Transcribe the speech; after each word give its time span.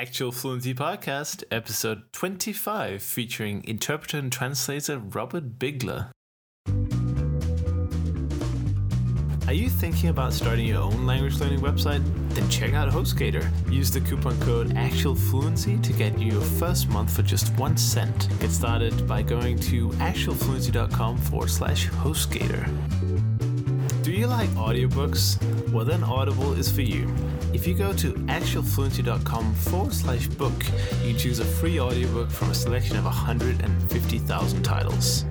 Actual 0.00 0.32
Fluency 0.32 0.72
Podcast, 0.72 1.44
episode 1.50 2.10
25, 2.14 3.02
featuring 3.02 3.62
interpreter 3.64 4.16
and 4.16 4.32
translator 4.32 4.98
Robert 4.98 5.58
Bigler. 5.58 6.10
Are 9.46 9.52
you 9.52 9.68
thinking 9.68 10.08
about 10.08 10.32
starting 10.32 10.64
your 10.64 10.80
own 10.80 11.04
language 11.04 11.38
learning 11.38 11.60
website? 11.60 12.02
Then 12.30 12.48
check 12.48 12.72
out 12.72 12.90
HostGator. 12.90 13.46
Use 13.70 13.90
the 13.90 14.00
coupon 14.00 14.40
code 14.40 14.68
ActualFluency 14.70 15.82
to 15.82 15.92
get 15.92 16.18
your 16.18 16.40
first 16.40 16.88
month 16.88 17.14
for 17.14 17.20
just 17.20 17.52
one 17.58 17.76
cent. 17.76 18.30
Get 18.40 18.52
started 18.52 19.06
by 19.06 19.20
going 19.20 19.58
to 19.58 19.90
actualfluency.com 19.90 21.18
forward 21.18 21.50
slash 21.50 21.90
HostGator. 21.90 23.19
Do 24.10 24.16
you 24.16 24.26
like 24.26 24.48
audiobooks? 24.50 25.38
Well, 25.70 25.84
then 25.84 26.02
Audible 26.02 26.54
is 26.54 26.68
for 26.68 26.80
you. 26.80 27.08
If 27.54 27.64
you 27.64 27.74
go 27.74 27.92
to 27.92 28.12
actualfluency.com 28.12 29.54
forward 29.54 29.94
slash 29.94 30.26
book, 30.26 30.52
you 31.04 31.14
choose 31.14 31.38
a 31.38 31.44
free 31.44 31.78
audiobook 31.78 32.28
from 32.28 32.50
a 32.50 32.54
selection 32.54 32.96
of 32.96 33.04
150,000 33.04 34.62
titles. 34.64 35.24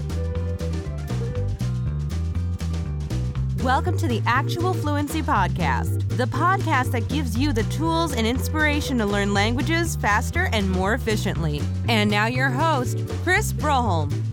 Welcome 3.62 3.98
to 3.98 4.08
the 4.08 4.22
Actual 4.26 4.74
Fluency 4.74 5.22
Podcast, 5.22 6.08
the 6.16 6.28
podcast 6.28 6.94
that 6.94 7.10
gives 7.10 7.38
you 7.38 7.52
the 7.52 7.64
tools 7.64 8.14
and 8.14 8.26
inspiration 8.26 8.98
to 9.00 9.06
learn 9.06 9.34
languages 9.34 9.98
faster 9.98 10.48
and 10.54 10.72
more 10.72 10.94
efficiently. 10.94 11.62
And 11.90 12.10
now, 12.10 12.28
your 12.28 12.50
host, 12.50 13.06
Chris 13.26 13.52
Broholm. 13.52 14.29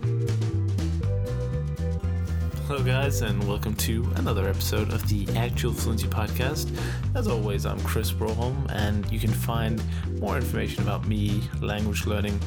Hello, 2.67 2.83
guys, 2.83 3.21
and 3.21 3.41
welcome 3.47 3.73
to 3.75 4.05
another 4.17 4.49
episode 4.49 4.91
of 4.91 5.07
the 5.07 5.25
Actual 5.37 5.71
Fluency 5.71 6.05
Podcast. 6.09 6.77
As 7.15 7.29
always, 7.29 7.65
I'm 7.65 7.79
Chris 7.79 8.11
Broholm, 8.11 8.69
and 8.73 9.09
you 9.09 9.19
can 9.19 9.31
find 9.31 9.81
more 10.19 10.35
information 10.35 10.83
about 10.83 11.07
me, 11.07 11.41
language 11.61 12.05
learning, 12.05 12.37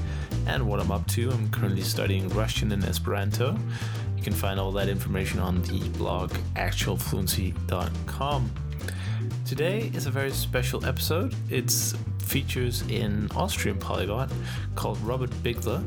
and 0.47 0.69
what 0.69 0.79
I'm 0.79 0.93
up 0.93 1.07
to. 1.13 1.31
I'm 1.31 1.49
currently 1.49 1.81
studying 1.81 2.29
Russian 2.29 2.73
and 2.73 2.85
Esperanto. 2.85 3.57
You 4.15 4.23
can 4.23 4.35
find 4.35 4.61
all 4.61 4.73
that 4.73 4.91
information 4.91 5.41
on 5.41 5.63
the 5.63 5.89
blog 5.97 6.35
actualfluency.com. 6.55 8.51
Today 9.51 9.91
is 9.95 10.07
a 10.07 10.13
very 10.13 10.31
special 10.31 10.87
episode. 10.87 11.35
It 11.51 11.73
features 12.23 12.83
an 12.83 13.29
Austrian 13.35 13.79
polyglot 13.79 14.31
called 14.77 14.97
Robert 15.01 15.33
Bigler, 15.43 15.83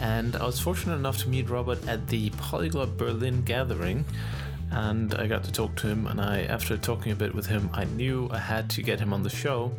and 0.00 0.36
I 0.36 0.46
was 0.46 0.60
fortunate 0.60 0.94
enough 0.94 1.18
to 1.22 1.28
meet 1.28 1.50
Robert 1.50 1.84
at 1.88 2.06
the 2.06 2.30
Polyglot 2.30 2.96
Berlin 2.96 3.42
gathering. 3.42 4.04
And 4.70 5.14
I 5.14 5.26
got 5.26 5.42
to 5.42 5.50
talk 5.50 5.74
to 5.78 5.88
him, 5.88 6.06
and 6.06 6.20
I, 6.20 6.42
after 6.42 6.76
talking 6.76 7.10
a 7.10 7.16
bit 7.16 7.34
with 7.34 7.44
him, 7.44 7.68
I 7.72 7.86
knew 7.86 8.28
I 8.30 8.38
had 8.38 8.70
to 8.70 8.82
get 8.84 9.00
him 9.00 9.12
on 9.12 9.24
the 9.24 9.30
show. 9.30 9.72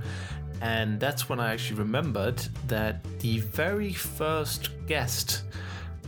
And 0.59 0.99
that's 0.99 1.29
when 1.29 1.39
I 1.39 1.53
actually 1.53 1.79
remembered 1.79 2.39
that 2.67 3.05
the 3.19 3.39
very 3.39 3.93
first 3.93 4.69
guest 4.85 5.43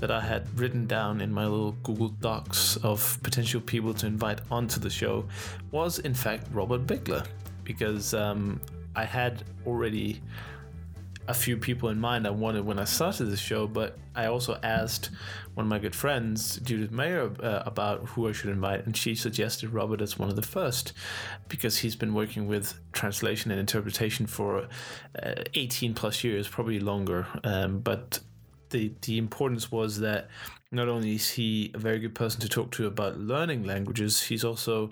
that 0.06 0.14
I 0.16 0.22
had 0.22 0.59
written 0.59 0.86
down 0.86 1.20
in 1.20 1.31
my 1.31 1.48
little 1.48 1.72
Google 1.81 2.09
Docs 2.09 2.78
of 2.84 3.17
potential 3.23 3.59
people 3.59 3.92
to 3.95 4.06
invite 4.06 4.39
onto 4.52 4.80
the 4.80 4.89
show 4.92 5.25
was, 5.72 5.97
in 5.97 6.14
fact, 6.14 6.45
Robert 6.52 6.86
Bigler, 6.86 7.23
because 7.64 8.14
um, 8.14 8.62
I 8.95 9.03
had 9.03 9.44
already 9.66 10.22
a 11.28 11.34
few 11.34 11.58
people 11.58 11.89
in 11.89 12.00
mind 12.00 12.28
I 12.28 12.30
wanted 12.30 12.67
when 12.67 12.78
I 12.78 12.84
started 12.84 13.25
the 13.25 13.38
show, 13.38 13.66
but 13.66 13.97
I 14.14 14.28
also 14.28 14.59
asked 14.62 15.09
one 15.56 15.66
of 15.66 15.72
my 15.72 15.80
good 15.80 15.95
friends, 15.95 16.58
Judith 16.58 16.92
Meyer, 16.92 17.31
uh, 17.42 17.64
about 17.66 18.06
who 18.09 18.30
I 18.30 18.31
should 18.31 18.52
invite, 18.52 18.86
and 18.86 18.95
she 18.95 19.16
suggested 19.16 19.72
Robert 19.72 20.02
as 20.02 20.19
one 20.19 20.30
of 20.30 20.36
the 20.36 20.44
first 20.44 20.94
because 21.50 21.80
he's 21.80 21.95
been 21.95 22.14
working 22.14 22.47
with 22.47 22.80
translation 22.92 23.50
and 23.50 23.59
interpretation 23.59 24.28
for 24.28 24.67
uh, 25.19 25.34
18 25.56 25.95
plus 25.95 26.23
years, 26.23 26.47
probably 26.47 26.80
longer. 26.80 27.25
Um, 27.44 27.80
but 27.80 28.19
the 28.76 28.94
the 29.02 29.18
importance 29.18 29.72
was 29.72 30.00
that 30.00 30.28
not 30.72 30.88
only 30.88 31.16
is 31.16 31.30
he 31.30 31.72
a 31.73 31.78
very 31.78 32.00
good 32.00 32.16
person 32.16 32.42
to 32.42 32.50
talk 32.50 32.72
to 32.72 32.88
about 32.88 33.18
learning 33.20 33.63
languages, 33.63 34.24
he's 34.24 34.44
also 34.44 34.91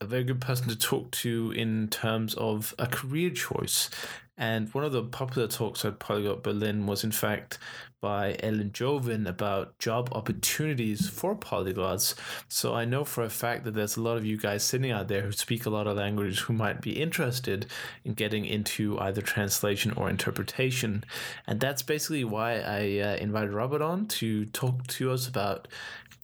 a 0.00 0.04
very 0.04 0.24
good 0.24 0.40
person 0.40 0.68
to 0.68 0.76
talk 0.76 1.10
to 1.12 1.52
in 1.52 1.88
terms 1.88 2.34
of 2.34 2.74
a 2.78 2.86
career 2.86 3.30
choice. 3.30 3.90
And 4.36 4.72
one 4.74 4.84
of 4.84 4.92
the 4.92 5.04
popular 5.04 5.46
talks 5.46 5.84
at 5.84 5.98
Polyglot 5.98 6.42
Berlin 6.42 6.86
was, 6.86 7.04
in 7.04 7.12
fact, 7.12 7.58
by 8.02 8.36
Ellen 8.40 8.70
Jovin 8.72 9.26
about 9.28 9.78
job 9.78 10.10
opportunities 10.12 11.08
for 11.08 11.36
polyglots. 11.36 12.14
So 12.48 12.74
I 12.74 12.84
know 12.84 13.04
for 13.04 13.22
a 13.22 13.30
fact 13.30 13.62
that 13.64 13.74
there's 13.74 13.96
a 13.96 14.02
lot 14.02 14.16
of 14.16 14.26
you 14.26 14.36
guys 14.36 14.64
sitting 14.64 14.90
out 14.90 15.06
there 15.06 15.22
who 15.22 15.32
speak 15.32 15.64
a 15.64 15.70
lot 15.70 15.86
of 15.86 15.96
languages 15.96 16.40
who 16.40 16.52
might 16.52 16.80
be 16.80 17.00
interested 17.00 17.66
in 18.04 18.14
getting 18.14 18.44
into 18.44 18.98
either 18.98 19.22
translation 19.22 19.92
or 19.92 20.10
interpretation. 20.10 21.04
And 21.46 21.60
that's 21.60 21.82
basically 21.82 22.24
why 22.24 22.58
I 22.58 22.98
uh, 22.98 23.16
invited 23.16 23.52
Robert 23.52 23.82
on 23.82 24.06
to 24.08 24.46
talk 24.46 24.84
to 24.88 25.12
us 25.12 25.28
about 25.28 25.68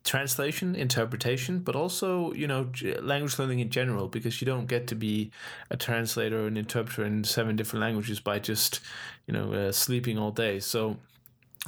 translation, 0.05 0.75
interpretation, 0.75 1.61
but 1.61 1.77
also, 1.77 2.33
you 2.33 2.47
know, 2.47 2.71
language 3.01 3.39
learning 3.39 3.61
in 3.61 3.71
general, 3.71 4.09
because 4.09 4.41
you 4.41 4.47
don't 4.47 4.67
get 4.67 4.89
to 4.89 4.95
be 4.97 5.31
a 5.71 5.77
translator 5.77 6.43
or 6.43 6.47
an 6.49 6.57
interpreter 6.57 7.05
in 7.05 7.23
seven 7.23 7.55
different 7.55 7.83
languages 7.83 8.19
by 8.19 8.39
just, 8.39 8.81
you 9.27 9.35
know, 9.35 9.53
uh, 9.53 9.71
sleeping 9.71 10.19
all 10.19 10.31
day. 10.31 10.59
So, 10.59 10.97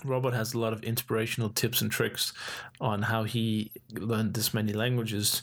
Robert 0.05 0.35
has 0.35 0.55
a 0.55 0.59
lot 0.59 0.73
of 0.73 0.83
inspirational 0.83 1.51
tips 1.51 1.81
and 1.81 1.91
tricks 1.91 2.33
on 2.81 3.03
how 3.03 3.25
he 3.25 3.71
learned 3.93 4.35
this 4.35 4.55
many 4.55 4.73
languages. 4.73 5.43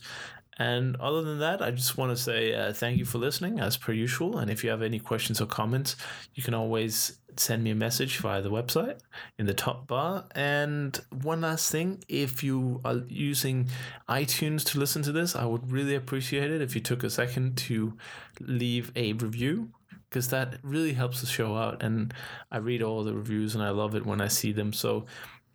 And 0.59 0.95
other 0.97 1.21
than 1.21 1.39
that, 1.39 1.61
I 1.61 1.71
just 1.71 1.97
want 1.97 2.15
to 2.15 2.21
say 2.21 2.53
uh, 2.53 2.73
thank 2.73 2.97
you 2.97 3.05
for 3.05 3.19
listening, 3.19 3.59
as 3.59 3.77
per 3.77 3.93
usual. 3.93 4.39
And 4.39 4.49
if 4.49 4.63
you 4.63 4.71
have 4.71 4.81
any 4.81 4.99
questions 4.99 5.39
or 5.39 5.45
comments, 5.45 5.95
you 6.33 6.41
can 6.41 6.55
always 6.55 7.19
send 7.39 7.63
me 7.63 7.69
a 7.69 7.75
message 7.75 8.17
via 8.17 8.41
the 8.41 8.49
website 8.49 8.99
in 9.37 9.45
the 9.45 9.53
top 9.53 9.87
bar. 9.87 10.25
And 10.33 10.99
one 11.21 11.41
last 11.41 11.71
thing 11.71 12.03
if 12.07 12.43
you 12.43 12.81
are 12.83 13.03
using 13.07 13.69
iTunes 14.09 14.65
to 14.71 14.79
listen 14.79 15.03
to 15.03 15.11
this, 15.11 15.35
I 15.35 15.45
would 15.45 15.71
really 15.71 15.93
appreciate 15.93 16.49
it 16.49 16.61
if 16.61 16.73
you 16.73 16.81
took 16.81 17.03
a 17.03 17.09
second 17.09 17.57
to 17.57 17.93
leave 18.39 18.91
a 18.95 19.13
review 19.13 19.69
because 20.09 20.29
that 20.29 20.57
really 20.63 20.93
helps 20.93 21.21
the 21.21 21.27
show 21.27 21.55
out 21.55 21.81
and 21.83 22.13
i 22.51 22.57
read 22.57 22.81
all 22.81 23.03
the 23.03 23.13
reviews 23.13 23.55
and 23.55 23.63
i 23.63 23.69
love 23.69 23.95
it 23.95 24.05
when 24.05 24.21
i 24.21 24.27
see 24.27 24.51
them 24.51 24.73
so 24.73 25.05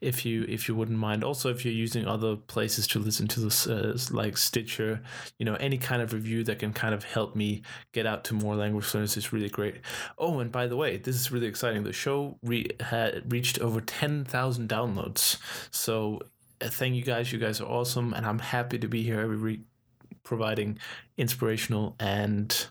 if 0.02 0.26
you 0.26 0.44
if 0.48 0.68
you 0.68 0.74
wouldn't 0.74 0.98
mind. 0.98 1.24
Also 1.24 1.48
if 1.48 1.64
you're 1.64 1.72
using 1.72 2.06
other 2.06 2.36
places 2.36 2.86
to 2.88 2.98
listen 2.98 3.28
to 3.28 3.40
this 3.40 3.66
uh, 3.66 3.96
like 4.10 4.36
stitcher 4.36 5.00
you 5.38 5.46
know 5.46 5.54
any 5.54 5.78
kind 5.78 6.02
of 6.02 6.12
review 6.12 6.44
that 6.44 6.58
can 6.58 6.72
kind 6.72 6.92
of 6.92 7.04
help 7.04 7.34
me 7.36 7.62
get 7.92 8.04
out 8.04 8.24
to 8.24 8.34
more 8.34 8.56
language 8.56 8.92
learners 8.92 9.16
is 9.16 9.32
really 9.32 9.48
great. 9.48 9.76
Oh 10.18 10.40
and 10.40 10.52
by 10.52 10.66
the 10.66 10.76
way 10.76 10.98
this 10.98 11.14
is 11.14 11.32
really 11.32 11.46
exciting. 11.46 11.84
The 11.84 11.92
show 11.92 12.36
re- 12.42 12.76
had 12.80 13.32
reached 13.32 13.60
over 13.60 13.80
10,000 13.80 14.69
downloads. 14.69 15.38
So 15.70 16.20
uh, 16.60 16.69
thank 16.69 16.96
you 16.96 17.02
guys. 17.02 17.32
You 17.32 17.38
guys 17.38 17.60
are 17.60 17.69
awesome 17.69 18.12
and 18.12 18.26
i'm 18.26 18.40
happy 18.40 18.78
to 18.78 18.88
be 18.88 19.02
here 19.02 19.20
every 19.20 19.38
week 19.38 19.60
providing 20.24 20.78
inspirational 21.16 21.96
and 21.98 22.66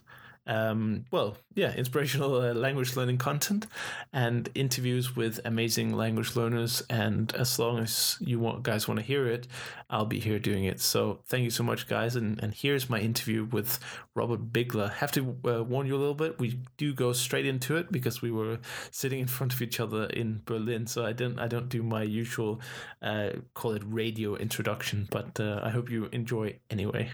um, 0.48 1.06
well, 1.12 1.38
yeah, 1.54 1.74
inspirational 1.74 2.42
uh, 2.42 2.54
language 2.54 2.96
learning 2.96 3.18
content 3.20 3.68
and 4.12 4.50
interviews 4.56 5.16
with 5.16 5.40
amazing 5.46 5.96
language 5.96 6.36
learners. 6.36 6.82
And 6.90 7.34
as 7.36 7.60
long 7.60 7.80
as 7.80 8.18
you 8.20 8.40
want, 8.40 8.64
guys 8.64 8.88
want 8.88 9.00
to 9.00 9.06
hear 9.06 9.28
it, 9.28 9.48
I'll 9.90 10.06
be 10.06 10.20
here 10.20 10.40
doing 10.40 10.64
it. 10.64 10.80
So 10.80 11.20
thank 11.28 11.44
you 11.44 11.52
so 11.52 11.64
much, 11.64 11.88
guys. 11.88 12.16
And, 12.16 12.42
and 12.42 12.54
here's 12.54 12.90
my 12.90 13.00
interview 13.00 13.46
with 13.46 13.80
Robert 14.16 14.52
Bigler. 14.52 14.90
Have 14.90 15.12
to 15.14 15.38
uh, 15.46 15.64
warn 15.64 15.86
you 15.86 15.96
a 15.96 16.00
little 16.00 16.16
bit. 16.16 16.40
We 16.40 16.60
do 16.78 16.94
go 16.94 17.14
straight 17.14 17.46
into 17.46 17.78
it 17.78 17.92
because 17.92 18.22
we 18.22 18.32
were 18.32 18.60
sitting 18.90 19.20
in 19.20 19.28
front 19.28 19.54
of 19.54 19.62
each 19.62 19.80
other 19.80 20.06
in 20.06 20.42
Berlin. 20.46 20.88
So 20.88 21.06
I 21.06 21.14
don't 21.14 21.40
I 21.40 21.48
don't 21.48 21.70
do 21.70 21.84
my 21.84 22.04
usual 22.04 22.62
uh, 23.02 23.30
call 23.54 23.74
it 23.74 23.84
radio 23.86 24.36
introduction, 24.36 25.08
but 25.12 25.40
uh, 25.40 25.60
I 25.64 25.70
hope 25.70 25.90
you 25.90 26.10
enjoy 26.12 26.56
anyway. 26.70 27.12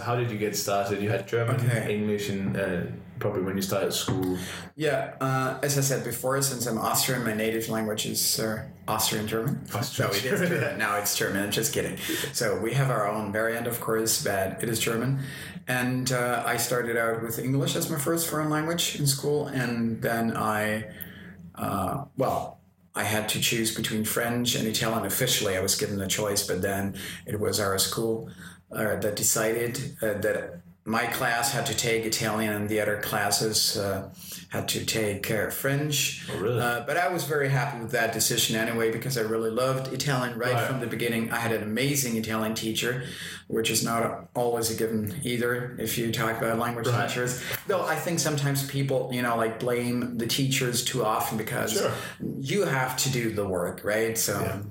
How 0.00 0.16
did 0.16 0.30
you 0.30 0.38
get 0.38 0.56
started? 0.56 1.02
You 1.02 1.10
had 1.10 1.28
German, 1.28 1.56
okay. 1.56 1.94
English, 1.94 2.28
and 2.30 2.56
uh, 2.56 2.82
probably 3.18 3.42
when 3.42 3.56
you 3.56 3.62
started 3.62 3.92
school. 3.92 4.38
Yeah, 4.76 5.14
uh, 5.20 5.58
as 5.62 5.76
I 5.78 5.82
said 5.82 6.04
before, 6.04 6.40
since 6.42 6.66
I'm 6.66 6.78
Austrian, 6.78 7.24
my 7.24 7.34
native 7.34 7.68
language 7.68 8.06
is 8.06 8.40
uh, 8.40 8.64
Austrian 8.88 9.26
German. 9.26 9.64
Austrian. 9.74 10.10
So 10.12 10.16
it 10.16 10.24
is 10.24 10.40
German. 10.40 10.78
now 10.78 10.96
it's 10.96 11.16
German. 11.16 11.42
I'm 11.42 11.50
just 11.50 11.72
kidding. 11.72 11.96
So 12.32 12.58
we 12.58 12.72
have 12.74 12.90
our 12.90 13.08
own 13.08 13.32
variant, 13.32 13.66
of 13.66 13.80
course, 13.80 14.24
but 14.24 14.62
it 14.62 14.68
is 14.68 14.80
German. 14.80 15.20
And 15.68 16.10
uh, 16.10 16.42
I 16.46 16.56
started 16.56 16.96
out 16.96 17.22
with 17.22 17.38
English 17.38 17.76
as 17.76 17.90
my 17.90 17.98
first 17.98 18.28
foreign 18.28 18.50
language 18.50 18.98
in 18.98 19.06
school, 19.06 19.46
and 19.48 20.02
then 20.02 20.36
I, 20.36 20.90
uh, 21.54 22.04
well, 22.16 22.58
I 22.94 23.04
had 23.04 23.28
to 23.30 23.40
choose 23.40 23.74
between 23.74 24.04
French 24.04 24.56
and 24.56 24.66
Italian. 24.66 25.06
Officially, 25.06 25.56
I 25.56 25.60
was 25.60 25.76
given 25.76 25.98
the 25.98 26.08
choice, 26.08 26.44
but 26.44 26.60
then 26.60 26.96
it 27.24 27.38
was 27.38 27.60
our 27.60 27.78
school 27.78 28.30
uh, 28.72 28.96
that 28.96 29.16
decided 29.16 29.96
uh, 30.02 30.14
that 30.14 30.60
my 30.86 31.06
class 31.06 31.52
had 31.52 31.66
to 31.66 31.74
take 31.76 32.04
Italian, 32.06 32.52
and 32.54 32.68
the 32.68 32.80
other 32.80 33.00
classes 33.02 33.76
uh, 33.76 34.08
had 34.48 34.66
to 34.66 34.84
take 34.84 35.30
uh, 35.30 35.50
French. 35.50 36.26
Oh, 36.32 36.38
really? 36.40 36.58
Uh, 36.60 36.80
but 36.86 36.96
I 36.96 37.08
was 37.08 37.24
very 37.24 37.50
happy 37.50 37.78
with 37.80 37.92
that 37.92 38.12
decision 38.14 38.56
anyway 38.56 38.90
because 38.90 39.18
I 39.18 39.20
really 39.20 39.50
loved 39.50 39.92
Italian 39.92 40.38
right, 40.38 40.54
Right. 40.54 40.66
from 40.66 40.80
the 40.80 40.86
beginning. 40.86 41.30
I 41.30 41.36
had 41.36 41.52
an 41.52 41.62
amazing 41.62 42.16
Italian 42.16 42.54
teacher, 42.54 43.04
which 43.46 43.70
is 43.70 43.84
not 43.84 44.30
always 44.34 44.70
a 44.70 44.74
given 44.74 45.20
either 45.22 45.76
if 45.78 45.98
you 45.98 46.10
talk 46.10 46.38
about 46.38 46.58
language 46.58 46.88
Right. 46.88 47.06
teachers. 47.08 47.42
Though 47.66 47.84
I 47.84 47.94
think 47.94 48.18
sometimes 48.18 48.66
people, 48.66 49.10
you 49.12 49.20
know, 49.22 49.36
like 49.36 49.60
blame 49.60 50.16
the 50.16 50.26
teachers 50.26 50.82
too 50.82 51.04
often 51.04 51.36
because 51.36 51.72
Sure. 51.74 51.92
you 52.40 52.64
have 52.64 52.96
to 52.98 53.10
do 53.10 53.32
the 53.32 53.46
work, 53.46 53.82
right? 53.84 54.16
So 54.16 54.62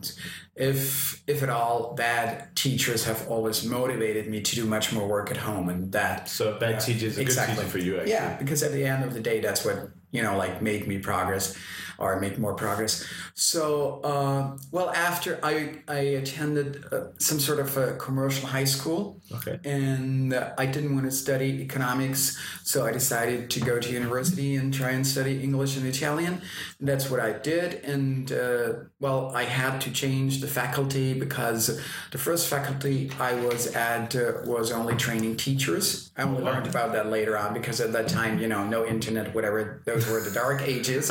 if 0.59 1.23
if 1.25 1.41
at 1.41 1.49
all, 1.49 1.93
bad 1.95 2.53
teachers 2.55 3.05
have 3.05 3.27
always 3.29 3.63
motivated 3.65 4.27
me 4.27 4.41
to 4.41 4.55
do 4.55 4.65
much 4.65 4.91
more 4.91 5.07
work 5.07 5.31
at 5.31 5.37
home, 5.37 5.69
and 5.69 5.91
that 5.93 6.27
So 6.29 6.53
a 6.55 6.59
bad 6.59 6.79
teacher 6.81 7.07
is 7.07 7.17
a 7.17 7.23
good 7.23 7.33
teacher 7.35 7.67
for 7.67 7.77
you, 7.77 7.95
actually. 7.97 8.11
yeah, 8.11 8.35
because 8.37 8.61
at 8.61 8.73
the 8.73 8.83
end 8.85 9.03
of 9.05 9.13
the 9.13 9.21
day, 9.21 9.39
that's 9.39 9.63
what 9.65 9.89
you 10.11 10.21
know, 10.21 10.35
like 10.37 10.61
made 10.61 10.85
me 10.87 10.97
progress 10.99 11.55
or 11.99 12.19
make 12.19 12.37
more 12.39 12.53
progress. 12.53 13.05
So, 13.35 14.01
uh, 14.03 14.57
well, 14.71 14.89
after 14.91 15.39
I 15.43 15.55
I 15.87 15.99
attended 16.21 16.85
uh, 16.91 17.11
some 17.17 17.39
sort 17.39 17.59
of 17.59 17.77
a 17.77 17.93
commercial 18.05 18.47
high 18.47 18.65
school, 18.77 19.21
Okay. 19.37 19.59
and 19.63 20.33
uh, 20.33 20.53
I 20.57 20.65
didn't 20.65 20.93
want 20.95 21.05
to 21.05 21.11
study 21.25 21.61
economics, 21.67 22.37
so 22.63 22.85
I 22.85 22.91
decided 22.91 23.49
to 23.51 23.59
go 23.59 23.79
to 23.79 23.89
university 24.01 24.55
and 24.55 24.73
try 24.73 24.91
and 24.97 25.05
study 25.05 25.33
English 25.47 25.77
and 25.77 25.85
Italian. 25.85 26.33
And 26.79 26.87
that's 26.89 27.09
what 27.11 27.19
I 27.19 27.31
did, 27.51 27.69
and 27.93 28.31
uh, 28.31 28.67
well, 28.99 29.19
I 29.35 29.43
had 29.43 29.79
to 29.85 29.91
change 29.91 30.31
the 30.41 30.47
faculty 30.47 31.13
because 31.25 31.63
the 32.11 32.17
first 32.17 32.47
faculty 32.55 33.11
I 33.19 33.33
was 33.47 33.61
at 33.75 34.15
uh, 34.15 34.21
was 34.45 34.71
only 34.71 34.95
training 34.95 35.35
teachers. 35.37 36.11
I 36.17 36.23
only 36.23 36.43
learned 36.49 36.67
about 36.73 36.89
that 36.93 37.07
later 37.17 37.37
on 37.37 37.53
because 37.53 37.77
at 37.81 37.91
that 37.97 38.07
time, 38.07 38.33
you 38.39 38.47
know, 38.47 38.61
no 38.77 38.85
internet, 38.95 39.33
whatever. 39.35 39.81
Those 39.85 40.03
were 40.09 40.21
the 40.21 40.31
dark 40.31 40.61
ages, 40.75 41.07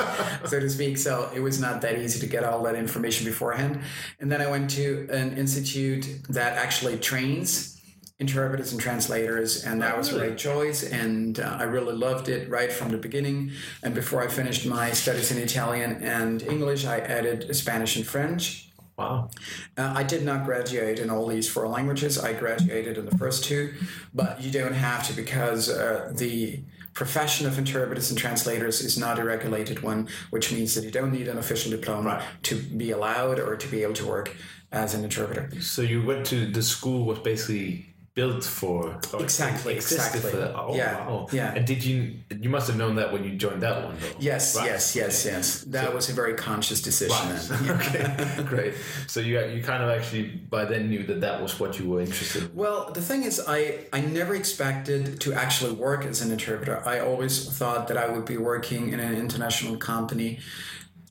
so 0.51 0.57
to 0.65 0.69
speak. 0.69 0.78
So 0.97 1.31
it 1.35 1.41
was 1.41 1.61
not 1.61 1.81
that 1.83 1.99
easy 1.99 2.21
to 2.21 2.27
get 2.27 2.45
all 2.45 2.63
that 2.63 2.75
information 2.75 3.27
beforehand. 3.27 3.81
And 4.21 4.31
then 4.31 4.41
I 4.41 4.51
went 4.51 4.71
to 4.71 5.09
an 5.11 5.37
institute 5.37 6.07
that 6.29 6.53
actually 6.57 6.99
trains 6.99 7.79
interpreters 8.21 8.73
and 8.73 8.81
translators, 8.81 9.65
and 9.65 9.81
that 9.81 9.97
was 9.97 10.09
a 10.09 10.15
really? 10.15 10.29
great 10.29 10.39
choice. 10.39 10.83
And 10.83 11.39
uh, 11.39 11.59
I 11.61 11.65
really 11.65 11.95
loved 11.95 12.29
it 12.29 12.49
right 12.49 12.73
from 12.73 12.91
the 12.91 12.97
beginning. 12.97 13.53
And 13.83 13.95
before 13.95 14.23
I 14.23 14.29
finished 14.29 14.67
my 14.67 14.91
studies 14.91 15.31
in 15.31 15.39
Italian 15.39 16.03
and 16.03 16.43
English, 16.43 16.85
I 16.85 16.99
added 16.99 17.55
Spanish 17.55 17.97
and 17.97 18.07
French. 18.07 18.71
Wow. 18.97 19.31
Uh, 19.77 19.93
I 19.95 20.03
did 20.03 20.25
not 20.25 20.45
graduate 20.45 20.99
in 20.99 21.09
all 21.09 21.27
these 21.29 21.49
four 21.49 21.69
languages. 21.69 22.19
I 22.19 22.33
graduated 22.33 22.99
in 22.99 23.07
the 23.07 23.17
first 23.17 23.45
two, 23.45 23.75
but 24.13 24.43
you 24.43 24.51
don't 24.51 24.75
have 24.75 25.07
to 25.07 25.13
because 25.13 25.69
uh, 25.69 26.13
the 26.17 26.61
profession 26.99 27.47
of 27.47 27.57
interpreters 27.57 28.11
and 28.11 28.19
translators 28.19 28.81
is 28.81 28.99
not 28.99 29.21
a 29.21 29.25
regulated 29.25 29.85
one, 29.85 30.09
which 30.31 30.53
means 30.53 30.75
that 30.75 30.83
you 30.83 30.91
don't 30.91 31.13
need 31.13 31.29
an 31.29 31.39
official 31.39 31.71
diploma 31.71 32.21
to 32.43 32.57
be 32.57 32.91
allowed 32.91 33.39
or 33.39 33.55
to 33.55 33.69
be 33.69 33.85
able 33.85 33.95
to 33.95 34.05
work 34.05 34.35
as 34.73 34.95
an 34.95 35.05
interpreter. 35.05 35.49
So 35.61 35.81
you 35.81 36.05
went 36.05 36.27
to 36.27 36.45
the 36.51 36.61
school 36.61 37.05
was 37.05 37.21
basically 37.21 37.88
built 38.19 38.43
for 38.61 38.81
or 39.13 39.23
Exactly, 39.23 39.75
exactly. 39.77 40.21
For. 40.33 40.53
Oh, 40.61 40.75
Yeah, 40.75 41.07
wow. 41.09 41.29
yeah. 41.41 41.55
And 41.57 41.65
did 41.73 41.81
you 41.89 41.97
you 42.45 42.51
must 42.57 42.67
have 42.71 42.77
known 42.83 42.95
that 43.01 43.09
when 43.13 43.23
you 43.27 43.33
joined 43.45 43.63
that 43.67 43.77
one 43.87 43.95
though? 44.03 44.17
Yes, 44.31 44.45
Right. 44.57 44.71
yes, 44.73 44.83
yes, 45.01 45.15
yes. 45.33 45.47
That 45.77 45.91
was 45.97 46.05
a 46.13 46.15
very 46.23 46.35
conscious 46.49 46.81
decision. 46.89 47.25
then. 47.31 47.71
okay, 47.77 48.05
great. 48.53 48.73
So 49.13 49.19
you 49.29 49.33
you 49.55 49.61
kind 49.71 49.83
of 49.85 49.89
actually 49.97 50.25
by 50.55 50.63
then 50.73 50.83
knew 50.93 51.03
that 51.11 51.21
that 51.27 51.37
was 51.45 51.53
what 51.61 51.71
you 51.79 51.85
were 51.91 52.01
interested 52.09 52.41
in. 52.43 52.49
Well, 52.65 52.79
the 52.99 53.05
thing 53.11 53.21
is, 53.31 53.35
I, 53.59 53.59
I 53.99 54.01
never 54.21 54.35
expected 54.43 55.01
to 55.25 55.29
actually 55.45 55.75
work 55.89 56.01
as 56.13 56.19
an 56.25 56.31
interpreter. 56.37 56.77
I 56.95 56.97
always 57.09 57.35
thought 57.59 57.83
that 57.89 57.97
I 58.05 58.07
would 58.13 58.27
be 58.35 58.39
working 58.53 58.83
in 58.95 58.99
an 59.09 59.15
international 59.25 59.77
company. 59.93 60.31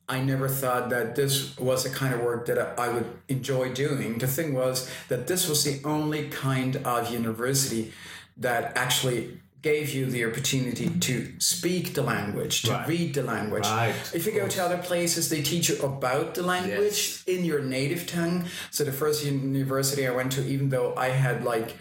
I 0.10 0.22
never 0.22 0.48
thought 0.48 0.90
that 0.90 1.16
this 1.16 1.58
was 1.58 1.84
the 1.84 1.90
kind 1.90 2.14
of 2.14 2.22
work 2.22 2.46
that 2.46 2.80
I 2.80 2.88
would 2.88 3.08
enjoy 3.28 3.74
doing. 3.74 4.18
The 4.20 4.28
thing 4.28 4.54
was 4.54 4.90
that 5.10 5.28
this 5.28 5.50
was 5.50 5.64
the 5.66 5.82
only 5.84 6.30
kind 6.30 6.78
of 6.78 7.12
university 7.12 7.92
that 8.38 8.78
actually 8.78 9.42
gave 9.62 9.94
you 9.94 10.06
the 10.06 10.24
opportunity 10.24 10.88
to 10.90 11.34
speak 11.40 11.94
the 11.94 12.04
language, 12.04 12.62
to 12.62 12.72
Right. 12.72 12.88
read 12.88 13.14
the 13.16 13.24
language. 13.24 13.66
Right, 13.66 13.94
If 14.14 14.26
you 14.26 14.32
go 14.32 14.48
to 14.48 14.64
other 14.64 14.78
places, 14.78 15.30
they 15.30 15.42
teach 15.42 15.68
you 15.68 15.78
about 15.82 16.36
the 16.36 16.44
language 16.44 17.24
in 17.28 17.44
your 17.44 17.62
native 17.62 18.08
tongue. 18.08 18.46
So 18.72 18.86
the 18.86 18.94
first 18.94 19.26
university 19.26 20.08
I 20.08 20.12
went 20.12 20.32
to, 20.34 20.46
even 20.46 20.70
though 20.70 20.94
I 20.96 21.10
had 21.10 21.44
like, 21.44 21.76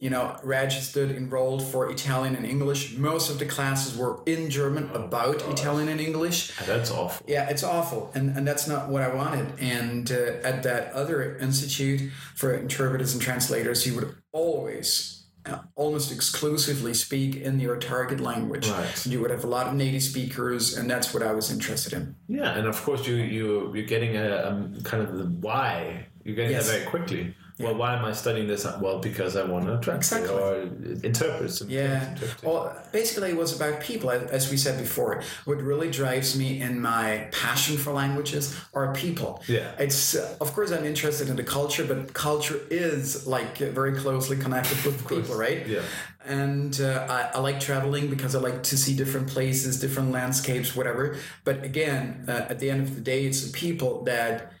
you 0.00 0.10
know, 0.10 0.36
registered, 0.42 1.10
enrolled 1.10 1.62
for 1.62 1.90
Italian 1.90 2.34
and 2.36 2.44
English, 2.44 2.96
most 2.96 3.30
of 3.30 3.38
the 3.38 3.46
classes 3.46 3.96
were 3.96 4.20
in 4.26 4.50
German 4.50 4.90
about 4.92 5.36
Italian 5.48 5.88
and 5.88 6.00
English. 6.00 6.52
That's 6.66 6.90
awful. 6.90 7.24
Yeah, 7.28 7.48
it's 7.48 7.62
awful, 7.62 8.10
and, 8.14 8.36
and 8.36 8.46
that's 8.46 8.66
not 8.66 8.88
what 8.88 9.02
I 9.02 9.14
wanted. 9.14 9.58
And 9.60 10.10
uh, 10.10 10.46
at 10.46 10.62
that 10.64 10.92
other 10.92 11.36
institute 11.38 12.10
for 12.34 12.52
interpreters 12.54 13.14
and 13.14 13.22
translators, 13.22 13.86
you 13.86 13.94
would 13.94 14.14
always, 14.32 15.24
uh, 15.46 15.58
almost 15.76 16.10
exclusively 16.12 16.92
speak 16.92 17.36
in 17.36 17.60
your 17.60 17.76
target 17.76 18.20
language. 18.20 18.68
Right. 18.68 19.06
You 19.06 19.20
would 19.20 19.30
have 19.30 19.44
a 19.44 19.46
lot 19.46 19.68
of 19.68 19.74
native 19.74 20.02
speakers, 20.02 20.76
and 20.76 20.90
that's 20.90 21.14
what 21.14 21.22
I 21.22 21.32
was 21.32 21.50
interested 21.50 21.92
in. 21.92 22.14
Yeah, 22.28 22.56
and 22.58 22.66
of 22.66 22.82
course 22.82 23.06
you 23.06 23.14
you 23.16 23.72
you're 23.74 23.86
getting 23.86 24.16
a 24.16 24.48
um, 24.48 24.74
kind 24.82 25.02
of 25.02 25.16
the 25.16 25.24
why. 25.24 26.06
You're 26.24 26.34
getting 26.36 26.52
Yes. 26.52 26.66
that 26.66 26.78
very 26.78 26.86
quickly. 26.90 27.34
Well, 27.60 27.76
why 27.76 27.94
am 27.96 28.04
I 28.04 28.12
studying 28.12 28.48
this? 28.48 28.66
Well, 28.80 28.98
because 28.98 29.36
I 29.36 29.44
want 29.44 29.66
to 29.66 29.78
translate 29.78 30.22
Exactly. 30.22 30.42
or 30.42 30.62
interpret. 31.04 31.50
Some 31.52 31.70
Yeah. 31.70 32.16
Well, 32.42 32.76
basically, 32.90 33.30
it 33.30 33.36
was 33.36 33.54
about 33.54 33.80
people, 33.80 34.10
as 34.10 34.50
we 34.50 34.56
said 34.56 34.76
before. 34.78 35.22
What 35.44 35.58
really 35.62 35.88
drives 35.90 36.36
me 36.36 36.60
in 36.60 36.80
my 36.80 37.28
passion 37.30 37.76
for 37.76 37.92
languages 37.92 38.56
are 38.74 38.92
people. 38.92 39.40
Yeah. 39.46 39.70
It's 39.78 40.16
uh, 40.16 40.36
of 40.40 40.52
course 40.52 40.72
I'm 40.72 40.84
interested 40.84 41.28
in 41.28 41.36
the 41.36 41.44
culture, 41.44 41.84
but 41.84 42.12
culture 42.12 42.58
is 42.70 43.26
like 43.26 43.58
very 43.58 43.94
closely 43.94 44.36
connected 44.36 44.84
with 44.84 45.06
people, 45.12 45.36
right? 45.36 45.64
Yeah. 45.66 45.82
And 46.26 46.80
uh, 46.80 47.06
I, 47.08 47.36
I 47.36 47.40
like 47.40 47.60
traveling 47.60 48.08
because 48.08 48.34
I 48.34 48.40
like 48.40 48.62
to 48.64 48.78
see 48.78 48.96
different 48.96 49.28
places, 49.28 49.78
different 49.78 50.10
landscapes, 50.10 50.74
whatever. 50.74 51.16
But 51.44 51.62
again, 51.62 52.24
uh, 52.26 52.46
at 52.48 52.58
the 52.60 52.70
end 52.70 52.80
of 52.82 52.94
the 52.94 53.02
day, 53.02 53.26
it's 53.26 53.42
the 53.46 53.52
people 53.52 54.02
that 54.04 54.53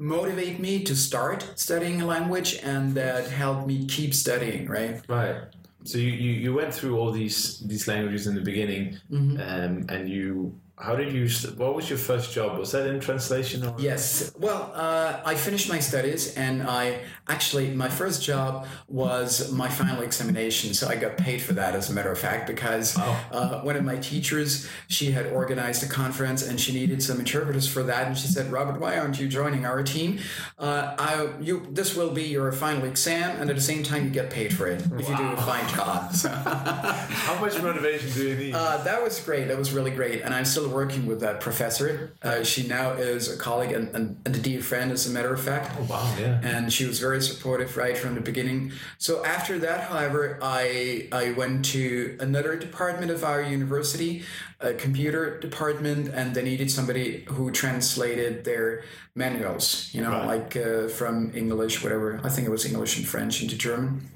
motivate 0.00 0.58
me 0.58 0.82
to 0.82 0.96
start 0.96 1.46
studying 1.56 2.00
a 2.00 2.06
language 2.06 2.58
and 2.64 2.94
that 2.94 3.28
help 3.30 3.66
me 3.66 3.84
keep 3.86 4.14
studying, 4.14 4.66
right? 4.66 5.00
Right. 5.08 5.36
So 5.84 5.98
you, 5.98 6.08
you, 6.10 6.32
you 6.32 6.54
went 6.54 6.74
through 6.74 6.98
all 6.98 7.10
these 7.12 7.60
these 7.60 7.86
languages 7.86 8.26
in 8.26 8.34
the 8.34 8.40
beginning, 8.40 8.98
Mm-hmm. 9.10 9.40
um, 9.40 9.86
and 9.88 10.08
you 10.08 10.54
how 10.78 10.96
did 10.96 11.12
you 11.12 11.28
what 11.56 11.74
was 11.74 11.88
your 11.90 11.98
first 11.98 12.32
job? 12.32 12.58
Was 12.58 12.72
that 12.72 12.86
in 12.86 13.00
translation 13.00 13.64
or 13.66 13.74
Yes. 13.78 14.32
Well, 14.38 14.72
uh, 14.74 15.20
I 15.24 15.34
finished 15.34 15.68
my 15.68 15.80
studies, 15.80 16.34
and 16.36 16.62
I 16.62 17.00
actually 17.34 17.70
my 17.84 17.88
first 17.88 18.22
job 18.22 18.66
was 18.88 19.52
my 19.52 19.68
final 19.68 20.02
examination. 20.02 20.74
So 20.74 20.88
I 20.88 20.96
got 20.96 21.16
paid 21.16 21.40
for 21.40 21.54
that, 21.54 21.74
as 21.74 21.88
a 21.90 21.92
matter 21.92 22.10
of 22.10 22.18
fact, 22.18 22.46
because 22.46 22.96
uh, 22.98 23.60
one 23.62 23.76
of 23.76 23.84
my 23.84 23.96
teachers 23.96 24.68
she 24.88 25.12
had 25.12 25.26
organized 25.26 25.82
a 25.82 25.86
conference, 25.88 26.40
and 26.48 26.60
she 26.60 26.72
needed 26.72 27.02
some 27.02 27.18
interpreters 27.18 27.66
for 27.68 27.82
that. 27.84 28.06
And 28.08 28.16
she 28.18 28.26
said, 28.26 28.50
"Robert, 28.52 28.80
why 28.80 28.98
aren't 28.98 29.18
you 29.20 29.28
joining 29.28 29.64
our 29.64 29.82
team? 29.82 30.18
Uh, 30.58 30.94
I, 30.98 31.28
you 31.40 31.66
this 31.70 31.96
will 31.96 32.10
be 32.10 32.24
your 32.24 32.50
final 32.52 32.84
exam, 32.84 33.40
and 33.40 33.48
at 33.50 33.56
the 33.56 33.62
same 33.62 33.82
time 33.82 34.04
you 34.04 34.10
get 34.10 34.30
paid 34.30 34.52
for 34.52 34.66
it 34.66 34.80
if 35.00 35.08
you 35.08 35.16
do 35.16 35.28
a 35.32 35.36
fine 35.36 35.68
job." 35.68 36.12
So, 36.20 36.28
How 36.28 37.40
much 37.40 37.60
motivation 37.62 38.10
do 38.12 38.28
you 38.28 38.36
need? 38.36 38.54
uh, 38.54 38.78
that 38.88 39.02
was 39.02 39.18
great. 39.20 39.48
That 39.48 39.58
was 39.58 39.72
really 39.72 39.90
great. 39.90 40.22
And 40.22 40.34
I'm 40.34 40.44
still 40.44 40.68
working 40.68 41.06
with 41.06 41.20
that 41.20 41.40
professor. 41.40 42.12
Uh, 42.22 42.42
she 42.42 42.66
now 42.66 42.92
is 42.92 43.32
a 43.32 43.36
colleague 43.36 43.72
and, 43.72 43.94
and, 43.94 44.20
and 44.26 44.34
a 44.36 44.38
dear 44.38 44.60
friend, 44.60 44.90
as 44.92 45.06
a 45.06 45.10
matter 45.10 45.32
of 45.32 45.40
fact. 45.40 45.70
Oh 45.78 45.84
wow, 45.84 46.14
yeah. 46.18 46.40
And 46.42 46.72
she 46.72 46.84
was 46.86 46.98
very 47.00 47.19
supportive 47.20 47.76
right 47.76 47.96
from 47.96 48.14
the 48.14 48.20
beginning. 48.20 48.72
So 48.98 49.24
after 49.24 49.58
that, 49.60 49.80
however, 49.90 50.38
I 50.42 51.08
I 51.12 51.32
went 51.32 51.64
to 51.76 52.16
another 52.20 52.56
department 52.56 53.10
of 53.10 53.24
our 53.24 53.42
university, 53.42 54.22
a 54.60 54.72
computer 54.74 55.38
department, 55.38 56.08
and 56.08 56.34
they 56.34 56.42
needed 56.42 56.70
somebody 56.70 57.24
who 57.28 57.50
translated 57.50 58.44
their 58.44 58.82
manuals. 59.14 59.90
You 59.92 60.02
know, 60.02 60.10
Right. 60.10 60.26
like 60.34 60.56
uh, 60.56 60.88
from 60.88 61.30
English, 61.34 61.82
whatever. 61.82 62.20
I 62.24 62.28
think 62.28 62.46
it 62.46 62.50
was 62.50 62.64
English 62.64 62.96
and 62.98 63.06
French 63.06 63.42
into 63.42 63.56
German. 63.56 64.08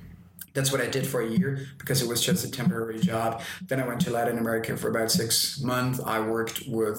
That's 0.55 0.71
what 0.71 0.81
I 0.81 0.87
did 0.87 1.05
for 1.07 1.21
a 1.21 1.29
year 1.29 1.67
because 1.79 2.01
it 2.01 2.09
was 2.09 2.21
just 2.25 2.45
a 2.45 2.51
temporary 2.51 3.01
job. 3.01 3.43
Then 3.69 3.81
I 3.81 3.87
went 3.87 4.01
to 4.03 4.11
Latin 4.11 4.39
America 4.39 4.77
for 4.77 4.89
about 4.89 5.11
six 5.11 5.61
months. 5.61 5.99
I 6.17 6.21
worked 6.21 6.63
with 6.69 6.99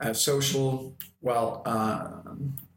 uh, 0.00 0.12
social, 0.12 0.96
well, 1.22 1.62
uh, 1.66 2.08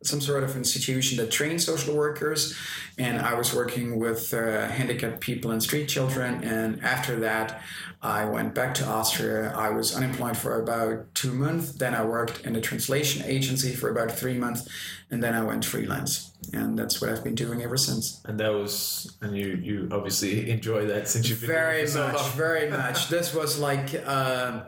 some 0.04 0.22
sort 0.22 0.44
of 0.44 0.56
institution 0.56 1.18
that 1.18 1.32
trains 1.32 1.66
social 1.66 1.96
workers, 1.96 2.56
and 2.98 3.20
I 3.20 3.34
was 3.34 3.54
working 3.54 4.00
with 4.00 4.34
uh, 4.34 4.68
handicapped 4.68 5.20
people 5.20 5.51
and 5.51 5.62
street 5.62 5.88
children. 5.88 6.44
And 6.44 6.84
after 6.84 7.20
that, 7.20 7.62
I 8.01 8.25
went 8.25 8.54
back 8.54 8.75
to 8.75 8.86
Austria. 8.86 9.54
I 9.56 9.70
was 9.70 9.96
unemployed 9.96 10.38
for 10.38 10.62
about 10.62 11.13
two 11.16 11.34
months. 11.34 11.72
Then 11.74 11.96
I 11.96 12.06
worked 12.06 12.46
in 12.46 12.56
a 12.56 12.62
translation 12.62 13.24
agency 13.25 13.74
for 13.74 13.89
about 13.89 14.12
three 14.12 14.38
months, 14.38 14.68
and 15.10 15.24
then 15.24 15.34
I 15.34 15.44
went 15.44 15.66
freelance. 15.66 16.32
And 16.54 16.77
that's 16.77 17.01
what 17.01 17.10
I've 17.10 17.24
been 17.24 17.36
doing 17.36 17.63
ever 17.63 17.77
since. 17.77 18.22
And 18.25 18.39
that 18.39 18.54
was, 18.54 19.18
and 19.22 19.36
you 19.36 19.60
you 19.62 19.89
obviously 19.92 20.50
enjoy 20.58 20.86
that 20.86 21.10
since 21.10 21.27
you've 21.27 21.42
been 21.42 21.50
very 21.50 21.86
for 21.86 21.92
so 21.92 22.08
much, 22.08 22.27
very 22.30 22.70
much. 22.70 23.10
This 23.18 23.34
was 23.34 23.60
like. 23.60 23.96
Uh, 24.06 24.62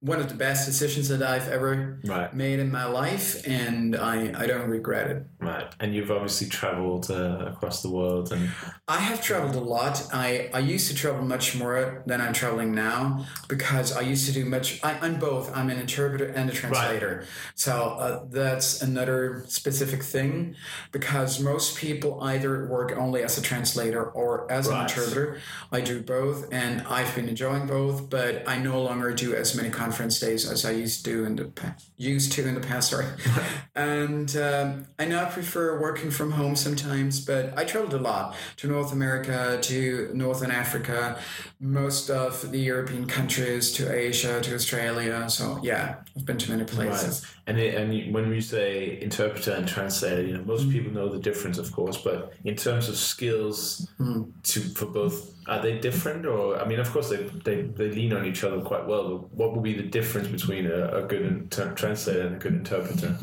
one 0.00 0.20
of 0.20 0.28
the 0.28 0.34
best 0.34 0.64
decisions 0.64 1.08
that 1.08 1.22
I've 1.24 1.48
ever 1.48 1.98
Right. 2.04 2.32
made 2.32 2.60
in 2.60 2.70
my 2.70 2.84
life, 2.84 3.44
and 3.48 3.96
I, 3.96 4.32
I 4.36 4.46
don't 4.46 4.68
regret 4.70 5.10
it. 5.10 5.24
Right, 5.40 5.66
and 5.80 5.92
you've 5.92 6.12
obviously 6.12 6.46
travelled 6.48 7.10
uh, 7.10 7.46
across 7.52 7.82
the 7.82 7.90
world, 7.90 8.30
and 8.32 8.50
I 8.86 8.98
have 8.98 9.20
traveled 9.20 9.56
a 9.56 9.60
lot. 9.60 10.06
I, 10.12 10.50
I 10.54 10.60
used 10.60 10.88
to 10.90 10.94
travel 10.94 11.22
much 11.24 11.56
more 11.56 12.04
than 12.06 12.20
I'm 12.20 12.32
traveling 12.32 12.72
now 12.74 13.26
because 13.48 13.96
I 13.96 14.02
used 14.02 14.26
to 14.26 14.32
do 14.32 14.44
much. 14.44 14.78
I, 14.84 14.98
I'm 15.00 15.18
both. 15.18 15.54
I'm 15.56 15.68
an 15.68 15.78
interpreter 15.80 16.26
and 16.26 16.48
a 16.48 16.52
translator. 16.52 17.16
right. 17.18 17.26
So 17.56 17.72
uh, 17.98 18.24
that's 18.30 18.80
another 18.80 19.44
specific 19.48 20.04
thing 20.04 20.54
because 20.92 21.40
most 21.40 21.76
people 21.76 22.20
either 22.22 22.68
work 22.68 22.92
only 22.96 23.22
as 23.24 23.36
a 23.36 23.42
translator 23.42 24.04
or 24.04 24.50
as 24.50 24.68
an 24.68 24.80
interpreter. 24.82 25.40
I 25.72 25.80
do 25.80 26.00
both, 26.02 26.46
and 26.52 26.82
I've 26.82 27.12
been 27.16 27.28
enjoying 27.28 27.66
both. 27.66 28.08
But 28.08 28.48
I 28.48 28.58
no 28.58 28.80
longer 28.80 29.12
do 29.12 29.34
as 29.34 29.56
many 29.56 29.70
conference 29.88 30.20
days 30.20 30.50
as 30.50 30.66
I 30.66 30.72
used 30.72 31.02
to 31.06 31.24
in 31.24 31.36
the 31.36 31.46
pa- 31.46 31.74
used 31.96 32.32
to 32.32 32.46
in 32.46 32.54
the 32.54 32.60
past. 32.60 32.90
Sorry, 32.90 33.06
and 33.74 34.36
um, 34.36 34.86
I 34.98 35.06
now 35.06 35.30
prefer 35.30 35.80
working 35.80 36.10
from 36.10 36.32
home 36.32 36.56
sometimes. 36.56 37.24
But 37.24 37.56
I 37.56 37.64
traveled 37.64 37.94
a 37.94 37.98
lot 38.10 38.36
to 38.56 38.68
North 38.68 38.92
America, 38.92 39.58
to 39.62 40.10
Northern 40.12 40.50
Africa, 40.50 41.18
most 41.58 42.10
of 42.10 42.50
the 42.52 42.58
European 42.58 43.06
countries, 43.06 43.72
to 43.72 43.82
Asia, 43.90 44.40
to 44.42 44.54
Australia. 44.54 45.30
So 45.30 45.58
yeah, 45.62 45.96
I've 46.18 46.26
been 46.26 46.38
to 46.38 46.50
many 46.50 46.64
places. 46.64 47.24
Right. 47.24 47.34
And 47.46 47.58
it, 47.58 47.74
and 47.76 48.12
when 48.14 48.28
we 48.28 48.40
say 48.40 48.98
interpreter 49.00 49.52
and 49.52 49.66
translator, 49.68 50.22
you 50.22 50.36
know, 50.36 50.44
most 50.44 50.66
Mm. 50.66 50.72
people 50.72 50.92
know 50.92 51.08
the 51.08 51.18
difference, 51.20 51.58
of 51.58 51.70
course. 51.72 51.96
But 51.98 52.32
in 52.44 52.56
terms 52.56 52.88
of 52.88 52.96
skills, 52.96 53.88
Mm. 54.00 54.32
to 54.42 54.60
for 54.60 54.86
both, 54.86 55.34
are 55.46 55.62
they 55.62 55.78
different? 55.78 56.26
Or 56.26 56.58
I 56.60 56.66
mean, 56.66 56.80
of 56.80 56.90
course, 56.92 57.08
they 57.10 57.22
they, 57.44 57.62
they 57.62 57.90
lean 57.90 58.12
on 58.12 58.24
each 58.26 58.42
other 58.44 58.60
quite 58.60 58.86
well. 58.86 59.04
But 59.08 59.34
what 59.34 59.54
would 59.54 59.62
be 59.62 59.74
the 59.74 59.88
difference 59.88 60.28
between 60.28 60.66
a, 60.66 60.80
a 60.98 61.02
good 61.06 61.22
inter- 61.22 61.72
translator 61.74 62.22
and 62.26 62.36
a 62.36 62.38
good 62.38 62.54
interpreter? 62.54 63.16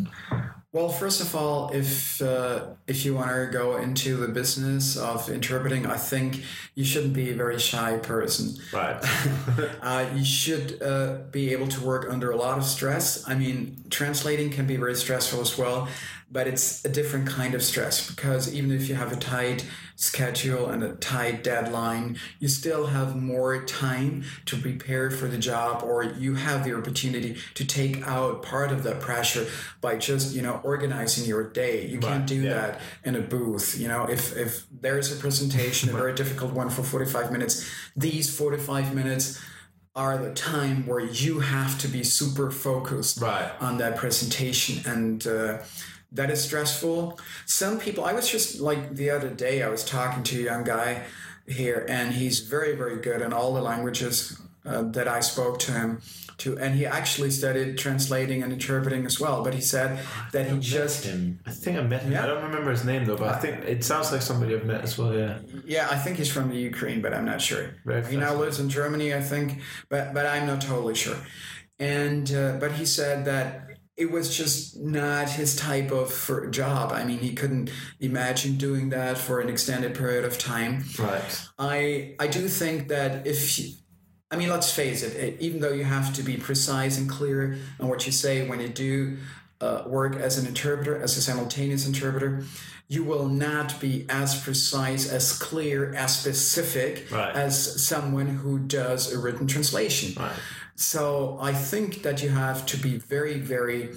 Well, 0.75 0.89
first 0.89 1.21
of 1.21 1.33
all, 1.37 1.71
if 1.71 2.21
uh, 2.21 2.65
if 2.85 3.05
you 3.05 3.15
want 3.15 3.29
to 3.29 3.47
go 3.49 3.77
into 3.77 4.17
the 4.17 4.27
business 4.27 4.97
of 4.97 5.29
interpreting, 5.29 5.85
I 5.85 5.95
think 5.95 6.43
you 6.73 6.83
shouldn't 6.83 7.13
be 7.13 7.31
a 7.31 7.33
very 7.33 7.59
shy 7.59 7.95
person. 7.99 8.61
Right. 8.73 8.99
uh, 9.81 10.05
you 10.13 10.25
should 10.25 10.81
uh, 10.81 11.19
be 11.31 11.53
able 11.53 11.69
to 11.69 11.79
work 11.79 12.07
under 12.09 12.29
a 12.29 12.35
lot 12.35 12.57
of 12.57 12.65
stress. 12.65 13.25
I 13.25 13.35
mean, 13.35 13.85
translating 13.89 14.49
can 14.49 14.67
be 14.67 14.75
very 14.75 14.95
stressful 14.95 15.39
as 15.39 15.57
well, 15.57 15.87
but 16.31 16.47
it's 16.47 16.83
a 16.83 16.89
different 16.89 17.27
kind 17.27 17.53
of 17.53 17.61
stress 17.63 18.09
because 18.09 18.53
even 18.53 18.71
if 18.71 18.89
you 18.89 18.95
have 18.95 19.11
a 19.11 19.15
tight 19.15 19.65
schedule 19.95 20.69
and 20.69 20.83
a 20.83 20.95
tight 20.95 21.43
deadline, 21.43 22.17
you 22.39 22.47
still 22.47 22.87
have 22.87 23.15
more 23.15 23.63
time 23.63 24.23
to 24.45 24.57
prepare 24.57 25.09
for 25.11 25.27
the 25.27 25.37
job, 25.37 25.83
or 25.83 26.03
you 26.03 26.35
have 26.35 26.63
the 26.63 26.75
opportunity 26.75 27.37
to 27.53 27.65
take 27.65 28.05
out 28.07 28.41
part 28.41 28.71
of 28.71 28.83
that 28.83 28.99
pressure 28.99 29.47
by 29.81 29.95
just 29.95 30.35
you 30.35 30.41
know 30.41 30.59
organizing 30.63 31.25
your 31.25 31.49
day. 31.49 31.85
You 31.85 31.99
can't 31.99 32.27
do 32.27 32.41
yeah. 32.41 32.53
that 32.53 32.81
in 33.03 33.15
a 33.15 33.21
booth. 33.21 33.77
You 33.79 33.87
know, 33.87 34.05
if 34.05 34.35
if 34.35 34.65
there's 34.81 35.15
a 35.15 35.15
presentation, 35.17 35.89
a 35.89 35.93
very 35.93 36.13
difficult 36.13 36.53
one 36.53 36.69
for 36.69 36.83
forty 36.83 37.05
five 37.05 37.31
minutes, 37.31 37.69
these 37.95 38.35
forty 38.35 38.57
five 38.57 38.93
minutes 38.93 39.39
are 39.95 40.17
the 40.17 40.33
time 40.33 40.85
where 40.85 40.99
you 40.99 41.39
have 41.39 41.79
to 41.79 41.87
be 41.87 42.03
super 42.03 42.51
focused 42.51 43.21
Right. 43.21 43.49
on 43.61 43.77
that 43.77 43.95
presentation 43.95 44.81
and 44.85 45.25
uh, 45.25 45.59
that 46.15 46.29
is 46.31 46.43
stressful 46.43 47.19
some 47.45 47.79
people 47.79 48.03
i 48.03 48.13
was 48.13 48.29
just 48.29 48.59
like 48.59 48.95
the 48.95 49.09
other 49.09 49.29
day 49.29 49.61
i 49.63 49.69
was 49.69 49.83
talking 49.83 50.23
to 50.23 50.39
a 50.39 50.43
young 50.43 50.63
guy 50.63 51.03
here 51.47 51.85
and 51.87 52.13
he's 52.13 52.39
very 52.39 52.75
very 52.75 52.97
good 52.97 53.21
in 53.21 53.31
all 53.31 53.53
the 53.53 53.61
languages 53.61 54.41
uh, 54.65 54.81
that 54.81 55.07
i 55.07 55.19
spoke 55.19 55.59
to 55.59 55.71
him 55.71 56.01
to 56.37 56.57
and 56.59 56.75
he 56.75 56.85
actually 56.85 57.31
studied 57.31 57.77
translating 57.77 58.43
and 58.43 58.51
interpreting 58.51 59.05
as 59.05 59.19
well 59.19 59.43
but 59.43 59.53
he 59.53 59.61
said 59.61 59.99
that 60.31 60.49
he 60.49 60.59
just 60.59 61.05
him. 61.05 61.39
I 61.45 61.51
think 61.51 61.77
I 61.77 61.81
met 61.81 62.03
him. 62.03 62.11
Yeah. 62.11 62.23
I 62.23 62.27
don't 62.27 62.43
remember 62.43 62.71
his 62.71 62.83
name 62.83 63.05
though, 63.05 63.17
but 63.17 63.29
I 63.29 63.39
think 63.39 63.63
it 63.63 63.83
sounds 63.83 64.11
like 64.11 64.21
somebody 64.21 64.53
I've 64.53 64.65
met 64.65 64.81
as 64.81 64.97
well. 64.97 65.13
Yeah. 65.13 65.39
Yeah, 65.65 65.87
I 65.89 65.95
think 65.95 66.17
he's 66.17 66.31
from 66.31 66.49
the 66.49 66.57
Ukraine, 66.57 67.01
but 67.01 67.13
I'm 67.13 67.25
not 67.25 67.41
sure. 67.41 67.75
Very 67.85 68.05
he 68.05 68.17
now 68.17 68.35
lives 68.35 68.59
in 68.59 68.69
Germany, 68.69 69.13
I 69.13 69.21
think, 69.21 69.61
but 69.89 70.13
but 70.13 70.25
I'm 70.25 70.45
not 70.45 70.61
totally 70.61 70.95
sure. 70.95 71.17
And 71.79 72.31
uh, 72.33 72.57
but 72.59 72.73
he 72.73 72.85
said 72.85 73.25
that 73.25 73.64
it 73.97 74.11
was 74.11 74.35
just 74.35 74.77
not 74.77 75.29
his 75.29 75.55
type 75.55 75.91
of 75.91 76.11
for 76.11 76.47
job. 76.47 76.91
I 76.91 77.05
mean, 77.05 77.19
he 77.19 77.33
couldn't 77.33 77.71
imagine 77.99 78.57
doing 78.57 78.89
that 78.89 79.17
for 79.17 79.39
an 79.39 79.49
extended 79.49 79.95
period 79.95 80.25
of 80.25 80.37
time. 80.37 80.83
Right. 80.99 81.47
I 81.57 82.15
I 82.19 82.27
do 82.27 82.47
think 82.47 82.89
that 82.89 83.25
if 83.25 83.57
you, 83.57 83.73
I 84.29 84.35
mean, 84.35 84.49
let's 84.49 84.71
face 84.73 85.01
it, 85.03 85.39
even 85.39 85.61
though 85.61 85.71
you 85.71 85.85
have 85.85 86.13
to 86.15 86.23
be 86.23 86.35
precise 86.35 86.97
and 86.97 87.09
clear 87.09 87.57
on 87.79 87.87
what 87.87 88.05
you 88.05 88.11
say 88.11 88.47
when 88.47 88.59
you 88.59 88.67
do 88.69 89.17
uh, 89.61 89.83
work 89.87 90.17
as 90.17 90.37
an 90.37 90.45
interpreter, 90.45 91.01
as 91.01 91.15
a 91.15 91.21
simultaneous 91.21 91.87
interpreter, 91.87 92.43
you 92.89 93.03
will 93.03 93.27
not 93.29 93.79
be 93.79 94.05
as 94.09 94.39
precise, 94.41 95.09
as 95.09 95.31
clear, 95.39 95.93
as 95.95 96.19
specific 96.19 97.09
Right. 97.11 97.33
as 97.33 97.81
someone 97.83 98.27
who 98.27 98.59
does 98.59 99.11
a 99.13 99.17
written 99.17 99.47
translation. 99.47 100.21
Right. 100.21 100.33
So 100.75 101.37
I 101.41 101.53
think 101.53 102.01
that 102.03 102.21
you 102.21 102.29
have 102.29 102.65
to 102.67 102.77
be 102.77 102.97
very, 102.97 103.39
very 103.39 103.91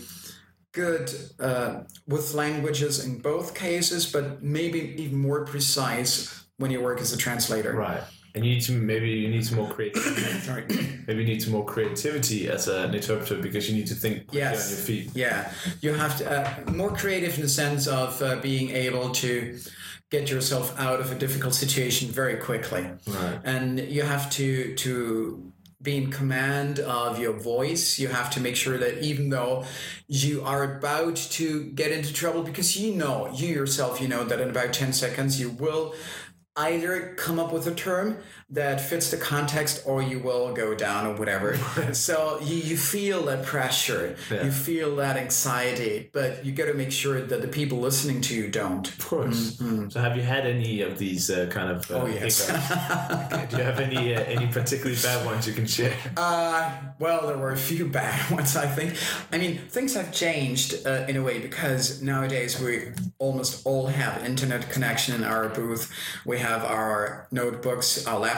good 0.73 1.11
uh, 1.41 1.81
with 2.07 2.35
languages 2.35 3.05
in 3.05 3.19
both 3.19 3.55
cases, 3.55 4.11
but 4.11 4.43
maybe 4.43 4.95
even 5.03 5.19
more 5.19 5.45
precise 5.45 6.45
when 6.59 6.71
you 6.71 6.81
work 6.81 7.01
as 7.01 7.13
a 7.13 7.17
translator. 7.17 7.73
Right. 7.75 8.03
And 8.35 8.45
you 8.45 8.55
need 8.55 8.61
to 8.63 8.73
maybe 8.73 9.09
you 9.11 9.29
need 9.29 9.45
some 9.45 9.57
more 9.57 9.69
creativity. 9.71 10.23
Sorry. 10.41 10.65
maybe 11.09 11.21
you 11.23 11.27
need 11.27 11.43
some 11.43 11.53
more 11.53 11.65
creativity 11.65 12.49
as 12.49 12.69
an 12.69 12.95
interpreter 12.95 13.43
because 13.43 13.69
you 13.69 13.75
need 13.77 13.89
to 13.89 13.95
think 13.95 14.27
Yes. 14.31 14.71
on 14.71 14.77
your 14.77 14.85
feet. 14.87 15.11
Yeah, 15.15 15.51
you 15.81 15.95
have 15.95 16.19
to 16.19 16.31
uh, 16.31 16.71
more 16.71 16.93
creative 16.95 17.35
in 17.37 17.43
the 17.43 17.49
sense 17.49 17.89
of 17.89 18.21
uh, 18.23 18.37
being 18.37 18.71
able 18.71 19.11
to 19.11 19.59
get 20.11 20.31
yourself 20.31 20.79
out 20.79 21.01
of 21.01 21.11
a 21.11 21.15
difficult 21.15 21.55
situation 21.55 22.09
very 22.11 22.37
quickly, 22.37 22.87
Right. 23.07 23.41
and 23.45 23.81
you 23.81 24.03
have 24.03 24.31
to 24.33 24.75
to 24.77 25.53
be 25.81 25.97
in 25.97 26.11
command 26.11 26.81
of 26.81 27.19
your 27.21 27.33
voice. 27.33 27.99
You 27.99 28.09
have 28.09 28.31
to 28.31 28.41
make 28.41 28.57
sure 28.57 28.79
that 28.79 29.03
even 29.03 29.31
though 29.31 29.65
you 30.09 30.43
are 30.43 30.77
about 30.79 31.17
to 31.17 31.65
get 31.67 31.93
into 31.93 32.13
trouble, 32.13 32.43
because 32.43 32.77
you 32.77 32.95
know 32.95 33.31
you 33.33 33.49
yourself, 33.49 34.01
you 34.01 34.09
know 34.09 34.25
that 34.25 34.41
in 34.41 34.51
about 34.51 34.73
ten 34.73 34.93
seconds 34.93 35.41
you 35.41 35.51
will 35.51 35.95
either 36.57 37.15
come 37.17 37.39
up 37.39 37.53
with 37.53 37.67
a 37.69 37.75
term 37.75 38.19
that 38.51 38.81
fits 38.81 39.11
the 39.11 39.17
context 39.19 39.83
or 39.85 40.03
you 40.03 40.19
will 40.19 40.55
go 40.55 40.75
down 40.75 41.07
or 41.07 41.15
whatever. 41.15 41.57
so 41.93 42.41
you, 42.43 42.57
you 42.57 42.77
feel 42.79 43.23
that 43.27 43.45
pressure, 43.45 44.17
Yeah. 44.31 44.45
you 44.45 44.51
feel 44.51 44.97
that 44.97 45.19
anxiety, 45.19 46.09
but 46.15 46.47
you 46.47 46.53
got 46.53 46.65
to 46.67 46.73
make 46.75 46.91
sure 46.91 47.21
that 47.21 47.43
the 47.43 47.49
people 47.49 47.79
listening 47.79 48.23
to 48.23 48.35
you 48.35 48.49
don't. 48.49 48.89
Of 48.89 49.05
course. 49.07 49.59
So 49.91 50.01
have 50.01 50.17
you 50.17 50.23
had 50.23 50.47
any 50.47 50.81
of 50.81 50.99
these 50.99 51.31
uh, 51.31 51.47
kind 51.51 51.71
of? 51.71 51.91
Uh, 51.91 51.99
Oh, 51.99 52.07
yes. 52.07 52.47
Do 53.51 53.57
you 53.57 53.63
have 53.65 53.81
any 53.81 54.15
uh, 54.15 54.21
any 54.23 54.47
particularly 54.47 54.97
bad 55.03 55.27
ones 55.27 55.47
you 55.49 55.53
can 55.53 55.67
share? 55.67 55.93
Uh, 56.17 56.71
well, 57.01 57.27
there 57.27 57.37
were 57.37 57.51
a 57.51 57.57
few 57.57 57.87
bad 57.89 58.31
ones, 58.31 58.57
I 58.57 58.67
think. 58.67 58.95
I 59.33 59.39
mean, 59.39 59.59
things 59.69 59.95
have 59.95 60.13
changed 60.13 60.87
uh, 60.87 61.05
in 61.09 61.17
a 61.17 61.23
way 61.23 61.41
because 61.41 62.01
nowadays 62.03 62.61
we 62.61 62.93
almost 63.19 63.67
all 63.67 63.89
have 63.89 64.25
internet 64.25 64.71
connection 64.71 65.17
in 65.17 65.25
our 65.25 65.49
booth. 65.49 65.93
We 66.25 66.39
have 66.39 66.65
our 66.65 67.27
notebooks, 67.33 68.07
our 68.07 68.21
laptops. 68.21 68.38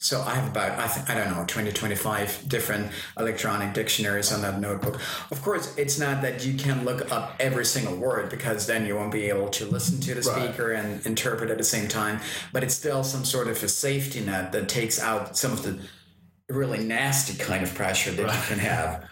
So 0.00 0.22
I 0.22 0.36
have 0.36 0.48
about, 0.48 0.78
I, 0.78 0.86
think, 0.86 1.10
I 1.10 1.14
don't 1.14 1.36
know, 1.36 1.44
20, 1.44 1.72
25 1.72 2.48
different 2.48 2.92
electronic 3.18 3.74
dictionaries 3.74 4.32
on 4.32 4.42
that 4.42 4.60
notebook. 4.60 5.00
Of 5.32 5.42
course, 5.42 5.76
it's 5.76 5.98
not 5.98 6.22
that 6.22 6.46
you 6.46 6.54
can 6.54 6.84
look 6.84 7.10
up 7.10 7.34
every 7.40 7.64
single 7.64 7.96
word 7.96 8.30
because 8.30 8.66
then 8.68 8.86
you 8.86 8.94
won't 8.94 9.10
be 9.10 9.24
able 9.24 9.48
to 9.48 9.66
listen 9.66 10.00
to 10.02 10.14
the 10.14 10.20
Right. 10.20 10.44
speaker 10.48 10.70
and 10.72 11.04
interpret 11.04 11.50
at 11.50 11.58
the 11.58 11.64
same 11.64 11.88
time. 11.88 12.20
But 12.52 12.62
it's 12.62 12.74
still 12.74 13.02
some 13.02 13.24
sort 13.24 13.48
of 13.48 13.60
a 13.62 13.68
safety 13.68 14.20
net 14.20 14.52
that 14.52 14.68
takes 14.68 15.00
out 15.00 15.36
some 15.36 15.52
of 15.52 15.64
the 15.64 15.78
really 16.48 16.78
nasty 16.78 17.36
kind 17.36 17.64
of 17.64 17.74
pressure 17.74 18.12
that 18.12 18.22
you 18.22 18.42
can 18.46 18.58
have. 18.60 19.04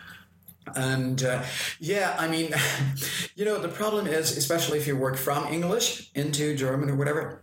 And 0.77 1.23
uh, 1.25 1.43
yeah, 1.81 2.15
I 2.19 2.29
mean, 2.29 2.55
you 3.35 3.45
know, 3.45 3.59
the 3.59 3.69
problem 3.69 4.07
is, 4.07 4.37
especially 4.37 4.79
if 4.79 4.87
you 4.87 4.97
work 4.97 5.17
from 5.17 5.47
English 5.53 6.11
into 6.15 6.55
German 6.57 6.91
or 6.91 6.97
whatever, 6.97 7.43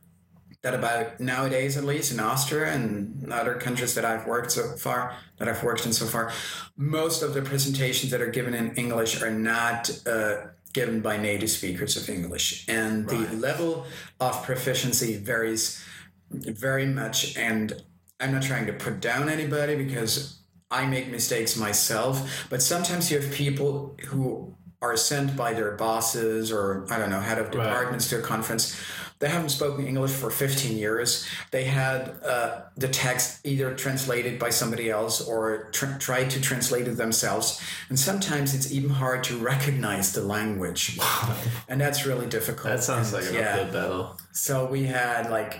that 0.64 0.74
about 0.74 1.20
nowadays, 1.20 1.78
at 1.78 1.84
least 1.84 2.12
in 2.12 2.20
Austria 2.20 2.74
and 2.74 3.32
other 3.32 3.56
countries 3.56 3.94
that 3.96 4.06
I've 4.06 4.26
worked 4.26 4.52
so 4.52 4.76
far, 4.78 5.16
that 5.38 5.50
I've 5.50 5.62
worked 5.62 5.86
in 5.86 5.92
so 5.92 6.06
far, 6.06 6.32
most 6.78 7.22
of 7.22 7.34
the 7.34 7.42
presentations 7.42 8.12
that 8.12 8.22
are 8.22 8.32
given 8.32 8.54
in 8.54 8.74
English 8.76 9.22
are 9.22 9.30
not 9.30 9.92
uh, 10.08 10.38
given 10.72 11.02
by 11.02 11.18
native 11.18 11.50
speakers 11.50 11.98
of 11.98 12.10
English, 12.10 12.66
and 12.68 13.08
the 13.08 13.28
level 13.36 13.86
of 14.20 14.42
proficiency 14.44 15.18
varies 15.18 15.84
very 16.32 16.86
much. 16.86 17.38
And 17.38 17.84
I'm 18.20 18.32
not 18.32 18.42
trying 18.42 18.66
to 18.68 18.74
put 18.74 19.02
down 19.02 19.30
anybody 19.30 19.76
because 19.76 20.40
I 20.72 20.88
make 20.88 21.10
mistakes 21.10 21.58
myself, 21.58 22.48
but 22.50 22.62
sometimes 22.62 23.12
you 23.12 23.20
have 23.20 23.32
people 23.34 23.96
who 24.08 24.56
are 24.84 24.98
sent 24.98 25.36
by 25.38 25.54
their 25.54 25.72
bosses 25.72 26.52
or 26.52 26.86
I 26.92 27.00
don't 27.00 27.10
know 27.10 27.22
head 27.22 27.40
of 27.40 27.50
departments 27.52 28.10
to 28.10 28.20
a 28.20 28.22
conference. 28.22 28.78
They 29.20 29.30
haven't 29.30 29.50
spoken 29.50 29.88
English 29.88 30.12
for 30.12 30.30
15 30.30 30.78
years. 30.78 31.26
They 31.52 31.64
had 31.64 32.12
uh, 32.26 32.64
the 32.76 32.90
text 32.90 33.40
either 33.46 33.74
translated 33.74 34.38
by 34.38 34.50
somebody 34.50 34.90
else 34.90 35.26
or 35.26 35.70
tr- 35.72 35.98
tried 35.98 36.30
to 36.32 36.42
translate 36.42 36.90
it 36.90 36.98
themselves. 36.98 37.62
And 37.88 37.98
sometimes 37.98 38.54
it's 38.54 38.74
even 38.74 38.90
hard 38.90 39.24
to 39.26 39.38
recognize 39.38 40.12
the 40.12 40.24
language. 40.24 41.00
And 41.70 41.80
that's 41.80 42.06
really 42.06 42.28
difficult. 42.28 42.66
That 42.74 42.84
sounds 42.84 43.14
And, 43.14 43.24
like 43.24 43.34
an 43.34 43.48
uphill 43.48 43.72
battle. 43.82 44.18
so 44.34 44.66
we 44.66 44.84
had 44.84 45.30
like, 45.32 45.54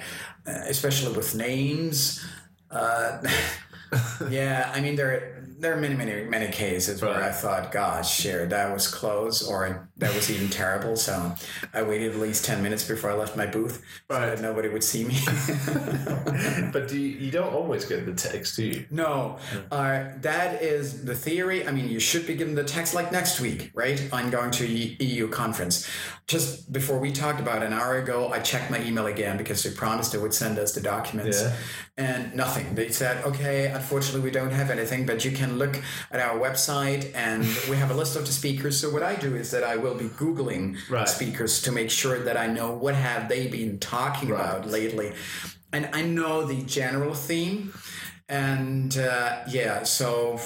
uh, 0.46 0.52
especially 0.68 1.14
with 1.16 1.34
names. 1.34 2.20
Uh, 2.70 3.22
yeah, 4.30 4.72
I 4.76 4.82
mean 4.82 4.96
there 4.96 5.33
there 5.64 5.72
are 5.74 5.80
many 5.80 5.96
many 5.96 6.24
many 6.26 6.52
cases 6.52 7.02
where 7.02 7.24
I 7.24 7.32
thought, 7.32 7.72
gosh, 7.72 8.20
sure, 8.22 8.46
that 8.48 8.72
was 8.74 8.86
close, 8.88 9.42
or 9.50 9.88
that 9.98 10.14
was 10.14 10.30
even 10.30 10.50
terrible. 10.50 10.98
So 10.98 11.34
I 11.74 11.82
waited 11.84 12.12
at 12.12 12.20
least 12.20 12.44
ten 12.44 12.62
minutes 12.62 12.86
before 12.86 13.10
I 13.12 13.14
left 13.14 13.38
my 13.38 13.46
booth, 13.46 13.82
so 14.12 14.18
Right. 14.18 14.26
that 14.28 14.42
nobody 14.42 14.68
would 14.68 14.84
see 14.84 15.06
me. 15.06 15.18
But 16.74 16.88
do 16.88 16.98
you, 16.98 17.10
you 17.26 17.32
don't 17.32 17.54
always 17.54 17.86
get 17.86 18.06
the 18.06 18.14
text, 18.14 18.56
do 18.56 18.64
you? 18.66 18.86
No, 18.90 19.38
uh, 19.72 20.06
that 20.22 20.62
is 20.62 21.06
the 21.06 21.16
theory. 21.16 21.68
I 21.68 21.72
mean, 21.72 21.88
you 21.88 22.00
should 22.00 22.26
be 22.28 22.36
given 22.36 22.56
the 22.56 22.64
text 22.64 22.94
like 22.94 23.12
next 23.12 23.40
week, 23.40 23.72
right? 23.74 24.00
I'm 24.12 24.30
going 24.32 24.52
to 24.52 24.66
EU 24.68 25.28
conference. 25.30 25.88
Just 26.28 26.72
before 26.74 27.00
we 27.00 27.12
talked 27.12 27.40
about 27.40 27.62
an 27.64 27.74
hour 27.74 27.98
ago, 27.98 28.32
I 28.34 28.40
checked 28.40 28.72
my 28.72 28.82
email 28.84 29.06
again 29.08 29.38
because 29.38 29.62
they 29.64 29.72
promised 29.72 30.12
they 30.14 30.18
would 30.18 30.34
send 30.34 30.58
us 30.58 30.74
the 30.74 30.82
documents, 30.82 31.42
Yeah. 31.42 31.56
and 31.98 32.34
nothing. 32.36 32.76
They 32.76 32.90
said, 32.90 33.24
okay, 33.26 33.68
unfortunately, 33.68 34.22
we 34.22 34.32
don't 34.32 34.52
have 34.52 34.70
anything, 34.72 35.06
but 35.06 35.24
you 35.26 35.32
can 35.32 35.53
look 35.58 35.76
at 36.12 36.20
our 36.20 36.38
website, 36.40 37.12
and 37.16 37.44
we 37.70 37.76
have 37.78 37.92
a 37.92 37.94
list 37.94 38.16
of 38.16 38.26
the 38.26 38.32
speakers. 38.32 38.80
So 38.80 38.90
what 38.90 39.04
I 39.04 39.16
do 39.16 39.36
is 39.36 39.52
that 39.52 39.64
I 39.64 39.76
will 39.78 39.96
be 39.96 40.06
googling 40.06 40.78
Right. 40.90 41.08
speakers 41.08 41.62
to 41.64 41.72
make 41.72 41.90
sure 41.90 42.20
that 42.24 42.38
I 42.38 42.48
know 42.48 42.72
what 42.74 42.96
have 42.96 43.30
they 43.30 43.48
been 43.48 43.80
talking 43.80 44.32
about 44.32 44.68
lately, 44.68 45.14
and 45.72 45.90
I 45.94 46.02
know 46.04 46.46
the 46.46 46.62
general 46.64 47.14
theme 47.14 47.74
and 48.30 48.98
uh, 48.98 49.40
yeah 49.50 49.84
so 49.84 50.40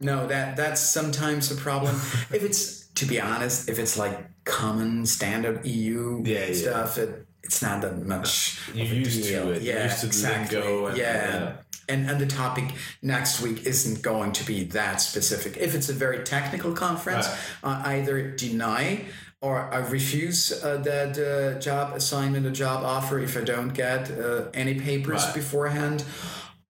no 0.00 0.26
that 0.26 0.56
that's 0.56 0.80
sometimes 0.80 1.50
a 1.50 1.54
problem 1.56 1.94
if 2.30 2.42
it's 2.44 2.86
to 2.88 3.06
be 3.06 3.18
honest 3.20 3.68
if 3.68 3.78
it's 3.78 3.96
like 3.96 4.16
common 4.44 5.06
standard 5.06 5.64
eu 5.64 6.22
Yeah, 6.24 6.46
yeah. 6.46 6.52
stuff 6.54 6.98
it, 6.98 7.26
it's 7.42 7.62
not 7.62 7.80
that 7.82 8.04
much 8.04 8.58
a 8.74 8.78
used 8.78 9.22
to 9.24 9.28
deal. 9.28 9.50
it. 9.52 9.62
You're 9.62 9.74
yeah 9.76 9.84
used 9.84 10.00
to 10.00 10.06
the 10.06 10.10
exactly 10.10 10.58
lingo 10.60 10.86
and- 10.86 10.98
yeah. 10.98 11.04
yeah. 11.40 11.52
And, 11.88 12.08
and 12.10 12.20
the 12.20 12.26
topic 12.26 12.74
next 13.02 13.40
week 13.40 13.64
isn't 13.64 14.02
going 14.02 14.32
to 14.32 14.44
be 14.44 14.64
that 14.64 15.00
specific. 15.00 15.56
If 15.56 15.74
it's 15.74 15.88
a 15.88 15.94
very 15.94 16.22
technical 16.22 16.72
conference, 16.72 17.26
Right. 17.62 17.78
I 17.86 17.96
either 17.96 18.30
deny 18.32 19.06
or 19.40 19.72
I 19.72 19.78
refuse 19.78 20.52
uh, 20.52 20.76
that 20.78 21.16
uh, 21.18 21.58
job 21.60 21.96
assignment 21.96 22.44
or 22.44 22.50
job 22.50 22.84
offer 22.84 23.18
if 23.20 23.36
I 23.36 23.40
don't 23.42 23.72
get 23.72 24.10
uh, 24.10 24.50
any 24.52 24.74
papers 24.80 25.24
Right. 25.24 25.34
beforehand. 25.34 26.04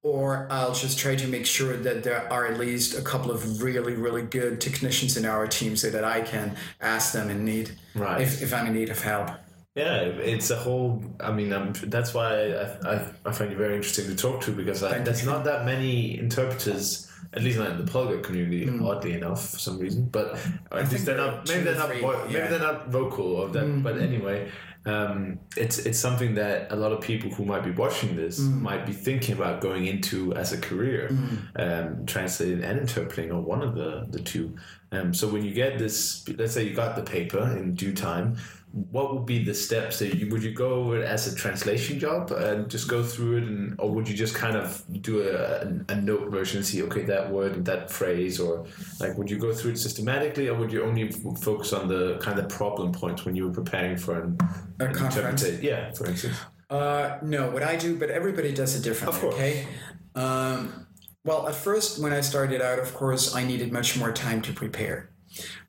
Or 0.04 0.46
I'll 0.50 0.72
just 0.74 0.96
try 0.98 1.16
to 1.16 1.26
make 1.26 1.44
sure 1.44 1.76
that 1.76 2.04
there 2.04 2.32
are 2.32 2.46
at 2.46 2.56
least 2.58 2.96
a 2.96 3.02
couple 3.02 3.32
of 3.32 3.60
really, 3.62 3.94
really 3.94 4.22
good 4.22 4.60
technicians 4.60 5.16
in 5.16 5.24
our 5.26 5.46
team 5.48 5.76
so 5.76 5.90
that 5.90 6.04
I 6.04 6.20
can 6.20 6.56
ask 6.80 7.12
them 7.12 7.28
in 7.30 7.44
need 7.44 7.72
Right. 7.96 8.20
if, 8.20 8.40
if 8.40 8.54
I'm 8.54 8.66
in 8.68 8.74
need 8.74 8.90
of 8.90 9.02
help. 9.02 9.30
Yeah, 9.78 10.00
it's 10.34 10.50
a 10.50 10.56
whole. 10.56 11.02
I 11.20 11.30
mean, 11.32 11.52
um, 11.52 11.72
that's 11.86 12.12
why 12.14 12.52
I, 12.52 12.94
I, 12.94 12.94
I 13.26 13.32
find 13.32 13.50
you 13.52 13.56
very 13.56 13.76
interesting 13.76 14.06
to 14.08 14.16
talk 14.16 14.40
to 14.42 14.50
because 14.50 14.82
I, 14.82 14.98
there's 14.98 15.24
not 15.24 15.44
that 15.44 15.64
many 15.64 16.18
interpreters, 16.18 17.10
at 17.32 17.42
least 17.42 17.58
not 17.58 17.70
in 17.70 17.78
the 17.84 17.90
polyglot 17.90 18.24
community, 18.24 18.68
oddly 18.82 19.12
enough, 19.14 19.50
for 19.50 19.58
some 19.58 19.78
reason. 19.78 20.06
But 20.06 20.36
at 20.72 20.90
least 20.90 21.06
they're 21.06 21.16
not. 21.16 21.46
Maybe 21.48 21.62
they're 21.64 21.76
not. 21.76 21.90
three, 21.90 22.00
vo- 22.00 22.24
Maybe 22.26 22.48
they're 22.48 22.58
not 22.58 22.88
vocal 22.88 23.42
of 23.42 23.52
that. 23.52 23.82
But 23.84 23.98
anyway, 23.98 24.50
um, 24.84 25.38
it's 25.56 25.78
it's 25.78 25.98
something 25.98 26.34
that 26.34 26.72
a 26.72 26.76
lot 26.76 26.92
of 26.92 27.00
people 27.00 27.30
who 27.30 27.44
might 27.44 27.62
be 27.64 27.70
watching 27.70 28.16
this 28.16 28.38
might 28.40 28.84
be 28.86 28.92
thinking 28.92 29.36
about 29.36 29.60
going 29.60 29.86
into 29.86 30.34
as 30.34 30.52
a 30.52 30.58
career, 30.58 31.08
um, 31.56 32.04
translating 32.06 32.64
and 32.64 32.78
interpreting, 32.80 33.30
or 33.30 33.40
one 33.40 33.62
of 33.62 33.74
the 33.74 34.06
the 34.10 34.20
two. 34.20 34.56
Um, 34.90 35.12
so 35.12 35.28
when 35.28 35.44
you 35.44 35.52
get 35.52 35.78
this, 35.78 36.26
let's 36.38 36.54
say 36.54 36.64
you 36.64 36.74
got 36.74 36.96
the 36.96 37.02
paper 37.02 37.42
in 37.58 37.74
due 37.74 37.92
time, 37.92 38.38
what 38.72 39.14
would 39.14 39.24
be 39.24 39.42
the 39.42 39.54
steps 39.54 39.98
that 39.98 40.14
you 40.16 40.28
would 40.28 40.42
you 40.42 40.52
go 40.52 40.74
over 40.74 40.98
it 40.98 41.04
as 41.04 41.26
a 41.26 41.34
translation 41.34 41.98
job 41.98 42.30
and 42.30 42.68
just 42.68 42.88
go 42.88 43.02
through 43.02 43.38
it, 43.38 43.44
and 43.44 43.74
or 43.78 43.90
would 43.90 44.08
you 44.08 44.14
just 44.14 44.34
kind 44.34 44.56
of 44.56 44.84
do 45.00 45.22
a, 45.22 45.92
a 45.92 46.00
note 46.00 46.30
version 46.30 46.58
and 46.58 46.66
see 46.66 46.82
okay 46.82 47.02
that 47.02 47.30
word 47.30 47.52
and 47.56 47.64
that 47.64 47.90
phrase, 47.90 48.38
or 48.38 48.66
like 49.00 49.16
would 49.16 49.30
you 49.30 49.38
go 49.38 49.54
through 49.54 49.72
it 49.72 49.78
systematically, 49.78 50.48
or 50.48 50.54
would 50.54 50.70
you 50.72 50.82
only 50.82 51.10
focus 51.40 51.72
on 51.72 51.88
the 51.88 52.18
kind 52.18 52.38
of 52.38 52.48
problem 52.48 52.92
points 52.92 53.24
when 53.24 53.34
you 53.34 53.46
were 53.46 53.54
preparing 53.54 53.96
for 53.96 54.20
an, 54.20 54.38
an 54.80 54.94
conference? 54.94 55.48
Yeah, 55.62 55.92
for 55.92 56.06
instance. 56.06 56.36
Uh, 56.70 57.18
no, 57.22 57.50
what 57.50 57.62
I 57.62 57.76
do, 57.76 57.98
but 57.98 58.10
everybody 58.10 58.52
does 58.52 58.76
it 58.76 58.82
differently. 58.82 59.16
Of 59.16 59.22
course. 59.22 59.34
Okay. 59.34 59.66
Um, 60.14 60.86
well, 61.24 61.48
at 61.48 61.54
first, 61.54 62.02
when 62.02 62.12
I 62.12 62.20
started 62.20 62.60
out, 62.60 62.78
of 62.78 62.92
course, 62.94 63.34
I 63.34 63.44
needed 63.44 63.72
much 63.72 63.98
more 63.98 64.12
time 64.12 64.42
to 64.42 64.52
prepare. 64.52 65.10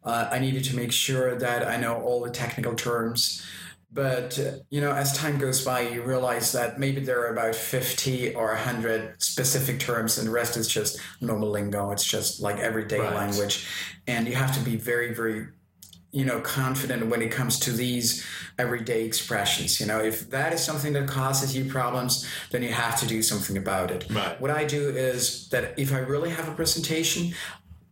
Uh, 0.03 0.29
I 0.32 0.39
needed 0.39 0.63
to 0.65 0.75
make 0.75 0.91
sure 0.91 1.36
that 1.36 1.67
I 1.67 1.77
know 1.77 1.95
all 2.01 2.21
the 2.21 2.32
technical 2.32 2.73
terms. 2.75 3.45
But 3.91 4.38
uh, 4.38 4.51
you 4.69 4.82
know, 4.82 4.91
as 4.91 5.17
time 5.17 5.39
goes 5.39 5.65
by, 5.65 5.82
you 5.82 6.03
realize 6.03 6.51
that 6.51 6.79
maybe 6.79 7.01
there 7.01 7.21
are 7.21 7.34
about 7.34 7.55
fifty 7.55 8.36
or 8.36 8.55
hundred 8.55 9.19
specific 9.21 9.79
terms, 9.79 10.17
and 10.19 10.27
the 10.27 10.32
rest 10.32 10.58
is 10.58 10.67
just 10.67 10.99
normal 11.21 11.49
lingo. 11.49 11.89
It's 11.91 12.03
just 12.05 12.39
like 12.39 12.60
everyday 12.60 12.99
Right. 12.99 13.15
language, 13.15 13.65
and 14.05 14.27
you 14.27 14.36
have 14.36 14.53
to 14.55 14.60
be 14.63 14.75
very, 14.75 15.13
very 15.15 15.47
you 16.12 16.25
know 16.25 16.39
confident 16.41 17.05
when 17.08 17.21
it 17.21 17.32
comes 17.32 17.60
to 17.60 17.71
these 17.71 18.25
everyday 18.58 19.05
expressions 19.05 19.79
you 19.79 19.86
know 19.86 19.99
if 19.99 20.27
that 20.32 20.51
is 20.53 20.63
something 20.63 20.91
that 20.91 21.08
causes 21.08 21.55
you 21.55 21.63
problems 21.65 22.27
then 22.49 22.63
you 22.63 22.69
have 22.73 22.99
to 22.99 23.05
do 23.05 23.21
something 23.21 23.58
about 23.58 23.91
it 23.91 24.08
Right. 24.10 24.41
what 24.41 24.49
i 24.49 24.65
do 24.65 24.89
is 24.89 25.47
that 25.49 25.77
if 25.77 25.93
i 25.93 25.99
really 25.99 26.32
have 26.32 26.49
a 26.49 26.53
presentation 26.55 27.36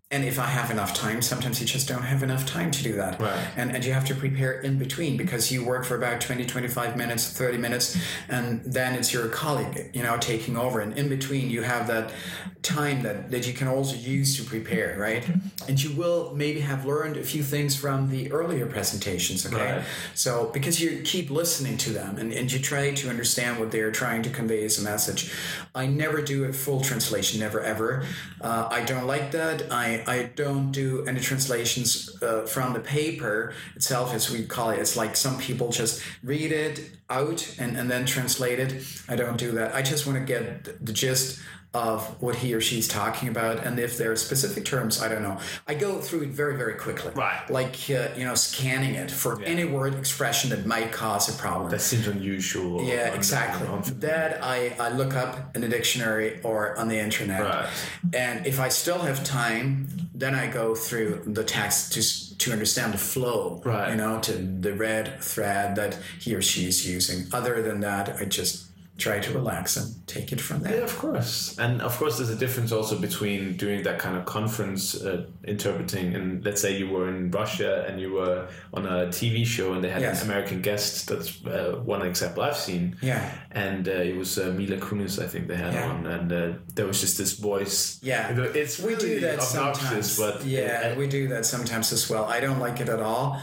and 0.10 0.24
if 0.24 0.40
I 0.40 0.46
have 0.46 0.72
enough 0.72 0.94
time, 0.94 1.22
sometimes 1.22 1.60
you 1.60 1.68
just 1.68 1.86
don't 1.86 2.04
have 2.04 2.24
enough 2.24 2.46
time 2.46 2.72
to 2.72 2.82
do 2.82 2.94
that. 2.94 3.20
Right. 3.20 3.46
And, 3.58 3.76
and 3.76 3.84
you 3.84 3.92
have 3.92 4.06
to 4.06 4.16
prepare 4.16 4.62
in 4.62 4.80
between 4.80 5.18
because 5.18 5.52
you 5.52 5.66
work 5.66 5.84
for 5.84 5.98
about 5.98 6.22
20, 6.22 6.46
25 6.46 6.96
minutes, 6.96 7.30
30 7.30 7.58
minutes, 7.58 7.98
and 8.30 8.62
then 8.64 8.96
it's 8.96 9.12
your 9.12 9.28
colleague, 9.28 9.90
you 9.94 10.04
know, 10.04 10.18
taking 10.18 10.56
over. 10.56 10.80
And 10.80 10.98
in 10.98 11.10
between, 11.10 11.50
you 11.50 11.62
have 11.64 11.88
that 11.88 12.14
time 12.62 13.04
that, 13.04 13.32
that 13.32 13.48
you 13.48 13.54
can 13.54 13.68
also 13.68 13.98
use 13.98 14.38
to 14.38 14.44
prepare, 14.44 14.98
right? 14.98 15.28
And 15.68 15.82
you 15.82 15.94
will 15.98 16.34
maybe 16.34 16.62
have 16.62 16.86
learned 16.86 17.18
a 17.18 17.24
few 17.24 17.44
things 17.44 17.76
from 17.76 18.10
the 18.10 18.32
earlier 18.32 18.66
presentations, 18.66 19.46
okay? 19.46 19.74
Right. 19.78 19.86
So, 20.14 20.50
because 20.54 20.80
you 20.80 21.02
keep 21.04 21.30
listening 21.30 21.76
to 21.80 21.90
them 21.90 22.18
and, 22.18 22.32
and 22.32 22.50
you 22.50 22.60
try 22.60 22.94
to 22.94 23.10
understand 23.10 23.60
what 23.60 23.72
they're 23.72 23.92
trying 23.92 24.24
to 24.24 24.30
convey 24.30 24.64
as 24.64 24.80
a 24.80 24.84
message. 24.84 25.34
I 25.76 25.86
never 25.86 26.22
do 26.22 26.46
a 26.46 26.54
full 26.54 26.80
translation, 26.80 27.42
never 27.42 27.60
ever. 27.60 28.06
Uh, 28.40 28.70
I 28.72 28.86
don't 28.86 29.06
like 29.06 29.32
that. 29.32 29.70
I, 29.70 29.97
I 30.08 30.24
don't 30.36 30.72
do 30.72 31.06
any 31.06 31.20
translations 31.20 32.22
uh, 32.22 32.46
from 32.46 32.74
the 32.74 32.80
paper 32.80 33.54
itself, 33.76 34.14
as 34.14 34.30
we 34.30 34.46
call 34.46 34.72
it. 34.72 34.80
It's 34.80 34.96
like 34.98 35.16
some 35.16 35.38
people 35.40 35.70
just 35.72 36.04
read 36.24 36.52
it 36.52 36.92
out 37.10 37.56
and, 37.58 37.78
and 37.78 37.90
then 37.90 38.06
translate 38.06 38.60
it. 38.60 38.84
I 39.08 39.16
don't 39.16 39.38
do 39.38 39.52
that. 39.54 39.74
I 39.74 39.82
just 39.82 40.06
want 40.06 40.20
to 40.20 40.26
get 40.26 40.86
the 40.86 40.94
gist 40.94 41.40
of 41.74 42.22
what 42.22 42.36
he 42.38 42.54
or 42.54 42.62
she's 42.62 42.88
talking 42.88 43.28
about 43.30 43.64
and 43.66 43.78
if 43.78 43.98
there 43.98 44.12
are 44.12 44.16
specific 44.16 44.64
terms 44.66 45.02
i 45.02 45.08
don't 45.08 45.22
know 45.22 45.38
i 45.68 45.74
go 45.76 46.00
through 46.00 46.22
it 46.22 46.30
very 46.30 46.56
very 46.58 46.74
quickly 46.76 47.12
Right. 47.14 47.48
like 47.50 47.76
uh, 47.90 48.08
you 48.16 48.24
know 48.26 48.36
scanning 48.36 48.96
it 48.96 49.12
for 49.12 49.42
any 49.44 49.66
word 49.66 49.94
expression 49.96 50.50
that 50.52 50.66
might 50.66 50.92
cause 50.92 51.28
a 51.34 51.38
problem 51.38 51.70
That 51.70 51.82
seems 51.82 52.08
unusual. 52.08 52.84
yeah, 52.84 53.14
exactly. 53.14 53.68
That 54.00 54.44
I, 54.44 54.76
I 54.80 54.90
look 54.90 55.14
up 55.14 55.56
in 55.56 55.62
the 55.62 55.68
dictionary 55.68 56.40
or 56.44 56.78
on 56.80 56.88
the 56.88 56.98
internet. 56.98 57.42
Right. 57.42 57.70
And 58.14 58.46
if 58.48 58.60
I 58.60 58.70
still 58.70 59.00
have 59.00 59.24
time, 59.24 59.88
then 60.14 60.34
I 60.36 60.48
go 60.48 60.74
through 60.76 61.24
the 61.26 61.44
text 61.44 61.94
to 61.94 62.02
to 62.38 62.52
understand 62.52 62.94
the 62.94 62.98
flow. 62.98 63.62
Right. 63.66 63.90
You 63.92 63.98
know, 63.98 64.20
to 64.22 64.34
the 64.34 64.74
red 64.74 65.20
thread 65.22 65.76
that 65.76 65.98
he 66.20 66.34
or 66.36 66.42
she 66.42 66.68
is 66.68 66.88
using. 66.88 67.26
Other 67.34 67.62
than 67.62 67.82
that, 67.82 68.18
I 68.22 68.26
just 68.26 68.67
try 68.98 69.20
to 69.20 69.32
relax 69.32 69.78
and 69.78 69.86
take 70.08 70.32
it 70.32 70.42
from 70.42 70.62
there. 70.64 70.78
Yeah, 70.78 70.84
of 70.84 70.98
course. 70.98 71.56
And 71.60 71.82
of 71.82 71.96
course, 71.98 72.18
there's 72.18 72.30
a 72.32 72.36
difference 72.36 72.72
also 72.72 72.98
between 72.98 73.56
doing 73.56 73.84
that 73.84 74.00
kind 74.00 74.18
of 74.18 74.26
conference 74.26 74.96
uh, 75.00 75.26
interpreting 75.44 76.16
and 76.16 76.44
let's 76.44 76.62
say 76.62 76.78
you 76.78 76.90
were 76.90 77.08
in 77.08 77.30
Russia 77.32 77.86
and 77.88 78.00
you 78.02 78.14
were 78.14 78.48
on 78.74 78.86
a 78.88 79.08
TV 79.08 79.46
show 79.46 79.74
and 79.74 79.84
they 79.84 79.90
had 79.90 80.02
Yes. 80.02 80.24
an 80.24 80.30
American 80.32 80.62
guest. 80.62 81.08
That's 81.10 81.46
uh, 81.46 81.80
one 81.86 82.02
example 82.02 82.42
I've 82.44 82.58
seen. 82.58 82.98
Yeah. 83.02 83.22
And 83.52 83.88
uh, 83.88 83.92
it 83.92 84.16
was 84.18 84.38
uh, 84.40 84.52
Mila 84.58 84.78
Kunis, 84.78 85.24
I 85.24 85.28
think 85.28 85.48
they 85.48 85.58
had 85.58 85.74
Yeah. 85.74 85.90
on, 85.92 86.06
and 86.08 86.32
uh, 86.32 86.54
there 86.76 86.88
was 86.88 87.00
just 87.00 87.18
this 87.18 87.34
voice. 87.34 88.00
Yeah. 88.02 88.30
It's 88.56 88.80
we 88.80 88.96
do 88.96 89.20
that 89.20 89.40
obnoxious, 89.40 90.16
sometimes. 90.18 90.40
but 90.42 90.46
yeah, 90.46 90.94
uh, 90.94 91.00
we 91.00 91.08
do 91.08 91.28
that 91.30 91.46
sometimes 91.46 91.92
as 91.94 92.10
well. 92.10 92.26
I 92.26 92.40
don't 92.40 92.60
like 92.60 92.80
it 92.80 92.90
at 92.90 93.00
all, 93.02 93.40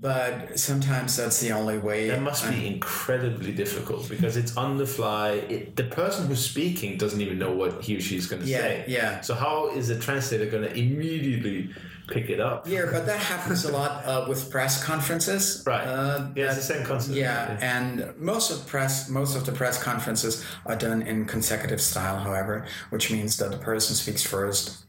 but 0.00 0.58
sometimes 0.58 1.16
that's 1.16 1.40
the 1.40 1.50
only 1.52 1.78
way. 1.78 2.08
That 2.08 2.22
must 2.22 2.48
be 2.48 2.66
incredibly 2.66 3.52
difficult 3.52 4.08
because 4.08 4.36
it's 4.36 4.56
on 4.56 4.76
the 4.78 4.86
fly. 4.86 5.30
It, 5.32 5.74
the 5.76 5.84
person 5.84 6.26
who's 6.28 6.44
speaking 6.44 6.96
doesn't 6.98 7.20
even 7.20 7.38
know 7.38 7.52
what 7.52 7.82
he 7.82 7.96
or 7.96 8.00
she's 8.00 8.26
going 8.26 8.42
to 8.42 8.48
Yeah, 8.48 8.58
say. 8.58 8.84
yeah. 8.86 9.20
So 9.22 9.34
how 9.34 9.70
is 9.70 9.88
the 9.88 9.98
translator 9.98 10.46
going 10.46 10.62
to 10.62 10.72
immediately 10.72 11.70
pick 12.06 12.30
it 12.30 12.38
up? 12.38 12.68
Yeah, 12.68 12.86
but 12.92 13.06
that 13.06 13.18
happens 13.18 13.64
a 13.64 13.72
lot 13.72 14.04
uh, 14.04 14.24
with 14.28 14.50
press 14.52 14.82
conferences. 14.84 15.64
Right. 15.66 15.84
Uh, 15.84 16.28
yeah, 16.36 16.46
it's 16.46 16.56
the 16.56 16.62
same 16.62 16.86
concept. 16.86 17.16
Yeah, 17.18 17.58
and 17.60 18.16
most 18.18 18.52
of 18.52 18.66
press, 18.68 19.08
most 19.08 19.36
of 19.36 19.46
the 19.46 19.52
press 19.52 19.82
conferences 19.82 20.44
are 20.64 20.76
done 20.76 21.02
in 21.02 21.24
consecutive 21.24 21.80
style. 21.80 22.18
However, 22.18 22.66
which 22.90 23.10
means 23.10 23.36
that 23.38 23.50
the 23.50 23.58
person 23.58 23.96
speaks 23.96 24.22
first, 24.22 24.84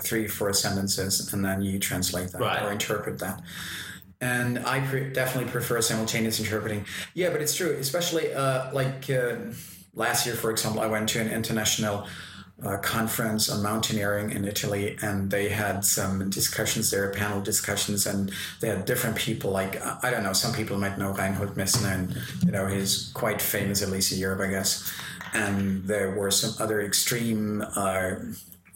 three, 0.00 0.26
four 0.26 0.54
sentences, 0.54 1.32
and 1.34 1.44
then 1.44 1.60
you 1.60 1.78
translate 1.78 2.30
that 2.32 2.40
Right. 2.40 2.62
or 2.62 2.72
interpret 2.72 3.18
that. 3.18 3.42
And 4.24 4.58
I 4.60 4.80
pre- 4.80 5.10
definitely 5.12 5.50
prefer 5.50 5.82
simultaneous 5.82 6.40
interpreting. 6.40 6.86
Yeah, 7.12 7.28
but 7.28 7.42
it's 7.42 7.54
true, 7.54 7.76
especially 7.78 8.32
uh, 8.32 8.72
like 8.72 9.10
uh, 9.10 9.36
last 9.94 10.24
year, 10.24 10.34
for 10.34 10.50
example, 10.50 10.80
I 10.80 10.86
went 10.86 11.10
to 11.10 11.20
an 11.20 11.30
international 11.30 12.06
uh, 12.64 12.78
conference 12.78 13.50
on 13.50 13.62
mountaineering 13.62 14.30
in 14.30 14.46
Italy, 14.46 14.96
and 15.02 15.30
they 15.30 15.50
had 15.50 15.84
some 15.84 16.30
discussions 16.30 16.90
there, 16.90 17.10
panel 17.12 17.42
discussions, 17.42 18.06
and 18.06 18.32
they 18.60 18.68
had 18.68 18.86
different 18.86 19.16
people. 19.16 19.50
Like 19.50 19.84
I 20.02 20.10
don't 20.10 20.22
know, 20.22 20.32
some 20.32 20.54
people 20.54 20.78
might 20.78 20.96
know 20.96 21.12
Reinhold 21.12 21.54
Messner, 21.54 21.92
and 21.92 22.16
you 22.46 22.50
know 22.50 22.66
he's 22.66 23.10
quite 23.12 23.42
famous, 23.42 23.82
at 23.82 23.90
least 23.90 24.10
in 24.10 24.18
Europe, 24.18 24.40
I 24.40 24.48
guess. 24.48 24.90
And 25.34 25.84
there 25.84 26.12
were 26.12 26.30
some 26.30 26.54
other 26.64 26.80
extreme. 26.80 27.62
Uh, 27.76 28.14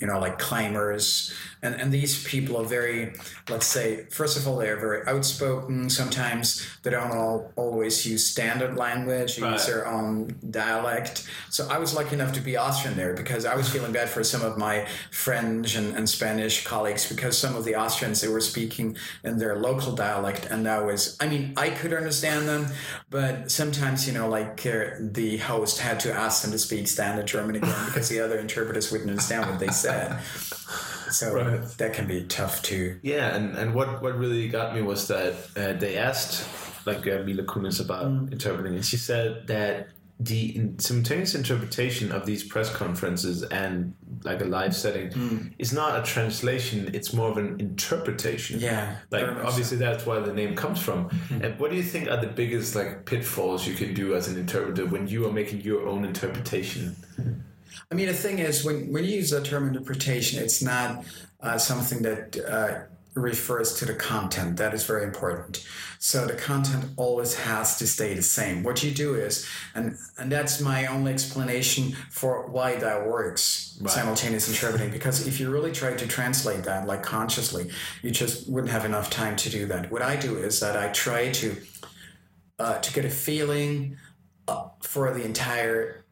you 0.00 0.06
know, 0.06 0.18
like 0.18 0.38
climbers. 0.38 1.34
And, 1.62 1.74
and 1.74 1.92
these 1.92 2.24
people 2.24 2.56
are 2.56 2.64
very, 2.64 3.14
let's 3.48 3.66
say, 3.66 4.04
first 4.10 4.36
of 4.36 4.46
all, 4.46 4.56
they're 4.58 4.76
very 4.78 5.06
outspoken. 5.06 5.90
Sometimes 5.90 6.66
they 6.82 6.90
don't 6.90 7.10
all, 7.10 7.52
always 7.56 8.06
use 8.06 8.26
standard 8.26 8.76
language, 8.76 9.38
use 9.38 9.40
Right. 9.40 9.60
their 9.66 9.86
own 9.88 10.36
dialect. 10.50 11.26
So 11.50 11.66
I 11.68 11.78
was 11.78 11.94
lucky 11.94 12.14
enough 12.14 12.32
to 12.34 12.40
be 12.40 12.56
Austrian 12.56 12.96
there 12.96 13.14
because 13.14 13.44
I 13.44 13.56
was 13.56 13.68
feeling 13.68 13.92
bad 13.92 14.08
for 14.08 14.22
some 14.22 14.42
of 14.42 14.56
my 14.58 14.86
French 15.10 15.74
and, 15.76 15.96
and 15.96 16.08
Spanish 16.08 16.64
colleagues 16.64 17.08
because 17.08 17.36
some 17.36 17.56
of 17.56 17.64
the 17.64 17.74
Austrians, 17.76 18.20
they 18.20 18.28
were 18.28 18.40
speaking 18.40 18.96
in 19.24 19.38
their 19.38 19.56
local 19.56 19.92
dialect. 19.94 20.46
And 20.46 20.64
that 20.66 20.84
was, 20.84 21.16
I 21.20 21.28
mean, 21.28 21.54
I 21.56 21.70
could 21.70 21.92
understand 21.92 22.46
them, 22.48 22.66
but 23.10 23.50
sometimes, 23.50 24.06
you 24.06 24.12
know, 24.12 24.28
like 24.28 24.64
uh, 24.66 24.90
the 25.00 25.38
host 25.38 25.78
had 25.80 25.98
to 26.00 26.12
ask 26.12 26.42
them 26.42 26.52
to 26.52 26.58
speak 26.58 26.86
standard 26.88 27.26
German 27.26 27.56
again 27.56 27.84
because 27.86 28.08
the 28.08 28.20
other 28.20 28.38
interpreters 28.38 28.92
wouldn't 28.92 29.10
understand 29.10 29.50
what 29.50 29.58
they 29.58 29.68
said. 29.68 30.18
So 31.10 31.32
Right. 31.34 31.62
that 31.78 31.92
can 31.94 32.06
be 32.06 32.24
tough 32.24 32.62
too. 32.62 32.98
Yeah, 33.02 33.34
and, 33.34 33.56
and 33.56 33.74
what, 33.74 34.02
what 34.02 34.16
really 34.18 34.48
got 34.48 34.74
me 34.74 34.82
was 34.82 35.08
that 35.08 35.34
uh, 35.56 35.72
they 35.78 35.96
asked 35.96 36.46
like 36.86 37.06
uh, 37.06 37.22
Mila 37.24 37.42
Kunis 37.44 37.80
about 37.80 38.06
Mm. 38.06 38.32
interpreting, 38.32 38.74
and 38.74 38.84
she 38.84 38.96
said 38.96 39.46
that 39.48 39.88
the 40.20 40.56
in- 40.56 40.78
simultaneous 40.80 41.34
interpretation 41.36 42.10
of 42.10 42.26
these 42.26 42.42
press 42.42 42.68
conferences 42.70 43.44
and 43.44 43.94
like 44.24 44.40
a 44.40 44.44
live 44.44 44.74
setting 44.74 45.10
Mm. 45.10 45.52
is 45.58 45.72
not 45.72 45.98
a 45.98 46.02
translation; 46.02 46.90
it's 46.92 47.12
more 47.12 47.30
of 47.30 47.36
an 47.38 47.60
interpretation. 47.60 48.58
Yeah, 48.58 48.96
like 49.10 49.22
very 49.24 49.34
much 49.34 49.44
obviously 49.44 49.76
that's 49.76 50.06
where 50.06 50.20
the 50.20 50.32
name 50.32 50.56
comes 50.56 50.80
from. 50.80 51.08
Mm-hmm. 51.10 51.42
And 51.44 51.60
what 51.60 51.70
do 51.70 51.76
you 51.76 51.82
think 51.84 52.08
are 52.10 52.20
the 52.20 52.26
biggest 52.42 52.74
like 52.74 53.04
pitfalls 53.06 53.66
you 53.68 53.74
can 53.74 53.94
do 53.94 54.14
as 54.16 54.26
an 54.28 54.36
interpreter 54.38 54.86
when 54.86 55.06
you 55.06 55.24
are 55.26 55.32
making 55.32 55.60
your 55.60 55.86
own 55.86 56.04
interpretation? 56.04 56.96
I 57.90 57.94
mean, 57.94 58.06
the 58.06 58.12
thing 58.14 58.38
is, 58.38 58.64
when, 58.64 58.92
when 58.92 59.04
you 59.04 59.16
use 59.16 59.30
the 59.30 59.42
term 59.42 59.66
interpretation, 59.68 60.42
it's 60.42 60.62
not 60.62 61.04
uh, 61.40 61.56
something 61.56 62.02
that 62.02 62.36
uh, 62.46 62.80
refers 63.14 63.74
to 63.78 63.86
the 63.86 63.94
content. 63.94 64.58
That 64.58 64.74
is 64.74 64.84
very 64.84 65.04
important. 65.04 65.66
So 65.98 66.26
the 66.26 66.34
content 66.34 66.84
always 66.96 67.34
has 67.34 67.78
to 67.78 67.86
stay 67.86 68.14
the 68.14 68.22
same. 68.22 68.62
What 68.62 68.84
you 68.84 68.90
do 68.90 69.14
is, 69.14 69.48
and, 69.74 69.96
and 70.18 70.30
that's 70.30 70.60
my 70.60 70.86
only 70.86 71.12
explanation 71.12 71.92
for 72.10 72.46
why 72.48 72.76
that 72.76 73.06
works, 73.06 73.78
Right. 73.80 73.90
simultaneous 73.90 74.48
interpreting, 74.48 74.90
because 74.90 75.26
if 75.26 75.40
you 75.40 75.50
really 75.50 75.72
try 75.72 75.94
to 75.94 76.06
translate 76.06 76.64
that, 76.64 76.86
like 76.86 77.02
consciously, 77.02 77.70
you 78.02 78.10
just 78.10 78.48
wouldn't 78.48 78.72
have 78.72 78.84
enough 78.84 79.08
time 79.08 79.34
to 79.36 79.50
do 79.50 79.66
that. 79.66 79.90
What 79.90 80.02
I 80.02 80.16
do 80.16 80.36
is 80.36 80.60
that 80.60 80.76
I 80.76 80.88
try 80.88 81.30
to 81.30 81.56
uh, 82.58 82.78
to 82.80 82.92
get 82.92 83.04
a 83.04 83.10
feeling 83.10 83.96
uh, 84.48 84.68
for 84.82 85.14
the 85.14 85.24
entire 85.24 86.04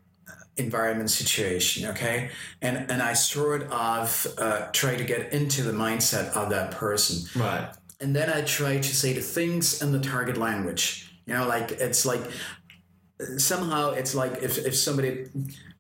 environment 0.57 1.11
situation 1.11 1.89
okay? 1.91 2.31
And 2.63 2.91
and 2.91 3.03
i 3.03 3.13
sort 3.13 3.63
of 3.71 4.27
uh, 4.39 4.69
try 4.73 4.97
to 4.97 5.05
get 5.05 5.33
into 5.33 5.63
the 5.63 5.73
mindset 5.73 6.29
of 6.37 6.51
that 6.51 6.71
person. 6.73 7.29
Right. 7.41 7.69
and 8.01 8.15
then 8.15 8.29
i 8.31 8.43
try 8.43 8.79
to 8.79 8.95
say 9.03 9.13
the 9.13 9.21
things 9.21 9.83
in 9.83 9.93
the 9.93 10.01
target 10.01 10.37
language. 10.37 11.13
You 11.27 11.35
know 11.35 11.47
like 11.49 11.73
it's 11.73 12.07
like 12.07 12.23
somehow 13.39 13.91
it's 13.91 14.15
like 14.15 14.43
if, 14.43 14.59
if 14.59 14.77
somebody 14.77 15.27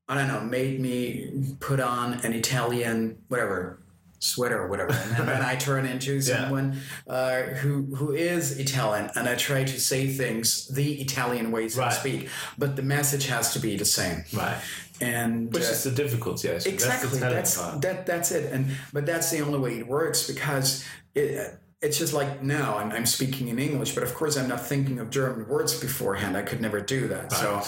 i 0.08 0.14
don't 0.14 0.28
know 0.28 0.40
made 0.40 0.80
me 0.80 1.54
put 1.60 1.80
on 1.80 2.14
an 2.24 2.32
italian 2.32 3.18
whatever 3.28 3.78
sweater 4.26 4.58
or 4.64 4.68
whatever 4.68 4.92
and 5.16 5.28
then 5.28 5.42
i 5.42 5.54
turn 5.56 5.86
into 5.86 6.20
someone 6.32 6.78
uh, 7.08 7.42
who 7.60 7.72
who 7.98 8.12
is 8.12 8.58
italian 8.58 9.08
and 9.16 9.28
i 9.28 9.34
try 9.34 9.62
to 9.64 9.78
say 9.80 10.06
things 10.08 10.68
the 10.68 11.00
italian 11.00 11.50
way 11.52 11.68
so 11.68 11.80
Right. 11.80 11.90
to 11.92 11.96
speak 12.04 12.28
but 12.58 12.76
the 12.76 12.82
message 12.82 13.26
has 13.34 13.52
to 13.54 13.58
be 13.58 13.76
the 13.76 13.84
same 14.00 14.24
Right. 14.32 14.56
and 15.00 15.52
Which 15.54 15.64
uh, 15.64 15.74
is 15.74 15.84
the 15.84 15.90
difficulty, 16.02 16.48
I 16.50 16.54
exactly 16.54 17.18
That's 17.18 17.54
the 17.56 17.64
that's 17.68 17.80
that 17.86 18.06
that's 18.10 18.30
it 18.38 18.44
and 18.52 18.62
but 18.92 19.04
that's 19.10 19.28
the 19.30 19.40
only 19.46 19.58
way 19.58 19.72
it 19.78 19.86
works 19.86 20.26
because 20.32 20.84
it 21.14 21.58
it's 21.86 21.98
just 21.98 22.12
like 22.12 22.42
now 22.42 22.78
I'm, 22.78 22.90
I'm 22.92 23.06
speaking 23.06 23.48
in 23.48 23.58
english 23.58 23.94
but 23.94 24.02
of 24.02 24.12
course 24.14 24.36
i'm 24.36 24.48
not 24.48 24.62
thinking 24.72 24.98
of 24.98 25.10
german 25.10 25.46
words 25.48 25.78
beforehand. 25.78 26.36
I 26.36 26.42
could 26.42 26.60
never 26.60 26.80
do 26.80 27.08
that. 27.08 27.32
So 27.32 27.62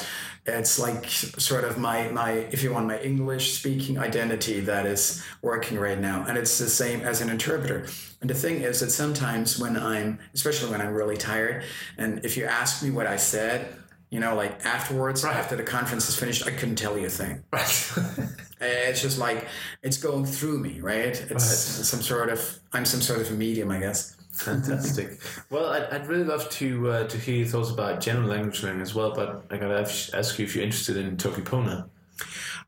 it's 0.47 0.79
like 0.79 1.07
sort 1.07 1.65
of 1.65 1.79
my 1.79 2.09
my 2.09 2.33
if 2.33 2.63
you 2.63 2.73
want 2.73 2.87
my 2.87 3.01
english 3.01 3.53
speaking 3.53 3.99
identity 3.99 4.61
that 4.61 4.87
is 4.87 5.25
working 5.43 5.79
right 5.79 5.99
now. 5.99 6.25
And 6.27 6.37
it's 6.39 6.59
the 6.59 6.69
same 6.69 7.01
as 7.01 7.21
an 7.21 7.31
interpreter. 7.31 7.87
And 8.21 8.29
the 8.29 8.35
thing 8.35 8.63
is 8.63 8.81
that 8.81 8.91
sometimes 8.91 9.59
when 9.59 9.77
i'm 9.77 10.19
especially 10.35 10.71
when 10.71 10.81
i'm 10.81 10.95
really 10.95 11.17
tired 11.17 11.65
and 11.97 12.25
if 12.25 12.37
you 12.37 12.45
ask 12.45 12.83
me 12.83 12.91
what 12.91 13.07
i 13.07 13.17
said 13.17 13.75
you 14.11 14.21
know 14.21 14.35
like 14.35 14.65
afterwards 14.65 15.25
after 15.25 15.55
the 15.55 15.63
conference 15.63 16.09
is 16.09 16.17
finished 16.17 16.47
i 16.47 16.51
couldn't 16.51 16.77
tell 16.77 16.99
you 16.99 17.07
a 17.07 17.11
thing 17.11 17.45
it's 18.61 19.03
just 19.03 19.19
like 19.19 19.47
it's 19.83 19.97
going 19.97 20.25
through 20.25 20.59
me, 20.59 20.81
right? 20.81 21.21
It's 21.31 21.45
some 21.45 22.03
sort 22.03 22.29
of 22.31 22.59
I'm 22.73 22.85
some 22.85 23.01
sort 23.01 23.21
of 23.21 23.31
a 23.31 23.35
medium, 23.35 23.71
I 23.71 23.79
guess. 23.79 24.17
Fantastic. 24.33 25.21
well, 25.51 25.67
I'd, 25.67 25.85
I'd 25.85 26.07
really 26.07 26.25
love 26.25 26.49
to 26.51 26.91
uh, 26.91 27.09
to 27.09 27.19
hear 27.19 27.37
your 27.37 27.47
thoughts 27.47 27.71
about 27.71 28.01
general 28.01 28.29
language 28.29 28.63
learning 28.63 28.83
as 28.83 28.95
well, 28.95 29.13
but 29.13 29.45
I 29.51 29.57
gotta 29.57 29.81
ask, 29.81 30.15
ask 30.15 30.39
you 30.39 30.45
if 30.45 30.55
you're 30.55 30.65
interested 30.65 30.97
in 30.97 31.17
Toki 31.17 31.43
Pona. 31.43 31.89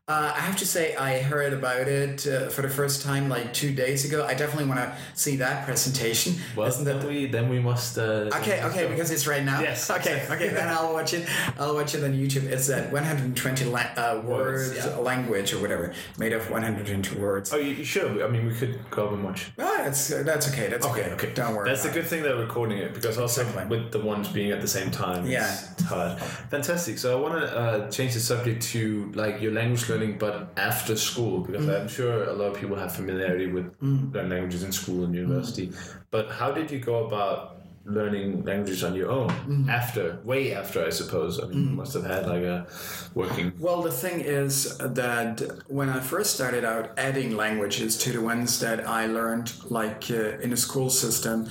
Uh, 0.07 0.33
I 0.35 0.39
have 0.41 0.57
to 0.57 0.65
say, 0.65 0.95
I 0.95 1.19
heard 1.21 1.53
about 1.53 1.87
it 1.87 2.25
uh, 2.27 2.49
for 2.49 2.63
the 2.63 2.69
first 2.69 3.03
time 3.03 3.29
like 3.29 3.53
two 3.53 3.71
days 3.71 4.03
ago. 4.03 4.25
I 4.25 4.33
definitely 4.33 4.65
want 4.67 4.79
to 4.81 4.93
see 5.13 5.35
that 5.37 5.63
presentation. 5.63 6.33
Well, 6.55 6.67
Isn't 6.67 6.85
that 6.85 6.99
then 7.01 7.07
we 7.07 7.27
then 7.27 7.49
we 7.49 7.59
must. 7.59 7.97
Uh, 7.99 8.29
Okay, 8.33 8.63
okay, 8.63 8.87
because 8.87 9.11
it's 9.11 9.27
right 9.27 9.43
now. 9.45 9.61
Yes, 9.61 9.89
Okay, 9.99 10.25
okay, 10.31 10.49
then 10.49 10.67
I'll 10.69 10.91
watch 10.91 11.13
it. 11.13 11.29
I'll 11.59 11.75
watch 11.75 11.93
it 11.93 12.03
on 12.03 12.13
YouTube. 12.13 12.43
It's 12.45 12.65
that 12.67 12.91
120 12.91 13.65
la- 13.65 13.79
uh, 13.95 14.21
words, 14.25 14.75
yeah. 14.75 14.95
language 14.97 15.53
or 15.53 15.59
whatever, 15.61 15.93
made 16.17 16.33
of 16.33 16.49
120 16.49 17.15
words. 17.19 17.53
Oh, 17.53 17.57
you, 17.57 17.75
you 17.75 17.83
should. 17.85 18.23
I 18.23 18.27
mean, 18.27 18.47
we 18.47 18.55
could 18.55 18.79
go 18.89 19.03
over 19.05 19.15
much. 19.15 19.51
Ah, 19.59 19.81
that's 19.85 20.11
uh, 20.11 20.23
that's 20.23 20.49
okay. 20.49 20.67
That's 20.67 20.85
okay. 20.87 21.03
Okay, 21.03 21.11
okay. 21.13 21.33
Don't 21.35 21.55
worry. 21.55 21.69
That's 21.69 21.83
the 21.83 21.89
good 21.91 22.07
thing 22.07 22.23
that 22.23 22.35
we're 22.35 22.41
recording 22.47 22.79
it 22.79 22.95
because 22.95 23.19
also 23.19 23.41
Exactly. 23.43 23.77
with 23.77 23.91
the 23.91 23.99
ones 23.99 24.27
being 24.29 24.51
at 24.51 24.61
the 24.61 24.67
same 24.67 24.89
time, 24.89 25.27
Yeah. 25.27 25.47
it's 25.73 25.83
hard. 25.83 26.19
Fantastic. 26.49 26.97
So 26.97 27.15
I 27.17 27.21
want 27.21 27.35
to 27.39 27.45
uh, 27.57 27.91
change 27.91 28.15
the 28.15 28.19
subject 28.19 28.63
to 28.73 29.11
like 29.13 29.39
your 29.41 29.51
language 29.53 29.83
learning, 30.01 30.17
but 30.17 30.51
after 30.57 30.95
school, 30.95 31.39
because 31.41 31.65
Mm. 31.65 31.81
I'm 31.81 31.87
sure 31.87 32.23
a 32.23 32.33
lot 32.33 32.47
of 32.51 32.57
people 32.59 32.77
have 32.77 32.91
familiarity 32.95 33.47
with 33.47 33.65
learning 33.81 34.29
languages 34.29 34.63
in 34.63 34.71
school 34.71 35.03
and 35.05 35.13
university. 35.15 35.67
Mm. 35.67 35.75
But 36.11 36.29
how 36.31 36.51
did 36.51 36.71
you 36.71 36.79
go 36.79 37.05
about 37.05 37.57
learning 37.83 38.43
languages 38.45 38.83
on 38.83 38.93
your 38.95 39.09
own 39.09 39.29
Mm. 39.47 39.67
after, 39.69 40.19
way 40.23 40.53
after, 40.53 40.85
I 40.85 40.91
suppose? 40.91 41.39
I 41.43 41.47
mean, 41.47 41.63
you 41.69 41.75
must 41.81 41.93
have 41.93 42.05
had 42.05 42.27
like 42.27 42.43
a 42.43 42.67
working. 43.15 43.51
Well, 43.59 43.81
the 43.81 43.91
thing 44.03 44.21
is 44.21 44.77
that 44.77 45.41
when 45.67 45.89
I 45.89 45.99
first 45.99 46.29
started 46.37 46.63
out 46.63 46.85
adding 46.97 47.35
languages 47.35 47.97
to 48.03 48.11
the 48.11 48.21
ones 48.21 48.59
that 48.59 48.79
I 48.87 49.07
learned, 49.07 49.47
like 49.79 50.03
uh, 50.11 50.43
in 50.43 50.49
the 50.51 50.57
school 50.57 50.89
system, 50.89 51.47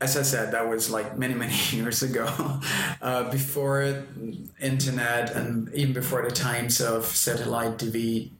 as 0.00 0.16
I 0.16 0.22
said, 0.22 0.52
that 0.52 0.68
was 0.68 0.90
like 0.90 1.16
many, 1.16 1.34
many 1.34 1.54
years 1.70 2.02
ago, 2.02 2.26
uh, 3.00 3.30
before 3.30 4.04
internet 4.60 5.30
and 5.30 5.72
even 5.72 5.94
before 5.94 6.22
the 6.22 6.34
times 6.34 6.80
of 6.80 7.04
satellite 7.06 7.78
TV. 7.78 8.30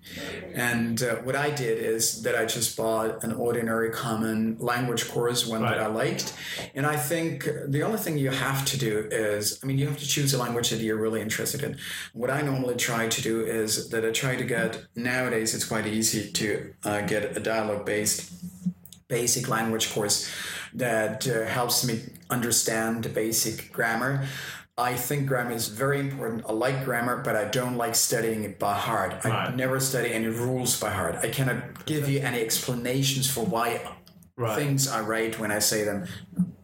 And 0.53 1.03
uh, 1.03 1.17
what 1.17 1.37
I 1.37 1.51
did 1.51 1.79
is 1.79 2.23
that 2.23 2.35
I 2.35 2.45
just 2.45 2.77
bought 2.77 3.23
an 3.23 3.33
ordinary 3.33 3.91
common 3.91 4.59
language 4.59 5.09
course, 5.09 5.47
one 5.47 5.63
right. 5.63 5.77
that 5.77 5.81
I 5.81 5.87
liked. 5.87 6.35
And 6.75 6.87
I 6.87 6.97
think 6.97 7.49
the 7.69 7.83
only 7.83 7.99
thing 7.99 8.19
you 8.19 8.31
have 8.31 8.65
to 8.67 8.79
do 8.79 9.09
is, 9.11 9.61
I 9.63 9.67
mean, 9.67 9.79
you 9.79 9.87
have 9.87 9.99
to 9.99 10.07
choose 10.07 10.35
a 10.35 10.39
language 10.39 10.71
that 10.71 10.81
you're 10.81 11.01
really 11.01 11.21
interested 11.21 11.63
in. 11.63 11.79
What 12.13 12.31
I 12.31 12.43
normally 12.43 12.75
try 12.75 13.09
to 13.09 13.23
do 13.23 13.47
is 13.47 13.91
that 13.91 14.05
I 14.05 14.11
try 14.11 14.35
to 14.37 14.45
get, 14.45 14.85
nowadays 14.97 15.55
it's 15.55 15.65
quite 15.65 15.87
easy 15.87 16.33
to 16.33 16.75
uh, 16.85 17.01
get 17.03 17.37
a 17.37 17.41
dialogue 17.41 17.87
based 17.87 18.33
basic 19.07 19.49
language 19.49 19.93
course 19.93 20.31
that 20.75 21.27
uh, 21.29 21.45
helps 21.45 21.87
me 21.87 22.01
understand 22.31 23.05
the 23.05 23.09
basic 23.09 23.73
grammar. 23.73 24.27
I 24.77 24.95
think 24.97 25.29
grammar 25.29 25.53
is 25.53 25.69
very 25.69 26.01
important. 26.01 26.45
I 26.49 26.53
like 26.53 26.85
grammar, 26.85 27.19
but 27.19 27.37
I 27.37 27.45
don't 27.45 27.77
like 27.77 27.95
studying 27.95 28.43
it 28.43 28.59
by 28.59 28.75
heart. 28.75 29.15
I 29.25 29.29
right. 29.29 29.57
never 29.57 29.79
study 29.79 30.13
any 30.13 30.27
rules 30.27 30.81
by 30.81 30.91
heart. 30.91 31.17
I 31.23 31.29
cannot 31.29 31.87
give 31.87 32.09
you 32.09 32.19
any 32.21 32.41
explanations 32.41 33.31
for 33.31 33.45
why 33.45 33.89
right. 34.37 34.59
things 34.59 34.89
are 34.89 35.05
right 35.05 35.39
when 35.39 35.53
I 35.53 35.61
say 35.61 35.85
them. 35.85 36.07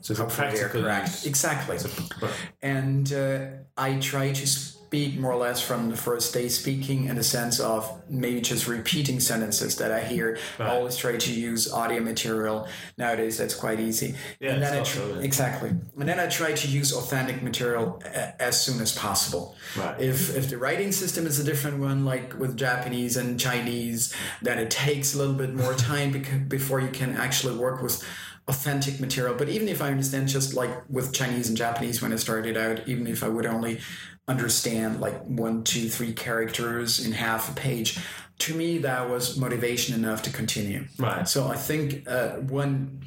So 0.01 0.25
it's 0.25 0.35
practical 0.35 0.83
correct. 0.83 1.09
Use. 1.09 1.27
Exactly. 1.27 1.79
right. 2.21 2.35
And 2.63 3.13
uh, 3.13 3.47
I 3.77 3.99
try 4.01 4.33
to 4.33 4.47
speak 4.91 5.17
more 5.21 5.31
or 5.31 5.37
less 5.37 5.63
from 5.63 5.89
the 5.89 5.97
first 5.97 6.35
day 6.35 6.49
speaking 6.49 7.05
in 7.05 7.15
the 7.15 7.23
sense 7.23 7.61
of 7.61 7.89
maybe 8.11 8.41
just 8.41 8.67
repeating 8.67 9.21
sentences 9.21 9.77
that 9.77 9.93
I 9.93 10.01
hear. 10.03 10.37
Right. 10.59 10.69
I 10.69 10.75
always 10.75 10.97
try 10.97 11.17
to 11.17 11.33
use 11.33 11.73
audio 11.73 12.01
material. 12.01 12.67
Nowadays, 12.99 13.39
that's 13.39 13.55
quite 13.55 13.79
easy. 13.79 14.17
Yeah, 14.41 14.55
and 14.55 14.63
then 14.63 14.75
I 14.81 14.83
tr- 14.83 15.21
exactly. 15.21 15.69
And 15.97 16.09
then 16.09 16.19
I 16.19 16.27
try 16.27 16.55
to 16.55 16.67
use 16.67 16.93
authentic 16.93 17.41
material 17.41 18.03
a- 18.05 18.43
as 18.43 18.61
soon 18.61 18.81
as 18.81 18.91
possible. 18.93 19.55
Right. 19.79 20.01
If 20.01 20.35
if 20.37 20.51
the 20.51 20.59
writing 20.59 20.91
system 20.91 21.25
is 21.25 21.39
a 21.39 21.45
different 21.45 21.79
one, 21.79 22.05
like 22.05 22.37
with 22.37 22.57
Japanese 22.57 23.17
and 23.17 23.39
Chinese, 23.39 24.13
then 24.43 24.59
it 24.59 24.73
takes 24.73 25.15
a 25.15 25.19
little 25.19 25.35
bit 25.35 25.55
more 25.55 25.75
time 25.93 26.13
beca- 26.13 26.49
before 26.49 26.81
you 26.81 26.89
can 26.89 27.15
actually 27.17 27.57
work 27.57 27.81
with 27.81 28.03
authentic 28.49 28.99
material. 28.99 29.37
But 29.37 29.49
even 29.49 29.69
if 29.69 29.81
I 29.81 29.91
understand 29.93 30.27
just 30.27 30.55
like 30.55 30.73
with 30.89 31.13
Chinese 31.13 31.47
and 31.49 31.57
Japanese 31.57 32.03
when 32.03 32.13
I 32.13 32.17
started 32.17 32.57
out, 32.57 32.89
even 32.89 33.07
if 33.07 33.23
I 33.23 33.29
would 33.29 33.47
only 33.47 33.79
understand 34.29 35.01
like 35.01 35.23
one, 35.25 35.65
two, 35.65 35.89
three 35.89 36.13
characters 36.13 37.05
in 37.05 37.13
half 37.13 37.51
a 37.51 37.55
page. 37.55 37.99
To 38.41 38.55
me, 38.55 38.79
that 38.79 39.11
was 39.11 39.37
motivation 39.37 39.95
enough 39.95 40.23
to 40.23 40.31
continue. 40.31 40.87
Right. 40.99 41.29
So 41.29 41.49
I 41.49 41.57
think 41.57 42.09
uh, 42.09 42.37
one 42.37 43.03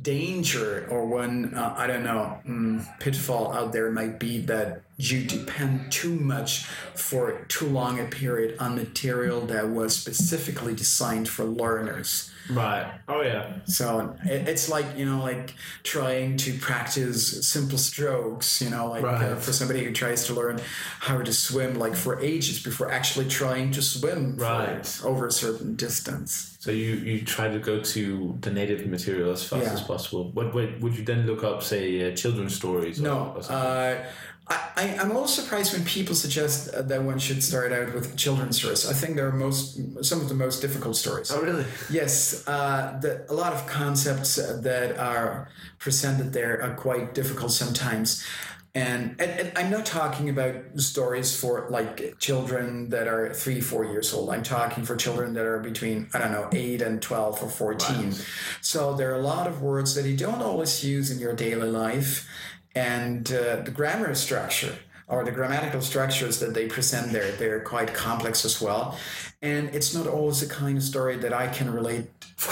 danger 0.00 0.86
or 0.90 1.06
one 1.06 1.52
uh, 1.54 1.74
I 1.76 1.86
don't 1.86 2.04
know 2.04 2.38
um, 2.46 2.86
pitfall 3.00 3.52
out 3.52 3.72
there 3.72 3.90
might 3.90 4.18
be 4.18 4.40
that 4.42 4.82
you 4.96 5.24
depend 5.24 5.92
too 5.92 6.14
much 6.14 6.64
for 6.94 7.44
too 7.48 7.66
long 7.66 8.00
a 8.00 8.04
period 8.04 8.56
on 8.58 8.76
material 8.76 9.42
that 9.42 9.68
was 9.68 9.96
specifically 9.96 10.74
designed 10.74 11.28
for 11.28 11.44
learners. 11.44 12.30
Right. 12.50 12.92
Oh 13.08 13.22
yeah. 13.22 13.52
So 13.64 14.16
it, 14.24 14.48
it's 14.48 14.68
like 14.68 14.86
you 14.96 15.06
know, 15.06 15.22
like 15.22 15.54
trying 15.82 16.36
to 16.38 16.58
practice 16.58 17.46
simple 17.48 17.78
strokes. 17.78 18.60
You 18.60 18.70
know, 18.70 18.88
like 18.88 19.02
uh, 19.02 19.06
right. 19.06 19.22
uh, 19.32 19.36
for 19.36 19.52
somebody 19.52 19.84
who 19.84 19.92
tries 19.92 20.26
to 20.26 20.34
learn 20.34 20.60
how 21.00 21.20
to 21.20 21.32
swim, 21.32 21.74
like 21.74 21.94
for 21.94 22.20
ages 22.20 22.62
before 22.62 22.90
actually 22.90 23.28
trying 23.28 23.70
to 23.72 23.82
swim 23.82 24.36
right. 24.36 25.00
over 25.04 25.26
a 25.26 25.32
certain 25.32 25.76
distance. 25.76 26.56
So 26.60 26.70
you 26.70 26.94
you 26.96 27.22
try 27.22 27.48
to 27.48 27.58
go 27.58 27.80
to 27.80 28.36
the 28.42 28.50
native 28.50 28.86
material 28.86 29.32
as 29.32 29.42
fast 29.42 29.64
yeah. 29.64 29.72
as 29.72 29.82
possible. 29.82 30.30
What, 30.32 30.54
what 30.54 30.80
would 30.80 30.94
you 30.96 31.04
then 31.04 31.26
look 31.26 31.42
up, 31.42 31.62
say, 31.62 32.12
uh, 32.12 32.14
children's 32.14 32.54
stories? 32.54 33.00
No. 33.00 33.34
Or, 33.34 33.52
uh, 33.52 34.04
I, 34.50 34.96
am 34.98 35.12
also 35.12 35.42
surprised 35.42 35.72
when 35.72 35.84
people 35.84 36.14
suggest 36.14 36.72
that 36.72 37.02
one 37.02 37.18
should 37.18 37.42
start 37.42 37.72
out 37.72 37.94
with 37.94 38.16
children's 38.16 38.58
stories. 38.58 38.88
I 38.88 38.92
think 38.92 39.14
they're 39.14 39.30
most 39.30 40.04
some 40.04 40.20
of 40.20 40.28
the 40.28 40.34
most 40.34 40.60
difficult 40.60 40.96
stories. 40.96 41.30
Oh, 41.30 41.40
really? 41.40 41.64
Yes. 41.88 42.46
Uh, 42.48 42.98
the, 43.00 43.24
a 43.30 43.34
lot 43.34 43.52
of 43.52 43.66
concepts 43.66 44.36
that 44.36 44.98
are 44.98 45.48
presented 45.78 46.32
there 46.32 46.60
are 46.62 46.74
quite 46.74 47.14
difficult 47.14 47.52
sometimes. 47.52 48.26
And, 48.72 49.16
and, 49.20 49.40
and, 49.40 49.52
I'm 49.58 49.68
not 49.68 49.84
talking 49.84 50.28
about 50.28 50.54
stories 50.76 51.38
for 51.38 51.66
like 51.70 52.20
children 52.20 52.90
that 52.90 53.08
are 53.08 53.34
three, 53.34 53.60
four 53.60 53.84
years 53.84 54.14
old. 54.14 54.30
I'm 54.30 54.44
talking 54.44 54.84
for 54.84 54.94
children 54.94 55.34
that 55.34 55.44
are 55.44 55.58
between, 55.58 56.08
I 56.14 56.18
don't 56.18 56.30
know, 56.30 56.48
eight 56.52 56.80
and 56.80 57.02
12 57.02 57.42
or 57.42 57.48
14. 57.48 58.10
Wow. 58.10 58.16
So 58.60 58.94
there 58.94 59.10
are 59.10 59.18
a 59.18 59.22
lot 59.22 59.48
of 59.48 59.60
words 59.60 59.96
that 59.96 60.06
you 60.06 60.16
don't 60.16 60.40
always 60.40 60.84
use 60.84 61.10
in 61.10 61.18
your 61.18 61.34
daily 61.34 61.68
life 61.68 62.28
and 62.74 63.32
uh, 63.32 63.56
the 63.56 63.70
grammar 63.70 64.14
structure 64.14 64.74
or 65.08 65.24
the 65.24 65.32
grammatical 65.32 65.80
structures 65.80 66.38
that 66.38 66.54
they 66.54 66.68
present 66.68 67.12
there 67.12 67.32
they're 67.32 67.60
quite 67.60 67.92
complex 67.92 68.44
as 68.44 68.60
well. 68.60 68.96
And 69.42 69.68
it's 69.74 69.94
not 69.94 70.06
always 70.06 70.40
the 70.40 70.46
kind 70.46 70.76
of 70.78 70.84
story 70.84 71.16
that 71.16 71.32
i 71.32 71.48
can 71.48 71.72
relate 71.72 72.06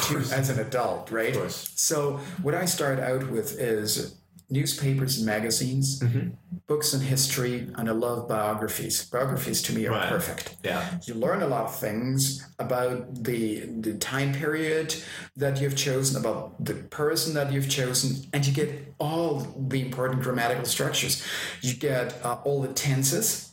to 0.09 0.19
as 0.19 0.51
an 0.51 0.59
adult 0.59 1.11
right? 1.11 1.35
so 1.51 2.19
what 2.43 2.55
i 2.55 2.65
start 2.65 2.99
out 2.99 3.31
with 3.31 3.59
is 3.61 4.18
newspapers 4.51 5.19
and 5.19 5.27
magazines, 5.27 6.01
mm-hmm. 6.01 6.31
books 6.67 6.95
and 6.95 7.03
history, 7.03 7.69
and 7.77 7.89
I 7.89 7.93
love 7.93 8.29
biographies. 8.29 9.05
Biographies 9.05 9.61
to 9.63 9.75
me 9.75 9.87
are 9.87 9.93
right. 9.93 10.09
perfect. 10.09 10.57
Yeah. 10.65 10.99
You 11.05 11.15
learn 11.15 11.43
a 11.43 11.47
lot 11.47 11.65
of 11.65 11.77
things 11.77 12.47
about 12.59 13.25
the 13.25 13.67
the 13.81 13.95
time 13.99 14.33
period 14.33 14.95
that 15.37 15.61
you've 15.61 15.77
chosen, 15.77 16.19
about 16.19 16.65
the 16.65 16.75
person 16.75 17.35
that 17.35 17.53
you've 17.53 17.69
chosen, 17.69 18.27
and 18.33 18.47
you 18.47 18.53
get 18.53 18.95
all 18.99 19.47
the 19.57 19.83
important 19.83 20.23
grammatical 20.23 20.65
structures. 20.65 21.25
You 21.61 21.75
get 21.75 22.15
uh, 22.25 22.39
all 22.45 22.63
the 22.63 22.73
tenses 22.73 23.48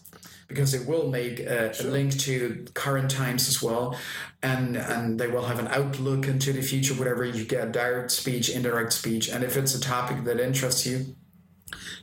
because 0.47 0.73
it 0.73 0.87
will 0.87 1.09
make 1.09 1.39
uh, 1.39 1.43
a, 1.43 1.73
sure. 1.73 1.87
a, 1.87 1.91
link 1.91 2.17
to 2.19 2.65
current 2.73 3.09
times 3.09 3.47
as 3.47 3.61
well 3.61 3.97
and 4.43 4.77
and 4.77 5.19
they 5.19 5.27
will 5.27 5.45
have 5.45 5.59
an 5.59 5.67
outlook 5.69 6.27
into 6.27 6.53
the 6.53 6.61
future 6.61 6.93
whatever 6.93 7.25
you 7.25 7.45
get 7.45 7.71
direct 7.71 8.11
speech 8.11 8.49
indirect 8.49 8.93
speech 8.93 9.29
and 9.29 9.43
if 9.43 9.57
it's 9.57 9.75
a 9.75 9.81
topic 9.81 10.23
that 10.23 10.39
interests 10.39 10.85
you 10.85 11.15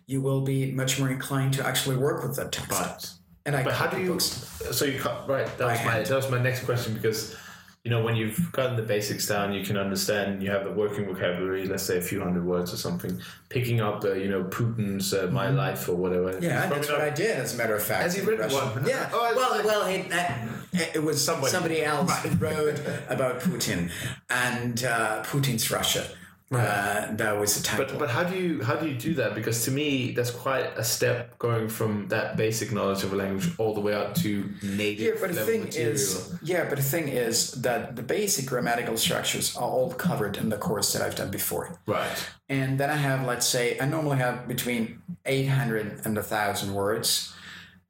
you 0.07 0.21
will 0.21 0.41
be 0.41 0.71
much 0.73 0.99
more 0.99 1.11
inclined 1.11 1.53
to 1.55 1.67
actually 1.67 1.97
work 1.97 2.23
with 2.23 2.37
that 2.37 2.53
text 2.53 2.73
right. 2.73 3.11
and 3.47 3.57
I 3.57 3.63
but 3.63 3.75
how 3.75 3.87
do 3.87 4.01
you 4.01 4.13
books 4.13 4.61
so 4.71 4.85
you 4.85 5.01
right 5.27 5.47
that 5.59 5.67
was 5.67 5.85
my 5.85 6.03
that 6.03 6.15
was 6.15 6.31
my 6.31 6.41
next 6.41 6.65
question 6.65 6.95
because 6.95 7.37
you 7.85 7.91
know, 7.91 8.01
when 8.01 8.15
you've 8.15 8.53
gotten 8.53 8.77
the 8.77 8.83
basics 8.83 9.27
down, 9.27 9.53
you 9.53 9.65
can 9.65 9.77
understand, 9.77 10.41
you 10.41 10.49
have 10.51 10.63
the 10.63 10.71
working 10.71 11.05
vocabulary, 11.05 11.67
let's 11.67 11.83
say 11.83 11.99
a 11.99 12.01
few 12.01 12.21
hundred 12.23 12.45
words 12.45 12.73
or 12.73 12.77
something, 12.77 13.21
picking 13.49 13.81
up 13.81 14.01
the, 14.01 14.15
you 14.21 14.29
know, 14.29 14.45
Putin's 14.45 15.13
uh, 15.13 15.29
My 15.33 15.47
mm-hmm. 15.47 15.57
Life 15.57 15.89
or 15.89 15.97
whatever. 15.97 16.39
Yeah, 16.41 16.69
that's 16.69 16.89
what 16.89 17.01
I 17.01 17.11
did, 17.11 17.37
as 17.37 17.55
a 17.55 17.57
matter 17.57 17.75
of 17.75 17.83
fact. 17.83 18.03
Has 18.05 18.15
he 18.15 18.23
written 18.23 18.53
one? 18.53 18.87
Yeah. 18.87 19.11
oh, 19.13 19.33
well, 19.35 19.65
well 19.65 19.87
it, 19.87 20.95
it 20.95 21.03
was 21.03 21.25
somebody, 21.25 21.51
somebody 21.51 21.85
else 21.85 22.25
right. 22.25 22.41
wrote 22.41 22.81
about 23.09 23.41
Putin 23.41 23.91
and 24.31 24.85
uh, 24.85 25.25
Putin's 25.25 25.69
Russia. 25.69 26.07
Right. 26.53 26.69
Uh, 26.69 27.07
that 27.13 27.39
was 27.41 27.57
the 27.57 27.63
title. 27.63 27.87
But 27.87 27.99
but 27.99 28.11
how 28.11 28.25
do 28.25 28.37
you 28.37 28.63
how 28.63 28.77
do 28.77 28.87
you 28.87 28.95
do 28.95 29.15
that? 29.15 29.35
Because 29.35 29.65
to 29.65 29.71
me, 29.71 30.13
that's 30.13 30.31
quite 30.31 30.67
a 30.77 30.85
step 30.85 31.39
going 31.39 31.69
from 31.69 32.09
that 32.09 32.37
basic 32.37 32.73
knowledge 32.73 33.05
of 33.05 33.13
a 33.15 33.17
language 33.17 33.49
all 33.57 33.73
the 33.73 33.81
way 33.81 33.95
up 33.95 34.15
to 34.17 34.51
native. 34.63 35.01
Yeah, 35.01 35.13
but 35.19 35.35
the 35.35 35.45
thing 35.47 35.65
material. 35.65 35.93
is, 35.93 36.35
yeah, 36.43 36.69
but 36.69 36.77
the 36.77 36.85
thing 36.85 37.09
is 37.09 37.53
that 37.63 37.97
the 37.97 38.03
basic 38.03 38.45
grammatical 38.45 38.99
structures 38.99 39.57
are 39.57 39.69
all 39.69 39.93
covered 39.95 40.37
in 40.37 40.51
the 40.51 40.59
course 40.59 40.93
that 40.93 41.01
I've 41.01 41.17
done 41.17 41.31
before. 41.31 41.81
Right. 41.87 42.29
And 42.51 42.79
then 42.79 42.91
I 42.91 42.97
have, 42.97 43.27
let's 43.27 43.47
say, 43.47 43.79
I 43.81 43.87
normally 43.87 44.19
have 44.19 44.47
between 44.47 45.01
eight 45.25 45.47
hundred 45.47 46.03
and 46.05 46.19
a 46.19 46.23
thousand 46.23 46.75
words 46.75 47.33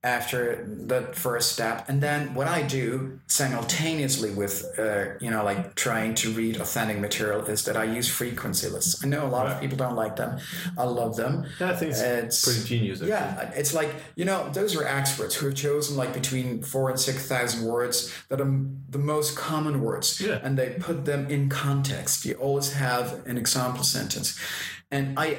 after 0.05 0.67
the 0.67 1.03
first 1.13 1.53
step. 1.53 1.89
And 1.89 2.01
then 2.03 2.35
what 2.35 2.49
i 2.49 2.63
do 2.63 3.21
simultaneously 3.27 4.31
with 4.31 4.79
uh, 4.79 5.15
you 5.21 5.31
know 5.31 5.45
like 5.45 5.75
trying 5.75 6.15
to 6.17 6.31
read 6.33 6.57
authentic 6.57 6.99
material 6.99 7.45
is 7.45 7.65
that 7.65 7.77
i 7.77 7.85
use 7.85 8.09
frequency 8.09 8.69
lists. 8.69 9.05
I 9.05 9.09
know 9.09 9.27
a 9.27 9.29
lot 9.29 9.47
right. 9.47 9.55
of 9.55 9.61
people 9.61 9.77
don't 9.77 9.95
like 9.95 10.17
them. 10.17 10.41
I 10.77 10.85
love 10.85 11.17
them. 11.17 11.47
Yeah, 11.61 11.71
i 11.71 11.77
think 11.77 11.93
it's, 11.93 12.01
it's 12.01 12.45
pretty 12.45 12.65
genius 12.69 12.99
actually. 12.99 13.11
yeah 13.11 13.53
it's 13.55 13.75
like 13.75 13.95
you 14.17 14.25
know 14.25 14.49
those 14.51 14.75
are 14.77 14.85
experts 14.85 15.37
who 15.37 15.47
have 15.47 15.55
chosen 15.55 15.97
like 15.97 16.13
between 16.13 16.63
four 16.63 16.91
and 16.91 16.99
six 16.99 17.27
thousand 17.29 17.65
words 17.67 18.13
that 18.29 18.41
are 18.41 18.53
the 18.91 18.99
most 18.99 19.37
common 19.37 19.83
words 19.83 20.21
yeah. 20.21 20.41
and 20.43 20.59
they 20.59 20.71
put 20.81 21.05
them 21.05 21.29
in 21.29 21.49
context. 21.49 22.25
You 22.25 22.35
always 22.35 22.73
have 22.73 23.25
an 23.27 23.37
example 23.39 23.85
sentence. 23.85 24.39
And 24.91 25.19
i 25.19 25.39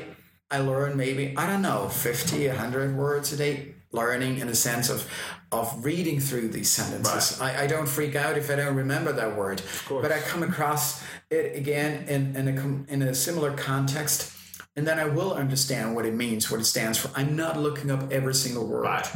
i 0.50 0.60
learn 0.60 0.96
maybe 0.98 1.34
i 1.38 1.48
don't 1.48 1.62
know 1.62 1.90
50 1.90 2.48
100 2.48 2.96
words 2.96 3.34
a 3.34 3.38
day 3.38 3.74
learning 3.94 4.40
in 4.40 4.50
a 4.50 4.56
sense 4.56 4.90
of 4.90 5.10
of 5.52 5.86
reading 5.86 6.20
through 6.20 6.50
these 6.50 6.70
sentences. 6.70 7.40
Right. 7.40 7.56
I, 7.56 7.64
I 7.64 7.68
don't 7.68 7.88
freak 7.88 8.16
out 8.16 8.38
if 8.38 8.50
I 8.50 8.56
don't 8.56 8.76
remember 8.76 9.14
that 9.14 9.38
word, 9.38 9.62
but 9.88 10.12
I 10.12 10.20
come 10.20 10.44
across 10.44 11.04
it 11.30 11.56
again 11.56 12.08
in, 12.10 12.36
in 12.36 12.58
a 12.58 12.92
in 12.94 13.02
a 13.04 13.16
similar 13.16 13.54
context. 13.56 14.32
And 14.76 14.88
then 14.88 14.98
I 14.98 15.06
will 15.06 15.34
understand 15.36 15.96
what 15.96 16.04
it 16.08 16.16
means, 16.16 16.50
what 16.50 16.60
it 16.60 16.64
stands 16.64 16.98
for. 16.98 17.12
I'm 17.16 17.36
not 17.36 17.60
looking 17.60 17.92
up 17.92 18.12
every 18.12 18.34
single 18.34 18.66
word. 18.66 18.86
Right. 18.86 19.08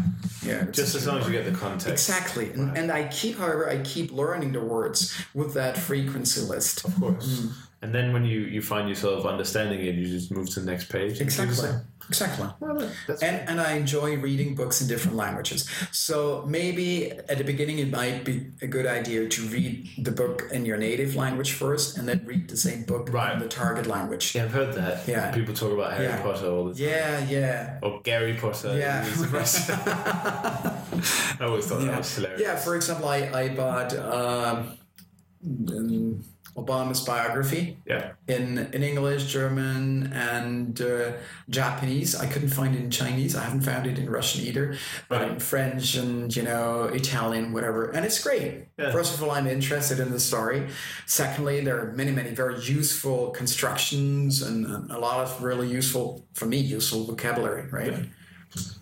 Yeah. 0.46 0.66
Just 0.70 0.94
as 0.94 1.08
long 1.08 1.18
as 1.18 1.26
you 1.26 1.32
get 1.32 1.46
the 1.46 1.52
context. 1.52 1.88
Exactly. 2.08 2.52
And, 2.52 2.68
right. 2.68 2.78
and 2.78 2.92
I 2.92 3.08
keep, 3.08 3.40
however, 3.40 3.68
I 3.68 3.80
keep 3.82 4.12
learning 4.12 4.52
the 4.52 4.62
words 4.62 5.20
with 5.34 5.56
that 5.56 5.76
frequency 5.76 6.42
list. 6.42 6.86
Of 6.86 6.96
course. 7.00 7.40
Mm. 7.40 7.54
And 7.82 7.94
then 7.94 8.12
when 8.14 8.26
you 8.26 8.40
you 8.42 8.62
find 8.62 8.90
yourself 8.90 9.26
understanding 9.26 9.80
it, 9.82 9.96
you 9.96 10.06
just 10.06 10.32
move 10.32 10.50
to 10.52 10.60
the 10.62 10.66
next 10.72 10.90
page. 10.90 11.22
Exactly. 11.22 11.70
Exactly. 12.10 12.48
Well, 12.62 12.90
that's 13.06 13.22
And, 13.22 13.50
and 13.50 13.60
I 13.60 13.74
enjoy 13.74 14.16
reading 14.16 14.56
books 14.56 14.82
in 14.82 14.88
different 14.88 15.18
languages. 15.18 15.70
So 15.92 16.46
maybe 16.48 17.12
at 17.12 17.38
the 17.38 17.44
beginning 17.44 17.80
it 17.80 17.92
might 17.92 18.24
be 18.24 18.48
a 18.62 18.68
good 18.68 18.86
idea 18.86 19.28
to 19.28 19.42
read 19.50 19.90
the 19.98 20.12
book 20.12 20.48
in 20.54 20.66
your 20.66 20.78
native 20.78 21.16
language 21.18 21.52
first 21.52 21.98
and 21.98 22.08
then 22.08 22.22
read 22.26 22.48
the 22.48 22.56
same 22.56 22.84
book 22.84 23.12
Right. 23.12 23.34
in 23.34 23.40
the 23.40 23.50
target 23.50 23.88
language. 23.88 24.34
yeah, 24.36 24.46
I've 24.46 24.52
heard 24.54 24.74
that. 24.76 25.06
Yeah. 25.06 25.32
people 25.34 25.54
talk 25.54 25.74
about 25.74 25.92
Harry 25.94 26.06
Yeah. 26.08 26.22
Potter 26.22 26.48
all 26.48 26.66
the 26.70 26.76
time. 26.76 26.84
Yeah, 26.84 27.26
yeah. 27.30 27.80
Or 27.84 28.00
Gary 28.04 28.36
Potter. 28.36 28.78
Yeah. 28.78 29.04
I 31.40 31.46
always 31.46 31.66
thought 31.68 31.82
that 31.82 31.98
was 31.98 32.16
hilarious. 32.16 32.42
Yeah, 32.42 32.56
for 32.56 32.76
example, 32.78 33.10
I, 33.10 33.18
I 33.34 33.50
bought 33.50 33.94
um, 33.98 34.78
um, 35.44 36.24
Obama's 36.58 37.02
biography 37.02 37.78
Yeah. 37.86 38.12
in, 38.28 38.58
in 38.74 38.82
English, 38.82 39.26
German, 39.32 40.12
and 40.12 40.82
uh, 40.82 41.12
Japanese. 41.50 42.16
I 42.16 42.26
couldn't 42.26 42.50
find 42.50 42.76
it 42.76 42.82
in 42.82 42.90
Chinese. 42.90 43.36
I 43.36 43.44
haven't 43.44 43.62
found 43.62 43.86
it 43.86 44.00
in 44.00 44.10
Russian 44.10 44.42
either, 44.46 44.76
but 45.08 45.22
Right. 45.22 45.32
in 45.34 45.40
French 45.40 45.96
and 45.96 46.36
you 46.36 46.44
know 46.44 46.86
Italian, 46.86 47.54
whatever. 47.54 47.92
And 47.92 48.06
it's 48.06 48.22
great. 48.22 48.66
Yeah. 48.78 48.92
First 48.92 49.14
of 49.14 49.24
all, 49.24 49.32
I'm 49.32 49.48
interested 49.48 50.00
in 50.00 50.10
the 50.12 50.20
story. 50.20 50.68
Secondly, 51.06 51.62
there 51.64 51.80
are 51.80 51.92
many, 51.94 52.12
many 52.12 52.32
very 52.32 52.60
useful 52.60 53.30
constructions 53.32 54.42
and, 54.42 54.66
and 54.66 54.92
a 54.92 55.00
lot 55.00 55.20
of 55.20 55.44
really 55.44 55.68
useful, 55.68 56.26
for 56.34 56.46
me, 56.48 56.58
useful 56.58 57.06
vocabulary. 57.06 57.68
Right. 57.72 57.94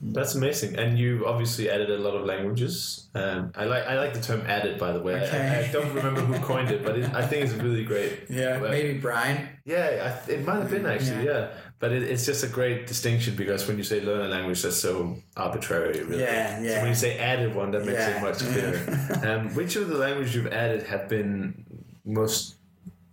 That's 0.01 0.35
amazing, 0.35 0.77
and 0.77 0.97
you 0.97 1.25
obviously 1.25 1.69
added 1.69 1.89
a 1.89 1.97
lot 1.97 2.15
of 2.15 2.25
languages. 2.25 3.07
Um, 3.15 3.51
I 3.55 3.65
like 3.65 3.83
I 3.85 3.95
like 3.97 4.13
the 4.13 4.21
term 4.21 4.41
"added," 4.47 4.77
by 4.79 4.91
the 4.91 4.99
way. 5.01 5.15
I- 5.15 5.23
Okay. 5.25 5.47
I, 5.65 5.69
I 5.69 5.71
don't 5.71 5.93
remember 5.93 6.21
who 6.21 6.37
coined 6.45 6.71
it, 6.71 6.83
but 6.83 6.97
it, 6.99 7.13
I 7.13 7.25
think 7.25 7.45
it's 7.45 7.53
really 7.53 7.83
great. 7.83 8.25
Yeah, 8.29 8.59
maybe 8.59 8.99
Brian. 8.99 9.49
Yeah, 9.65 10.19
I, 10.27 10.31
it 10.31 10.45
might 10.45 10.59
have 10.59 10.69
been 10.69 10.85
actually. 10.85 11.25
Yeah, 11.25 11.49
but 11.79 11.91
it, 11.91 12.03
it's 12.03 12.25
just 12.25 12.43
a 12.43 12.47
great 12.47 12.87
distinction 12.87 13.35
because 13.35 13.67
when 13.67 13.77
you 13.77 13.83
say 13.83 14.01
learn 14.01 14.25
a 14.25 14.29
language, 14.29 14.61
that's 14.61 14.77
so 14.77 15.17
arbitrary. 15.37 16.03
Really. 16.03 16.21
Yeah, 16.23 16.57
So 16.57 16.63
yeah. 16.63 16.79
when 16.81 16.89
you 16.89 16.95
say 16.95 17.17
added 17.17 17.55
one, 17.55 17.71
that 17.71 17.85
makes 17.85 17.99
Yeah. 17.99 18.17
it 18.17 18.21
much 18.21 18.39
clearer. 18.39 18.79
um, 19.39 19.55
which 19.55 19.75
of 19.75 19.89
the 19.89 19.97
languages 19.97 20.35
you've 20.35 20.47
added 20.53 20.83
have 20.83 21.07
been 21.09 21.65
most? 22.05 22.54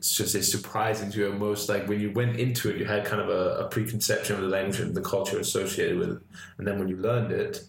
Should 0.03 0.29
say 0.29 0.41
surprising 0.41 1.13
to 1.13 1.19
you, 1.19 1.31
or 1.31 1.35
most 1.35 1.69
like 1.69 1.87
when 1.89 2.01
you 2.01 2.11
went 2.11 2.37
into 2.37 2.71
it, 2.71 2.77
you 2.77 2.85
had 2.85 3.05
kind 3.05 3.23
of 3.23 3.29
a, 3.29 3.65
a 3.65 3.69
preconception 3.69 4.35
of 4.35 4.43
the 4.43 4.49
language 4.49 4.81
and 4.81 4.95
the 4.95 5.01
culture 5.01 5.39
associated 5.39 5.97
with 5.97 6.11
it, 6.11 6.23
and 6.59 6.67
then 6.67 6.79
when 6.79 6.89
you 6.89 6.97
learned 6.97 7.31
it, 7.31 7.63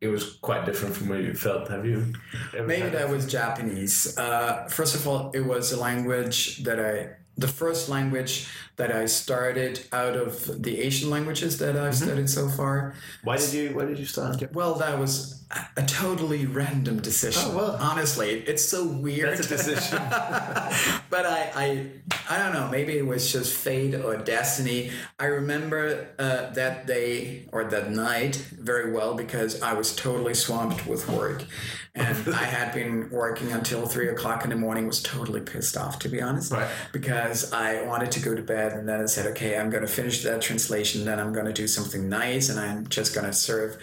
it 0.00 0.08
was 0.08 0.34
quite 0.42 0.64
different 0.64 0.96
from 0.96 1.08
where 1.08 1.20
you 1.20 1.34
felt. 1.34 1.68
Have 1.68 1.86
you? 1.86 2.12
Maybe 2.54 2.88
that 2.88 3.08
was 3.08 3.26
Japanese. 3.26 4.16
Uh, 4.18 4.66
first 4.68 4.94
of 4.94 5.06
all, 5.06 5.30
it 5.32 5.40
was 5.40 5.72
a 5.72 5.80
language 5.80 6.64
that 6.64 6.80
I, 6.80 7.10
the 7.40 7.48
first 7.48 7.88
language 7.88 8.48
that 8.76 8.90
I 9.02 9.06
started 9.06 9.74
out 9.92 10.16
of 10.16 10.62
the 10.62 10.80
Asian 10.80 11.10
languages 11.10 11.58
that 11.58 11.76
I've 11.76 11.94
Mm-hmm. 11.94 12.04
studied 12.08 12.30
so 12.30 12.48
far. 12.48 12.94
Why 13.24 13.36
did 13.36 13.52
you? 13.52 13.66
Why 13.76 13.84
did 13.86 13.98
you 13.98 14.06
start? 14.06 14.52
Well, 14.52 14.74
that 14.76 14.98
was 14.98 15.42
a- 15.50 15.80
a 15.82 15.84
totally 15.86 16.42
random 16.46 16.96
decision. 17.10 17.42
Oh, 17.52 17.56
well. 17.56 17.76
Honestly, 17.90 18.30
it's 18.52 18.64
so 18.74 18.80
weird. 19.06 19.30
That's 19.38 19.46
a 19.50 19.56
decision. 19.56 19.98
but 21.14 21.24
I, 21.38 21.40
I, 21.64 21.66
I 22.32 22.34
don't 22.40 22.52
know. 22.58 22.68
Maybe 22.78 22.92
it 23.02 23.06
was 23.14 23.22
just 23.36 23.50
fate 23.66 23.94
or 24.06 24.16
destiny. 24.16 24.80
I 25.18 25.26
remember 25.40 25.80
uh, 26.18 26.50
that 26.60 26.86
day 26.86 27.46
or 27.52 27.64
that 27.74 27.86
night 27.90 28.36
very 28.70 28.88
well 28.96 29.12
because 29.24 29.52
I 29.70 29.72
was 29.80 29.88
totally 30.06 30.34
swamped 30.34 30.86
with 30.86 31.02
work, 31.08 31.40
and 31.94 32.16
I 32.44 32.44
had 32.56 32.68
been 32.80 33.10
working 33.10 33.48
until 33.58 33.82
three 33.94 34.08
o'clock 34.14 34.44
in 34.44 34.50
the 34.54 34.56
morning. 34.66 34.86
Was 34.86 35.02
totally 35.02 35.42
pissed 35.52 35.76
off, 35.82 35.94
to 36.04 36.08
be 36.08 36.20
honest, 36.28 36.48
Right. 36.52 36.70
because 36.98 37.29
I 37.52 37.82
wanted 37.82 38.10
to 38.12 38.20
go 38.20 38.34
to 38.34 38.42
bed, 38.42 38.72
and 38.72 38.88
then 38.88 39.00
I 39.00 39.06
said, 39.06 39.26
okay, 39.32 39.58
I'm 39.58 39.70
going 39.70 39.86
to 39.86 39.92
finish 39.92 40.22
that 40.22 40.40
translation. 40.42 41.04
Then 41.04 41.18
I'm 41.18 41.32
going 41.32 41.46
to 41.46 41.52
do 41.52 41.66
something 41.66 42.08
nice, 42.08 42.48
and 42.50 42.58
I'm 42.58 42.86
just 42.88 43.14
going 43.14 43.26
to 43.26 43.32
surf 43.32 43.76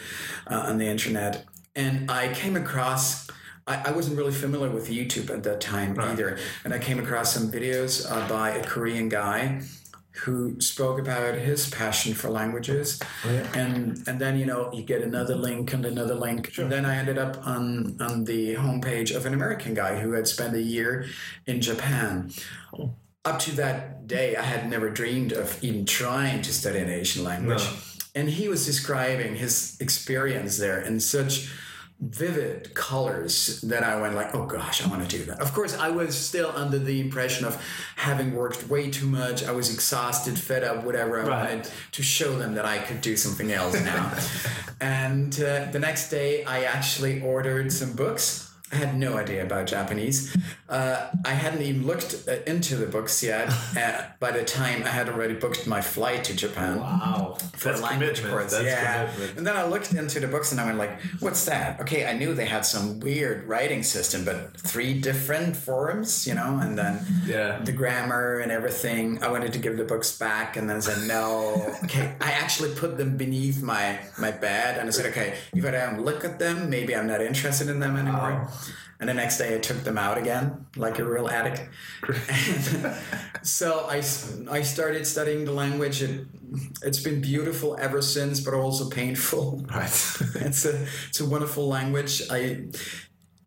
uh, 0.47 0.69
on 0.69 0.77
the 0.77 0.87
internet. 0.87 1.45
And 1.75 2.09
I 2.09 2.33
came 2.33 2.55
across. 2.55 3.27
I, 3.67 3.89
I 3.89 3.91
wasn't 3.91 4.17
really 4.17 4.33
familiar 4.33 4.69
with 4.69 4.89
YouTube 4.89 5.29
at 5.29 5.43
that 5.43 5.61
time 5.61 5.99
either. 5.99 6.37
And 6.63 6.73
I 6.73 6.79
came 6.79 6.99
across 6.99 7.33
some 7.33 7.51
videos 7.51 8.09
uh, 8.09 8.27
by 8.27 8.51
a 8.51 8.63
Korean 8.63 9.09
guy 9.09 9.61
who 10.23 10.59
spoke 10.59 10.99
about 10.99 11.35
his 11.35 11.69
passion 11.69 12.13
for 12.13 12.29
languages. 12.29 12.99
And 13.53 14.03
and 14.07 14.19
then, 14.19 14.39
you 14.39 14.45
know, 14.45 14.71
you 14.73 14.83
get 14.83 15.01
another 15.01 15.35
link 15.35 15.73
and 15.73 15.85
another 15.85 16.15
link. 16.15 16.57
And 16.57 16.71
then 16.71 16.85
I 16.85 16.95
ended 16.97 17.17
up 17.17 17.45
on, 17.45 17.97
on 18.01 18.23
the 18.23 18.55
homepage 18.55 19.15
of 19.15 19.25
an 19.27 19.33
American 19.33 19.75
guy 19.75 19.99
who 19.99 20.13
had 20.13 20.27
spent 20.27 20.55
a 20.55 20.61
year 20.61 21.05
in 21.45 21.61
Japan. 21.61 22.31
Up 23.27 23.39
to 23.39 23.51
that 23.57 24.07
day, 24.07 24.37
I 24.37 24.41
had 24.41 24.69
never 24.69 24.89
dreamed 24.89 25.33
of 25.33 25.61
even 25.61 25.85
trying 25.85 26.41
to 26.43 26.53
study 26.53 26.79
an 26.79 26.89
Asian 26.89 27.25
language. 27.25 27.61
No. 27.63 27.73
And 28.15 28.29
he 28.29 28.47
was 28.47 28.65
describing 28.65 29.35
his 29.35 29.75
experience 29.81 30.57
there 30.57 30.79
in 30.79 31.01
such 31.01 31.51
vivid 31.99 32.73
colors 32.73 33.59
that 33.61 33.83
I 33.83 33.99
went 33.99 34.15
like, 34.15 34.33
oh 34.33 34.45
gosh, 34.45 34.85
I 34.85 34.87
want 34.89 35.09
to 35.09 35.17
do 35.17 35.25
that. 35.25 35.41
Of 35.41 35.53
course, 35.53 35.77
I 35.77 35.89
was 35.89 36.15
still 36.17 36.53
under 36.55 36.79
the 36.79 37.01
impression 37.01 37.43
of 37.45 37.61
having 37.97 38.33
worked 38.33 38.69
way 38.69 38.89
too 38.89 39.07
much. 39.07 39.43
I 39.43 39.51
was 39.51 39.73
exhausted, 39.73 40.39
fed 40.39 40.63
up, 40.63 40.85
whatever. 40.85 41.19
I 41.19 41.27
Right. 41.27 41.49
wanted 41.49 41.69
to 41.91 42.03
show 42.03 42.37
them 42.37 42.53
that 42.55 42.65
I 42.65 42.77
could 42.77 43.01
do 43.01 43.17
something 43.17 43.51
else 43.51 43.73
now. 43.83 44.13
and 44.79 45.33
uh, 45.41 45.65
the 45.71 45.79
next 45.79 46.09
day, 46.09 46.45
I 46.45 46.63
actually 46.63 47.21
ordered 47.21 47.73
some 47.73 47.91
books. 47.93 48.46
I 48.71 48.75
had 48.75 48.97
no 48.97 49.15
idea 49.17 49.43
about 49.43 49.65
Japanese. 49.67 50.35
Uh, 50.67 51.07
I 51.23 51.29
hadn't 51.31 51.61
even 51.61 51.87
looked 51.87 52.25
uh, 52.27 52.33
into 52.45 52.75
the 52.75 52.85
books 52.87 53.23
yet. 53.23 53.53
Uh, 53.77 54.01
by 54.19 54.31
the 54.31 54.43
time 54.43 54.81
I 54.83 54.87
had 54.89 55.07
already 55.07 55.35
booked 55.35 55.67
my 55.67 55.81
flight 55.81 56.23
to 56.25 56.33
Japan 56.35 56.79
Wow, 56.79 57.37
for 57.55 57.69
that's 57.69 57.81
language 57.81 58.17
commitment. 58.21 58.31
course. 58.49 58.51
That's 58.53 58.65
yeah. 58.65 59.05
commitment. 59.13 59.37
And 59.37 59.45
then 59.47 59.55
I 59.55 59.65
looked 59.65 59.93
into 59.93 60.19
the 60.19 60.27
books 60.27 60.51
and 60.51 60.59
I 60.59 60.65
went 60.65 60.79
like, 60.79 60.99
"What's 61.19 61.45
that?" 61.45 61.79
Okay, 61.81 62.07
I 62.07 62.13
knew 62.13 62.33
they 62.33 62.47
had 62.47 62.65
some 62.65 62.99
weird 62.99 63.47
writing 63.47 63.83
system, 63.83 64.25
but 64.25 64.59
three 64.59 64.99
different 64.99 65.55
forms, 65.55 66.25
you 66.25 66.33
know, 66.33 66.59
and 66.61 66.75
then 66.77 67.05
Yeah. 67.25 67.59
the 67.59 67.71
grammar 67.71 68.39
and 68.39 68.51
everything. 68.51 69.23
I 69.23 69.27
wanted 69.29 69.53
to 69.53 69.59
give 69.59 69.77
the 69.77 69.83
books 69.85 70.17
back, 70.17 70.57
and 70.57 70.67
then 70.69 70.81
said 70.81 71.07
no. 71.07 71.75
Okay, 71.83 72.15
I 72.19 72.31
actually 72.31 72.71
put 72.73 72.97
them 72.97 73.15
beneath 73.15 73.61
my 73.61 73.99
my 74.17 74.31
bed, 74.31 74.77
and 74.79 74.87
I 74.89 74.91
said, 74.91 75.05
"Okay, 75.11 75.35
if 75.53 75.63
I 75.65 75.71
don't 75.71 76.03
look 76.03 76.25
at 76.25 76.39
them, 76.39 76.67
maybe 76.69 76.95
I'm 76.95 77.07
not 77.07 77.21
interested 77.21 77.69
in 77.69 77.79
them 77.79 77.95
anymore." 77.95 78.49
And 78.99 79.07
the 79.07 79.13
next 79.13 79.37
day 79.37 79.55
I 79.55 79.59
took 79.59 79.83
them 79.83 79.97
out 79.97 80.17
again, 80.17 80.65
like 80.75 80.97
a 80.99 81.05
real 81.05 81.29
addict. 81.29 81.69
So 83.43 83.87
I 83.87 84.01
started 84.01 85.07
studying 85.07 85.45
the 85.45 85.53
language. 85.53 86.03
It, 86.03 86.25
it's 86.83 86.99
been 86.99 87.21
beautiful 87.21 87.77
ever 87.79 88.01
since, 88.01 88.41
but 88.41 88.53
also 88.53 88.89
painful. 88.89 89.65
Right. 89.73 89.85
it's 90.35 90.65
a 90.65 90.85
it's 91.07 91.21
a 91.21 91.25
wonderful 91.25 91.67
language. 91.67 92.21
I 92.29 92.65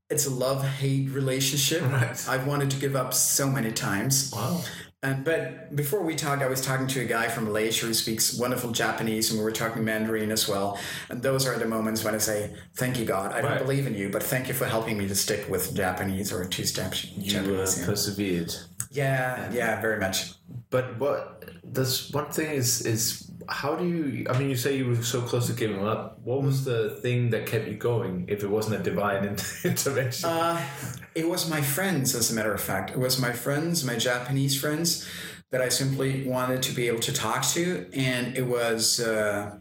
it's 0.09 0.27
a 0.27 0.31
love 0.31 0.65
hate 0.67 1.11
relationship. 1.11 1.83
Right. 1.83 2.29
I've 2.29 2.47
wanted 2.47 2.71
to 2.71 2.79
give 2.79 2.97
up 2.97 3.13
so 3.13 3.49
many 3.49 3.73
times. 3.73 4.33
wow. 4.35 4.63
And 5.03 5.25
but 5.25 5.75
before 5.75 6.03
we 6.03 6.15
talked, 6.15 6.43
I 6.43 6.47
was 6.47 6.61
talking 6.61 6.87
to 6.89 7.01
a 7.01 7.07
guy 7.07 7.29
from 7.29 7.45
Malaysia 7.45 7.87
who 7.87 7.95
speaks 7.95 8.35
wonderful 8.39 8.71
Japanese, 8.71 9.31
and 9.31 9.39
we 9.39 9.45
were 9.45 9.51
talking 9.53 9.83
Mandarin 9.83 10.31
as 10.31 10.47
well. 10.47 10.79
And 11.09 11.23
those 11.23 11.47
are 11.47 11.59
the 11.59 11.65
moments 11.65 12.05
when 12.05 12.15
I 12.15 12.19
say, 12.19 12.55
"Thank 12.77 12.99
you, 12.99 13.07
God. 13.07 13.33
I 13.33 13.41
don't 13.41 13.53
Right. 13.53 13.61
believe 13.63 13.87
in 13.87 13.95
you, 13.95 14.11
but 14.11 14.23
thank 14.23 14.47
you 14.49 14.53
for 14.55 14.67
helping 14.67 14.99
me 14.99 15.09
to 15.09 15.15
stick 15.15 15.49
with 15.49 15.75
Japanese 15.75 16.33
or 16.35 16.45
two 16.45 16.65
steps 16.67 17.07
You 17.17 17.31
uh, 17.39 17.43
Japanese." 17.43 17.79
yeah. 17.81 17.87
persevered. 17.87 18.55
yeah, 18.91 19.51
yeah, 19.53 19.81
very 19.81 19.99
much. 19.99 20.33
But 20.69 20.99
what 20.99 21.45
does 21.73 22.11
one 22.13 22.31
thing 22.31 22.51
is 22.51 22.85
is 22.85 23.30
how 23.49 23.75
do 23.75 23.87
you? 23.87 24.27
I 24.29 24.39
mean, 24.39 24.51
you 24.51 24.57
say 24.57 24.77
you 24.77 24.87
were 24.89 25.03
so 25.03 25.21
close 25.23 25.47
to 25.47 25.53
giving 25.53 25.85
up. 25.87 26.21
What 26.25 26.43
was 26.43 26.65
the 26.65 26.91
thing 27.03 27.31
that 27.31 27.47
kept 27.47 27.67
you 27.69 27.75
going? 27.75 28.27
If 28.29 28.43
it 28.43 28.51
wasn't 28.51 28.81
a 28.81 28.83
divine 28.83 29.25
intervention, 29.65 30.29
Uh, 30.29 30.61
it 31.15 31.29
was 31.29 31.49
my 31.49 31.61
friends, 31.61 32.15
as 32.15 32.31
a 32.31 32.35
matter 32.35 32.53
of 32.53 32.61
fact. 32.61 32.91
It 32.91 32.99
was 32.99 33.21
my 33.21 33.33
friends, 33.33 33.85
my 33.85 33.97
Japanese 33.97 34.59
friends, 34.61 35.09
that 35.51 35.61
I 35.61 35.69
simply 35.69 36.27
wanted 36.27 36.63
to 36.63 36.73
be 36.75 36.87
able 36.89 37.01
to 37.01 37.13
talk 37.13 37.43
to, 37.55 37.87
and 37.93 38.37
it 38.37 38.47
was. 38.47 39.01
Uh, 39.01 39.59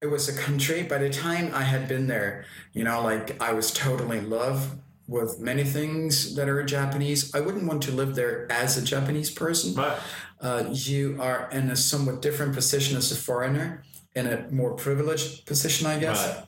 it 0.00 0.06
was 0.06 0.28
a 0.28 0.36
country. 0.40 0.82
By 0.84 0.98
the 0.98 1.10
time 1.10 1.50
I 1.52 1.62
had 1.62 1.88
been 1.88 2.06
there, 2.06 2.44
you 2.72 2.84
know, 2.84 3.02
like 3.02 3.40
I 3.42 3.52
was 3.52 3.72
totally 3.72 4.18
in 4.18 4.30
love 4.30 4.76
with 5.08 5.40
many 5.40 5.64
things 5.64 6.36
that 6.36 6.48
are 6.48 6.62
Japanese. 6.62 7.34
I 7.34 7.40
wouldn't 7.40 7.64
want 7.66 7.82
to 7.84 7.90
live 7.92 8.14
there 8.14 8.46
as 8.52 8.76
a 8.76 8.82
Japanese 8.82 9.30
person. 9.30 9.74
right? 9.74 9.98
Uh, 10.40 10.64
you 10.72 11.16
are 11.20 11.48
in 11.50 11.70
a 11.70 11.76
somewhat 11.76 12.22
different 12.22 12.54
position 12.54 12.96
as 12.96 13.10
a 13.10 13.16
foreigner, 13.16 13.82
in 14.14 14.26
a 14.26 14.48
more 14.50 14.74
privileged 14.74 15.46
position, 15.46 15.86
I 15.86 15.98
guess. 15.98 16.26
Right. 16.26 16.44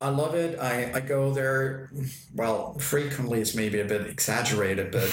I 0.00 0.10
love 0.10 0.34
it. 0.34 0.58
I, 0.60 0.92
I 0.94 1.00
go 1.00 1.32
there, 1.32 1.90
well, 2.34 2.74
frequently 2.78 3.40
is 3.40 3.54
maybe 3.56 3.80
a 3.80 3.84
bit 3.84 4.06
exaggerated, 4.06 4.92
but 4.92 5.10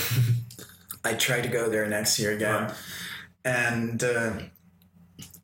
I 1.03 1.13
try 1.13 1.41
to 1.41 1.47
go 1.47 1.69
there 1.69 1.87
next 1.87 2.19
year 2.19 2.33
again. 2.33 2.63
Right. 2.65 2.73
And 3.45 4.03
uh, 4.03 4.33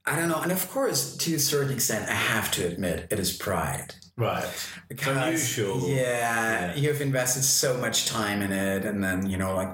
I 0.06 0.15
don't 0.15 0.30
know. 0.30 0.41
And 0.41 0.52
of 0.52 0.69
course, 0.69 1.15
to 1.17 1.36
a 1.36 1.39
certain 1.39 1.74
extent, 1.74 2.10
I 2.10 2.13
have 2.13 2.52
to 2.52 2.67
admit, 2.67 3.08
it 3.10 3.19
is 3.19 3.36
pride. 3.36 3.95
Right. 4.17 4.45
Because, 4.89 5.17
unusual. 5.17 5.88
Yeah, 5.89 5.95
Yeah. 5.95 6.76
you've 6.76 7.02
invested 7.02 7.43
so 7.43 7.78
much 7.78 8.06
time 8.08 8.41
in 8.43 8.52
it, 8.52 8.86
and 8.86 9.04
then, 9.04 9.28
you 9.28 9.38
know, 9.38 9.56
like 9.56 9.69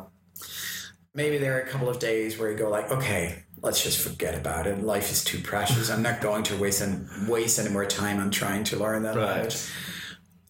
maybe 1.17 1.39
there 1.39 1.57
are 1.57 1.61
a 1.61 1.67
couple 1.67 1.89
of 1.89 1.97
days 1.99 2.37
where 2.37 2.49
you 2.51 2.55
go 2.55 2.69
like, 2.69 2.89
okay, 2.91 3.43
let's 3.63 3.83
just 3.83 3.99
forget 3.99 4.35
about 4.35 4.67
it. 4.67 4.83
Life 4.83 5.11
is 5.11 5.23
too 5.23 5.39
precious. 5.41 5.89
I'm 5.89 6.03
not 6.03 6.21
going 6.21 6.43
to 6.43 6.55
waste 6.57 6.81
and 6.81 7.09
waste 7.27 7.57
any 7.59 7.69
more 7.69 7.85
time 7.87 8.19
on 8.19 8.29
trying 8.29 8.63
to 8.65 8.77
learn 8.77 9.01
that 9.03 9.15
Right. 9.15 9.25
language. 9.25 9.57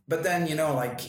But 0.09 0.23
then 0.23 0.45
you 0.45 0.55
know, 0.55 0.75
like, 0.75 0.99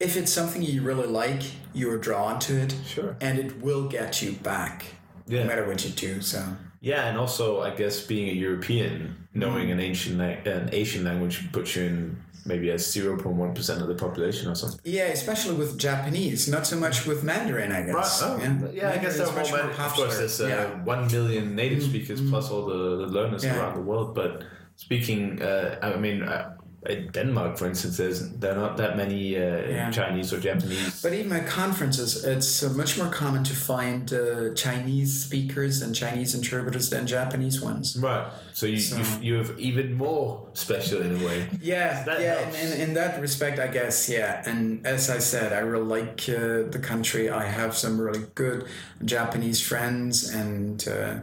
if 0.00 0.16
it's 0.16 0.32
something 0.32 0.62
you 0.62 0.80
really 0.82 1.06
like, 1.06 1.42
you're 1.74 1.98
drawn 1.98 2.38
to 2.40 2.56
it, 2.56 2.74
Sure. 2.86 3.16
and 3.20 3.38
it 3.38 3.60
will 3.62 3.86
get 3.86 4.22
you 4.22 4.32
back, 4.32 4.86
Yeah. 5.26 5.40
no 5.42 5.46
matter 5.46 5.66
what 5.66 5.84
you 5.84 5.90
do. 5.90 6.22
So 6.22 6.56
Yeah, 6.80 7.06
and 7.08 7.18
also 7.18 7.60
I 7.60 7.70
guess 7.74 8.00
being 8.00 8.28
a 8.30 8.32
European, 8.32 9.28
knowing 9.34 9.64
mm-hmm. 9.64 9.72
an 9.72 9.80
ancient 9.80 10.20
an 10.46 10.70
Asian 10.72 11.04
language 11.04 11.52
puts 11.52 11.76
you 11.76 11.82
in 11.84 12.22
maybe 12.46 12.70
as 12.70 12.90
zero 12.90 13.16
point 13.18 13.36
one 13.36 13.54
percent 13.54 13.82
of 13.82 13.88
the 13.88 13.94
population 13.94 14.48
or 14.50 14.54
something. 14.54 14.80
yeah, 14.84 15.04
especially 15.04 15.54
with 15.56 15.78
Japanese, 15.78 16.48
not 16.48 16.66
so 16.66 16.76
much 16.76 17.06
with 17.06 17.22
Mandarin, 17.24 17.72
I 17.72 17.82
guess. 17.82 18.22
Oh, 18.22 18.36
yeah, 18.38 18.44
I 18.44 18.48
guess 18.52 18.72
Mandarin 18.72 19.00
there 19.02 19.10
is 19.10 19.20
are 19.20 19.32
more. 19.32 19.42
much 19.42 19.50
more 19.78 19.86
Of 19.86 19.92
course, 19.92 20.18
there's 20.18 20.40
uh, 20.40 20.46
yeah. 20.48 20.84
one 20.84 21.06
million 21.10 21.54
native 21.54 21.82
speakers 21.82 22.20
plus 22.30 22.50
all 22.50 22.66
the, 22.66 22.96
the 23.02 23.06
learners 23.06 23.44
Yeah. 23.44 23.58
around 23.58 23.74
the 23.76 23.82
world. 23.82 24.14
But 24.14 24.44
speaking, 24.76 25.40
uh, 25.42 25.78
I 25.82 25.96
mean, 25.96 26.22
uh, 26.22 26.55
in 26.88 27.08
Denmark, 27.12 27.58
for 27.58 27.66
instance, 27.66 27.96
there's 27.96 28.20
there 28.40 28.52
are 28.52 28.60
not 28.60 28.76
that 28.76 28.96
many 28.96 29.36
uh, 29.36 29.68
Yeah. 29.68 29.90
Chinese 29.90 30.32
or 30.36 30.40
Japanese. 30.40 31.02
But 31.02 31.12
even 31.12 31.32
at 31.32 31.46
conferences, 31.46 32.24
it's 32.24 32.62
uh, 32.62 32.68
much 32.76 32.96
more 32.98 33.10
common 33.10 33.44
to 33.44 33.54
find 33.54 34.12
uh, 34.12 34.54
Chinese 34.54 35.24
speakers 35.24 35.82
and 35.82 35.94
Chinese 35.94 36.34
interpreters 36.38 36.88
than 36.90 37.06
Japanese 37.06 37.60
ones. 37.64 37.96
Right. 37.96 38.26
So 38.52 38.66
you 38.66 38.78
So- 38.80 38.96
you 38.96 39.34
you're 39.36 39.58
even 39.58 39.94
more 39.94 40.40
special 40.54 41.02
in 41.02 41.10
a 41.20 41.26
way. 41.26 41.48
Yeah, 41.62 42.04
That 42.04 42.20
yeah. 42.20 42.48
In, 42.48 42.54
in, 42.72 42.80
in 42.88 42.94
that 42.94 43.20
respect, 43.20 43.58
I 43.58 43.68
guess, 43.72 44.08
yeah. 44.08 44.50
And 44.50 44.86
as 44.86 45.10
I 45.10 45.20
said, 45.20 45.52
I 45.52 45.58
really 45.72 46.00
like 46.00 46.22
uh, 46.28 46.70
the 46.70 46.78
country. 46.88 47.28
I 47.28 47.44
have 47.60 47.72
some 47.72 48.02
really 48.04 48.24
good 48.34 48.64
Japanese 49.04 49.60
friends, 49.68 50.34
and 50.34 50.88
uh, 50.88 51.14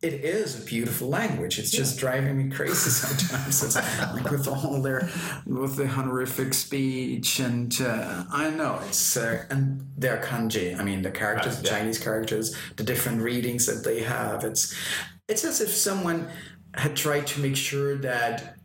it 0.00 0.14
is 0.14 0.62
a 0.62 0.64
beautiful 0.64 1.08
language. 1.08 1.58
It's 1.58 1.72
just 1.72 1.98
driving 1.98 2.38
me 2.38 2.54
crazy 2.54 2.74
sometimes. 2.90 3.62
It's 3.64 3.74
like 4.14 4.30
with 4.30 4.46
all 4.46 4.80
their 4.80 5.08
with 5.44 5.76
the 5.76 5.88
honorific 5.88 6.54
speech, 6.54 7.40
and 7.40 7.76
uh, 7.80 8.24
I 8.30 8.50
know 8.50 8.80
it's 8.86 9.16
uh, 9.16 9.44
and 9.50 9.84
their 9.96 10.18
kanji. 10.22 10.78
I 10.78 10.84
mean, 10.84 11.02
the 11.02 11.10
characters, 11.10 11.56
Right, 11.56 11.64
the 11.64 11.70
yeah. 11.70 11.78
Chinese 11.78 11.98
characters, 11.98 12.56
the 12.76 12.84
different 12.84 13.22
readings 13.22 13.66
that 13.66 13.82
they 13.84 14.02
have. 14.02 14.44
It's 14.44 14.74
it's 15.28 15.44
as 15.44 15.60
if 15.60 15.70
someone 15.70 16.28
had 16.74 16.94
tried 16.94 17.26
to 17.28 17.40
make 17.40 17.56
sure 17.56 17.96
that 17.96 18.56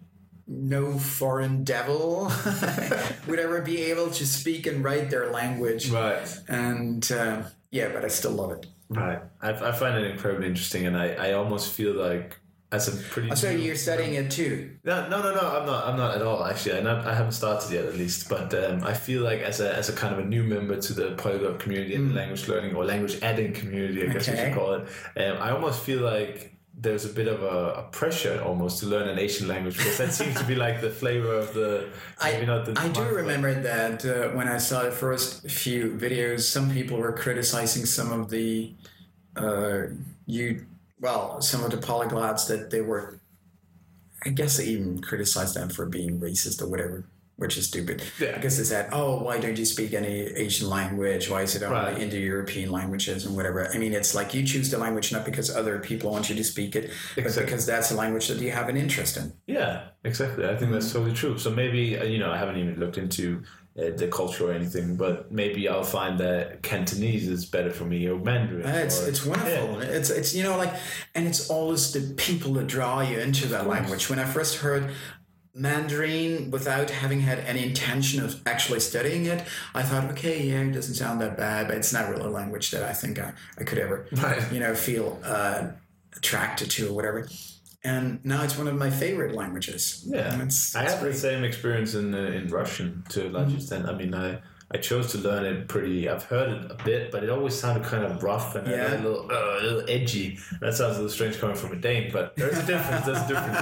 no 0.46 1.00
foreign 1.00 1.64
devil 1.64 2.32
would 3.28 3.40
ever 3.40 3.62
be 3.62 3.82
able 3.84 4.12
to 4.12 4.26
speak 4.28 4.68
and 4.68 4.84
write 4.84 5.10
their 5.10 5.32
language. 5.32 5.90
Right. 5.90 6.28
And 6.48 7.10
uh, 7.12 7.44
yeah, 7.72 7.90
but 7.92 8.06
I 8.06 8.10
still 8.10 8.32
love 8.34 8.52
it. 8.52 8.68
Right. 8.96 9.20
I, 9.42 9.50
I 9.52 9.72
find 9.72 9.98
it 9.98 10.10
incredibly 10.12 10.48
interesting, 10.48 10.86
and 10.88 10.96
I, 10.98 11.14
I 11.14 11.34
almost 11.34 11.72
feel 11.74 11.94
like 11.94 12.40
as 12.72 12.88
a 12.88 12.98
pretty. 13.10 13.36
So 13.36 13.52
new- 13.52 13.60
you're 13.60 13.76
studying 13.76 14.14
it 14.16 14.32
too. 14.32 14.78
No, 14.84 15.08
no, 15.10 15.22
no, 15.22 15.34
no. 15.34 15.58
I'm 15.60 15.66
not. 15.66 15.88
I'm 15.88 15.98
not 15.98 16.16
at 16.16 16.22
all. 16.22 16.44
Actually, 16.44 16.80
I 16.80 16.82
not. 16.82 17.06
I 17.06 17.14
haven't 17.14 17.34
started 17.34 17.72
yet, 17.72 17.86
at 17.86 17.96
least. 17.96 18.30
But 18.30 18.54
um, 18.56 18.84
I 18.84 18.94
feel 18.94 19.22
like 19.24 19.40
as 19.42 19.60
a 19.60 19.76
as 19.76 19.90
a 19.90 19.94
kind 19.94 20.14
of 20.14 20.20
a 20.20 20.26
new 20.26 20.44
member 20.44 20.80
to 20.80 20.94
the 20.94 21.12
polyglot 21.12 21.60
community 21.60 21.94
and 21.96 22.10
the 22.12 22.16
language 22.16 22.48
learning 22.48 22.76
or 22.76 22.84
language 22.86 23.20
adding 23.22 23.54
community, 23.54 24.04
I 24.04 24.14
guess 24.14 24.28
we 24.28 24.34
Okay. 24.34 24.46
should 24.46 24.54
call 24.56 24.74
it. 24.74 24.88
Um, 25.18 25.38
I 25.42 25.52
almost 25.52 25.82
feel 25.84 26.02
like 26.02 26.53
there's 26.76 27.06
a 27.06 27.10
bit 27.10 27.28
of 27.28 27.44
a, 27.44 27.74
a 27.74 27.84
pressure 27.92 28.42
almost 28.44 28.80
to 28.80 28.88
learn 28.88 29.08
an 29.08 29.20
Asian 29.20 29.48
language 29.48 29.78
because 29.78 29.98
that 29.98 30.12
seems 30.12 30.36
to 30.40 30.44
be 30.46 30.56
like 30.56 30.82
the 30.82 30.90
flavor 30.90 31.34
of 31.34 31.54
the. 31.54 31.90
Maybe 32.24 32.44
I, 32.44 32.46
not 32.46 32.66
the. 32.66 32.74
I 32.80 32.88
do 32.90 33.04
remember 33.04 33.54
that 33.54 34.04
uh, 34.06 34.30
when 34.36 34.48
I 34.48 34.58
saw 34.58 34.84
the 34.84 34.92
first 34.92 35.50
few 35.50 35.92
videos, 35.92 36.42
some 36.42 36.72
people 36.72 36.98
were 36.98 37.14
criticizing 37.14 37.86
some 37.86 38.12
of 38.12 38.30
the, 38.30 38.74
uh, 39.36 39.84
you, 40.26 40.66
well, 41.00 41.42
some 41.42 41.64
of 41.64 41.72
the 41.72 41.78
polyglots 41.78 42.48
that 42.48 42.72
they 42.72 42.82
were. 42.82 43.20
I 44.26 44.30
guess 44.30 44.58
they 44.58 44.66
even 44.66 45.02
criticized 45.02 45.54
them 45.56 45.70
for 45.70 45.86
being 45.86 46.20
racist 46.20 46.62
or 46.62 46.68
whatever, 46.68 47.04
which 47.38 47.58
is 47.58 47.66
stupid. 47.66 48.04
Yeah. 48.20 48.34
Because 48.36 48.58
they 48.58 48.64
said, 48.64 48.90
"Oh, 48.92 49.22
why 49.24 49.40
don't 49.40 49.58
you 49.58 49.66
speak 49.66 49.94
any 49.94 50.22
Asian 50.46 50.70
language? 50.70 51.30
Why 51.30 51.42
is 51.42 51.56
it 51.56 51.64
only 51.64 51.76
Right. 51.76 51.98
Indo-European 52.02 52.72
languages 52.72 53.26
and 53.26 53.36
whatever?" 53.36 53.68
I 53.74 53.78
mean, 53.78 53.94
it's 53.94 54.14
like 54.14 54.34
you 54.34 54.44
choose 54.46 54.70
the 54.70 54.78
language 54.78 55.12
not 55.12 55.26
because 55.26 55.50
other 55.54 55.80
people 55.80 56.12
want 56.12 56.30
you 56.30 56.36
to 56.36 56.44
speak 56.44 56.76
it, 56.76 56.92
but 57.16 57.24
because 57.36 57.66
that's 57.66 57.92
a 57.92 57.96
language 57.96 58.28
that 58.28 58.40
you 58.40 58.52
have 58.52 58.70
an 58.70 58.78
interest 58.78 59.18
in. 59.18 59.34
Yeah, 59.48 59.88
exactly. 60.04 60.46
I 60.46 60.56
think 60.56 60.72
that's 60.72 60.88
Mm-hmm. 60.88 60.98
totally 61.00 61.16
true. 61.16 61.38
So 61.38 61.50
maybe 61.50 61.98
uh, 61.98 62.04
you 62.06 62.20
know 62.20 62.32
I 62.32 62.38
haven't 62.38 62.58
even 62.58 62.80
looked 62.80 62.98
into 63.00 63.42
uh, 63.80 63.90
the 63.98 64.08
culture 64.08 64.50
or 64.50 64.54
anything, 64.54 64.96
but 64.96 65.32
maybe 65.32 65.68
I'll 65.68 65.84
find 65.84 66.20
that 66.20 66.62
Cantonese 66.62 67.28
is 67.28 67.46
better 67.46 67.72
for 67.72 67.86
me 67.86 68.08
or 68.08 68.20
Mandarin. 68.20 68.66
Uh, 68.68 68.84
It's 68.86 69.02
or- 69.02 69.10
it's 69.10 69.26
wonderful. 69.26 69.82
Yeah. 69.82 69.98
It's 69.98 70.10
it's 70.12 70.36
you 70.36 70.44
know 70.44 70.56
like, 70.58 70.74
and 71.16 71.26
it's 71.28 71.50
always 71.50 71.92
the 71.92 72.14
people 72.28 72.54
that 72.54 72.68
draw 72.68 73.02
you 73.02 73.18
into 73.20 73.48
that 73.48 73.66
language. 73.68 74.08
When 74.12 74.20
I 74.20 74.26
first 74.26 74.58
heard 74.58 74.84
Mandarin 75.56 76.50
without 76.52 76.90
having 76.90 77.20
had 77.22 77.40
any 77.40 77.64
intention 77.64 78.24
of 78.24 78.42
actually 78.48 78.80
studying 78.80 79.26
it, 79.26 79.44
I 79.76 79.84
thought, 79.84 80.06
okay, 80.12 80.42
yeah, 80.48 80.62
it 80.62 80.72
doesn't 80.72 80.96
sound 80.96 81.22
that 81.22 81.38
bad, 81.38 81.68
but 81.68 81.78
it's 81.78 81.94
not 81.94 82.10
really 82.10 82.24
a 82.24 82.30
language 82.30 82.72
that 82.72 82.84
I 82.84 82.94
think 82.94 83.20
I, 83.20 83.34
I 83.60 83.64
could 83.64 83.78
ever, 83.78 84.08
Right. 84.14 84.52
you 84.52 84.60
know, 84.60 84.74
feel 84.74 85.20
uh, 85.24 85.68
attracted 86.18 86.72
to 86.72 86.90
or 86.90 86.94
whatever. 86.94 87.28
And 87.84 88.24
now 88.26 88.44
it's 88.44 88.58
one 88.58 88.68
of 88.68 88.76
my 88.76 88.90
favorite 88.90 89.36
languages. 89.36 90.04
Yeah, 90.08 90.34
And 90.34 90.42
it's, 90.44 90.76
I 90.76 90.84
it's 90.86 90.94
had 90.94 91.04
the 91.04 91.14
same 91.14 91.44
experience 91.44 91.94
in 91.96 92.16
uh, 92.16 92.18
in 92.18 92.48
Russian 92.48 93.04
to 93.10 93.28
a 93.28 93.30
large 93.30 93.50
Mm-hmm. 93.50 93.58
extent. 93.58 93.88
I 93.90 93.94
mean, 93.94 94.14
I 94.16 94.40
I 94.72 94.78
chose 94.78 95.12
to 95.12 95.18
learn 95.20 95.46
it 95.46 95.68
pretty. 95.68 96.10
I've 96.10 96.24
heard 96.24 96.50
it 96.50 96.72
a 96.72 96.84
bit, 96.84 97.12
but 97.12 97.24
it 97.24 97.30
always 97.30 97.54
sounded 97.58 97.84
kind 97.84 98.04
of 98.04 98.24
rough 98.24 98.56
and 98.56 98.68
Yeah. 98.68 98.96
a 98.96 99.02
little 99.02 99.32
uh, 99.32 99.60
a 99.60 99.64
little 99.64 99.90
edgy. 99.90 100.40
That 100.62 100.74
sounds 100.74 100.96
a 100.98 101.02
little 101.02 101.10
strange 101.10 101.40
coming 101.40 101.56
from 101.56 101.74
a 101.74 101.76
Dane, 101.76 102.12
but 102.12 102.36
there's 102.36 102.58
a 102.58 102.66
difference. 102.66 103.06
There's 103.06 103.20
a 103.20 103.28
difference. 103.28 103.60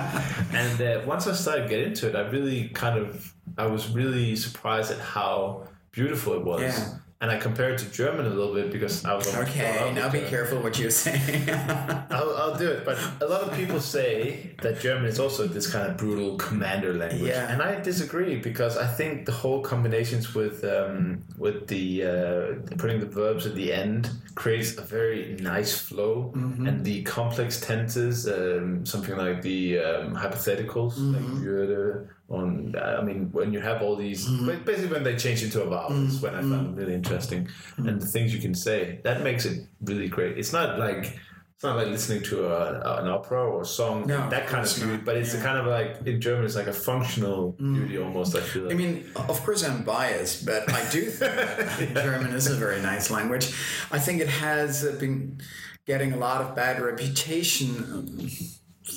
And 0.53 0.81
uh, 0.81 1.01
once 1.05 1.27
I 1.27 1.33
started 1.33 1.69
getting 1.69 1.87
into 1.87 2.07
it, 2.07 2.15
I 2.15 2.21
really 2.29 2.69
kind 2.69 2.97
of 2.97 3.33
I 3.57 3.65
was 3.67 3.89
really 3.89 4.35
surprised 4.35 4.91
at 4.91 4.99
how 4.99 5.67
beautiful 5.91 6.33
it 6.35 6.43
was. 6.45 6.61
Yeah. 6.61 6.87
And 7.22 7.30
I 7.30 7.38
compared 7.38 7.74
it 7.76 7.78
to 7.84 7.89
German 7.91 8.26
a 8.26 8.30
little 8.30 8.55
bit 8.55 8.72
because 8.72 9.05
I 9.05 9.13
was 9.13 9.28
Okay, 9.43 9.91
now 9.93 10.09
be 10.09 10.17
German. 10.17 10.30
careful 10.32 10.57
what 10.59 10.80
you're 10.80 10.89
saying. 10.89 11.47
I'll, 12.09 12.36
I'll 12.41 12.55
do 12.57 12.67
it. 12.67 12.84
But 12.84 12.97
a 13.22 13.28
lot 13.28 13.41
of 13.43 13.53
people 13.55 13.80
say 13.80 14.55
that 14.63 14.80
German 14.80 15.05
is 15.05 15.19
also 15.19 15.45
this 15.47 15.72
kind 15.72 15.86
of 15.89 15.97
brutal 15.97 16.36
commander 16.38 16.93
language, 16.95 17.30
Yeah. 17.30 17.51
and 17.51 17.61
I 17.61 17.80
disagree 17.80 18.38
because 18.38 18.76
I 18.76 18.88
think 18.88 19.28
the 19.28 19.32
whole 19.32 19.61
combinations 19.61 20.34
with 20.34 20.63
um, 20.63 21.22
with 21.38 21.67
the 21.67 21.86
uh, 22.13 22.76
putting 22.82 22.99
the 22.99 23.05
verbs 23.22 23.45
at 23.45 23.53
the 23.53 23.72
end 23.72 24.09
creates 24.34 24.76
a 24.80 24.82
very 24.82 25.38
nice 25.39 25.78
flow, 25.78 26.34
Mm-hmm. 26.36 26.67
and 26.67 26.84
the 26.84 27.03
complex 27.03 27.59
tenses, 27.61 28.28
um, 28.28 28.84
something 28.84 29.15
like 29.15 29.43
the 29.43 29.78
um, 29.78 30.15
hypotheticals, 30.15 30.97
like 30.97 31.22
Mm-hmm. 31.22 31.45
würde, 31.45 32.07
on. 32.32 32.75
I 32.77 33.01
mean, 33.01 33.29
when 33.32 33.51
you 33.53 33.59
have 33.59 33.82
all 33.82 33.95
these, 33.95 34.27
ba- 34.27 34.59
basically 34.65 34.91
when 34.95 35.03
they 35.03 35.15
change 35.15 35.43
into 35.43 35.61
a 35.61 35.67
vowel, 35.69 35.91
is 35.91 36.15
Mm-hmm. 36.15 36.23
when 36.25 36.36
I 36.36 36.41
found 36.41 36.65
it 36.77 36.82
really 36.82 36.93
interesting, 36.95 37.47
and 37.77 37.99
the 38.01 38.05
things 38.05 38.34
you 38.34 38.41
can 38.41 38.55
say 38.55 38.99
that 39.03 39.21
makes 39.23 39.45
it 39.45 39.67
really 39.82 40.07
great. 40.07 40.38
It's 40.38 40.53
not 40.53 40.79
like 40.79 41.19
it's 41.55 41.63
not 41.69 41.75
like 41.77 41.88
listening 41.89 42.23
to 42.23 42.47
a, 42.47 43.01
an 43.03 43.07
opera 43.07 43.39
or 43.47 43.61
a 43.61 43.65
song, 43.65 44.07
No, 44.07 44.27
that 44.32 44.47
kind 44.47 44.65
of 44.65 44.75
beauty, 44.75 44.93
not. 44.93 45.05
but 45.05 45.15
it's 45.17 45.34
a 45.36 45.38
Yeah. 45.38 45.43
kind 45.43 45.57
of 45.59 45.67
like 45.67 45.91
in 46.07 46.19
German, 46.19 46.43
it's 46.45 46.55
like 46.55 46.65
a 46.65 46.73
functional 46.73 47.51
beauty 47.51 47.99
almost. 47.99 48.36
I 48.36 48.39
feel 48.41 48.63
like. 48.63 48.73
I 48.73 48.75
mean, 48.77 49.05
of 49.15 49.39
course, 49.45 49.63
I'm 49.63 49.84
biased, 49.84 50.43
but 50.45 50.67
I 50.71 50.82
do 50.89 51.01
think 51.11 51.93
German 51.93 52.32
is 52.34 52.47
a 52.47 52.55
very 52.55 52.82
nice 52.82 53.11
language. 53.11 53.45
I 53.91 53.99
think 53.99 54.21
it 54.21 54.29
has 54.29 54.84
uh, 54.84 54.97
been 54.99 55.39
getting 55.86 56.13
a 56.13 56.17
lot 56.17 56.41
of 56.41 56.55
bad 56.55 56.82
reputation 56.82 57.69
um, 57.93 58.27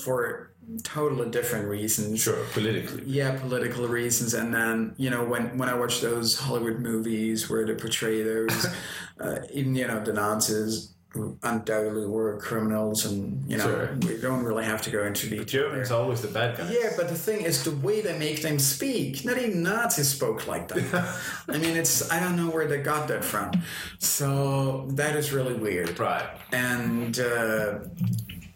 for 0.04 0.53
totally 0.82 1.30
different 1.30 1.68
reasons. 1.68 2.20
sure, 2.22 2.44
politically. 2.52 3.02
Yeah, 3.06 3.38
political 3.38 3.86
reasons, 3.88 4.34
and 4.34 4.52
then 4.54 4.94
you 4.96 5.10
know 5.10 5.24
when 5.24 5.56
when 5.58 5.68
I 5.68 5.74
watch 5.74 6.00
those 6.00 6.38
Hollywood 6.38 6.80
movies 6.80 7.48
where 7.50 7.64
they 7.66 7.74
portray 7.74 8.22
those, 8.22 8.66
uh, 9.20 9.38
even 9.52 9.74
you 9.74 9.86
know 9.86 10.02
the 10.02 10.12
Nazis 10.12 10.90
who 11.10 11.38
undoubtedly 11.44 12.06
were 12.06 12.36
criminals, 12.40 13.04
and 13.06 13.48
you 13.48 13.56
know 13.56 13.64
Sure. 13.64 13.96
we 14.02 14.20
don't 14.20 14.42
really 14.42 14.64
have 14.64 14.82
to 14.82 14.90
go 14.90 15.04
into 15.04 15.28
detail. 15.30 15.44
German's 15.44 15.90
there. 15.90 15.98
always 15.98 16.20
the 16.22 16.28
bad 16.28 16.56
guy. 16.58 16.68
Yeah, 16.72 16.90
but 16.96 17.08
the 17.08 17.14
thing 17.14 17.42
is 17.42 17.62
the 17.62 17.70
way 17.86 18.00
they 18.00 18.18
make 18.18 18.42
them 18.42 18.58
speak. 18.58 19.24
Not 19.24 19.38
even 19.38 19.62
Nazis 19.62 20.08
spoke 20.08 20.48
like 20.48 20.66
that. 20.68 21.16
I 21.48 21.58
mean, 21.58 21.76
it's 21.76 22.10
I 22.10 22.18
don't 22.18 22.34
know 22.36 22.50
where 22.50 22.66
they 22.66 22.78
got 22.82 23.06
that 23.08 23.24
from. 23.24 23.52
So 24.00 24.88
that 24.94 25.14
is 25.14 25.32
really 25.32 25.54
weird. 25.54 25.98
Right. 26.00 26.26
And 26.52 27.18
uh, 27.20 27.78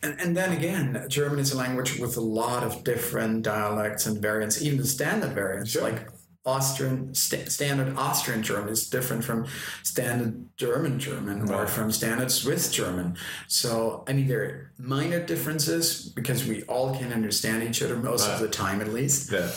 and 0.03 0.21
and 0.21 0.37
then 0.37 0.53
again, 0.53 1.05
German 1.09 1.39
is 1.39 1.53
a 1.53 1.57
language 1.57 1.99
with 1.99 2.17
a 2.17 2.21
lot 2.21 2.63
of 2.65 2.85
different 2.85 3.43
dialects 3.43 4.07
and 4.07 4.21
variants, 4.21 4.63
even 4.63 4.79
the 4.79 4.87
standard 4.87 5.33
variants, 5.33 5.71
Sure. 5.73 5.83
like. 5.83 6.09
Austrian 6.47 7.15
sta- 7.15 7.45
standard 7.51 7.95
Austrian 7.99 8.43
German 8.43 8.71
is 8.71 8.89
different 8.89 9.23
from 9.23 9.45
standard 9.83 10.47
German 10.57 10.99
German 10.99 11.51
or 11.51 11.67
from 11.67 11.93
standard 11.93 12.31
Swiss 12.31 12.71
German. 12.73 13.19
So 13.49 14.03
I 14.09 14.15
mean 14.15 14.29
there 14.29 14.41
are 14.45 14.73
minor 14.79 15.23
differences 15.27 16.09
because 16.19 16.47
we 16.47 16.63
all 16.63 16.97
can 16.97 17.13
understand 17.13 17.65
each 17.65 17.83
other 17.83 17.97
most 17.97 18.27
of 18.31 18.41
the 18.41 18.49
time 18.49 18.81
at 18.81 18.89
least. 18.95 19.31
Yeah. 19.31 19.51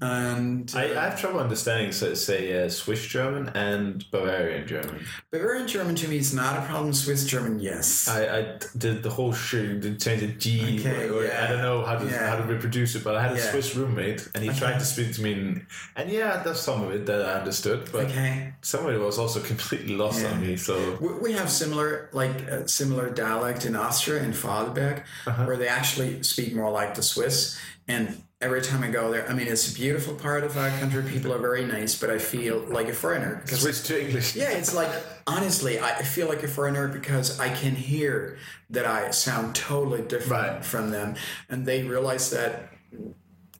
And 0.00 0.72
I, 0.74 0.84
I 0.98 1.04
have 1.10 1.20
trouble 1.20 1.40
understanding, 1.40 1.92
so, 1.92 2.14
say, 2.14 2.64
uh, 2.64 2.68
Swiss 2.68 3.04
German 3.06 3.50
and 3.54 4.04
Bavarian 4.10 4.66
German. 4.66 5.04
Bavarian 5.30 5.68
German 5.68 5.94
to 5.96 6.08
me 6.08 6.16
is 6.18 6.32
not 6.34 6.58
a 6.58 6.62
problem. 6.62 6.92
Swiss 6.92 7.26
German, 7.26 7.60
yes. 7.60 8.08
I, 8.08 8.38
I 8.38 8.58
did 8.78 9.02
the 9.02 9.10
whole 9.10 9.32
shit, 9.32 9.80
did 9.80 10.00
change 10.00 10.20
the 10.22 10.28
G, 10.28 10.80
Okay, 10.80 11.08
or, 11.10 11.24
yeah. 11.24 11.44
I 11.44 11.50
don't 11.50 11.62
know 11.62 11.84
how 11.84 11.98
to 11.98 12.06
Yeah. 12.06 12.28
how 12.30 12.36
to 12.36 12.44
reproduce 12.44 12.94
it, 12.94 13.04
but 13.04 13.14
I 13.16 13.22
had 13.22 13.32
a 13.32 13.36
Yeah. 13.36 13.50
Swiss 13.50 13.74
roommate, 13.76 14.28
and 14.34 14.42
he 14.42 14.50
tried 14.50 14.78
to 14.78 14.84
speak 14.84 15.14
to 15.16 15.22
me, 15.22 15.32
in, 15.32 15.66
and 15.96 16.10
yeah, 16.10 16.42
there's 16.42 16.60
some 16.60 16.82
of 16.82 16.92
it 16.94 17.06
that 17.06 17.20
I 17.26 17.34
understood, 17.40 17.88
but 17.92 18.06
okay. 18.06 18.54
some 18.62 18.86
of 18.86 18.94
it 18.94 18.98
was 18.98 19.18
also 19.18 19.40
completely 19.52 19.96
lost 19.96 20.24
on 20.24 20.40
me. 20.40 20.56
So 20.56 20.96
We, 21.00 21.12
we 21.14 21.32
have 21.34 21.50
similar, 21.50 22.08
like 22.12 22.48
uh, 22.50 22.66
similar 22.66 23.10
dialect 23.10 23.64
in 23.66 23.76
Austria 23.76 24.22
in 24.22 24.32
Vorarlberg, 24.32 25.04
Uh-huh. 25.26 25.44
where 25.44 25.56
they 25.56 25.68
actually 25.68 26.22
speak 26.22 26.54
more 26.54 26.70
like 26.70 26.94
the 26.94 27.02
Swiss. 27.02 27.58
And 27.88 28.22
every 28.40 28.62
time 28.62 28.82
I 28.82 28.88
go 28.88 29.10
there, 29.10 29.28
I 29.28 29.34
mean, 29.34 29.46
it's 29.48 29.70
a 29.70 29.74
beautiful 29.74 30.14
part 30.14 30.44
of 30.44 30.56
our 30.56 30.70
country. 30.78 31.02
People 31.02 31.32
are 31.32 31.38
very 31.38 31.64
nice, 31.64 31.94
but 31.94 32.10
I 32.10 32.18
feel 32.18 32.58
like 32.60 32.88
a 32.88 32.92
foreigner. 32.94 33.42
switch 33.46 33.82
to 33.84 34.00
English. 34.06 34.34
yeah, 34.42 34.50
it's 34.50 34.74
like 34.74 34.90
honestly, 35.26 35.78
I 35.78 36.02
feel 36.02 36.28
like 36.28 36.42
a 36.42 36.48
foreigner 36.48 36.88
because 36.88 37.38
I 37.38 37.50
can 37.54 37.74
hear 37.74 38.38
that 38.70 38.86
I 38.86 39.10
sound 39.10 39.54
totally 39.54 40.02
different 40.02 40.30
Right. 40.52 40.64
from 40.64 40.90
them, 40.90 41.16
and 41.48 41.66
they 41.66 41.82
realize 41.82 42.30
that 42.30 42.72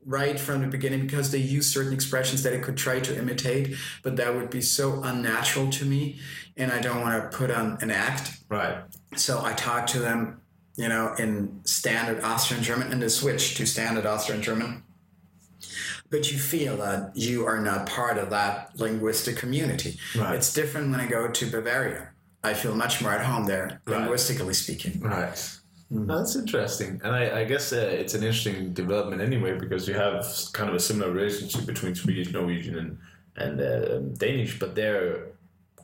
right 0.07 0.41
from 0.41 0.63
the 0.63 0.67
beginning 0.67 1.03
because 1.03 1.31
they 1.31 1.39
use 1.39 1.71
certain 1.73 1.93
expressions 1.93 2.43
that 2.43 2.55
I 2.55 2.59
could 2.59 2.77
try 2.79 3.01
to 3.01 3.17
imitate, 3.19 3.77
but 4.03 4.17
that 4.17 4.35
would 4.35 4.49
be 4.49 4.63
so 4.63 5.03
unnatural 5.03 5.69
to 5.71 5.85
me, 5.85 6.19
and 6.57 6.73
I 6.73 6.81
don't 6.81 7.03
want 7.03 7.31
to 7.31 7.37
put 7.37 7.51
on 7.51 7.77
an 7.83 7.91
act. 7.91 8.39
Right. 8.49 8.79
So 9.17 9.45
I 9.45 9.53
talk 9.53 9.87
to 9.89 9.99
them, 9.99 10.40
you 10.81 10.89
know, 10.89 11.15
in 11.19 11.61
standard 11.65 12.25
Austrian 12.25 12.63
German, 12.63 12.91
and 12.91 13.01
to 13.03 13.11
switch 13.11 13.55
to 13.57 13.67
standard 13.67 14.07
Austrian 14.07 14.41
German. 14.41 14.83
But 16.09 16.33
you 16.33 16.39
feel 16.39 16.79
that 16.79 17.13
you 17.15 17.47
are 17.47 17.61
not 17.61 17.87
part 17.87 18.17
of 18.17 18.31
that 18.31 18.71
linguistic 18.79 19.37
community. 19.37 19.99
Right. 20.17 20.35
It's 20.37 20.55
different 20.55 20.91
when 20.91 20.99
I 20.99 21.07
go 21.07 21.29
to 21.29 21.51
Bavaria. 21.51 22.09
I 22.43 22.55
feel 22.55 22.75
much 22.75 23.03
more 23.03 23.13
at 23.13 23.25
home 23.25 23.45
there, 23.45 23.83
linguistically 23.87 24.55
speaking. 24.55 25.01
Right. 25.01 25.39
Hmm. 25.91 26.07
No, 26.07 26.19
that's 26.19 26.37
interesting, 26.37 27.01
and 27.05 27.15
I, 27.15 27.41
I 27.41 27.45
guess 27.45 27.73
uh, 27.73 28.01
it's 28.03 28.15
an 28.15 28.23
interesting 28.23 28.73
development 28.73 29.21
anyway 29.21 29.59
because 29.59 29.87
you 29.87 29.95
have 29.95 30.25
kind 30.53 30.71
of 30.71 30.75
a 30.77 30.81
similar 30.81 31.11
relationship 31.13 31.67
between 31.67 31.95
Swedish, 31.95 32.33
Norwegian, 32.33 32.79
and 32.79 32.99
and 33.37 33.61
uh, 33.61 33.99
Danish, 34.25 34.59
but 34.59 34.75
they're 34.75 35.27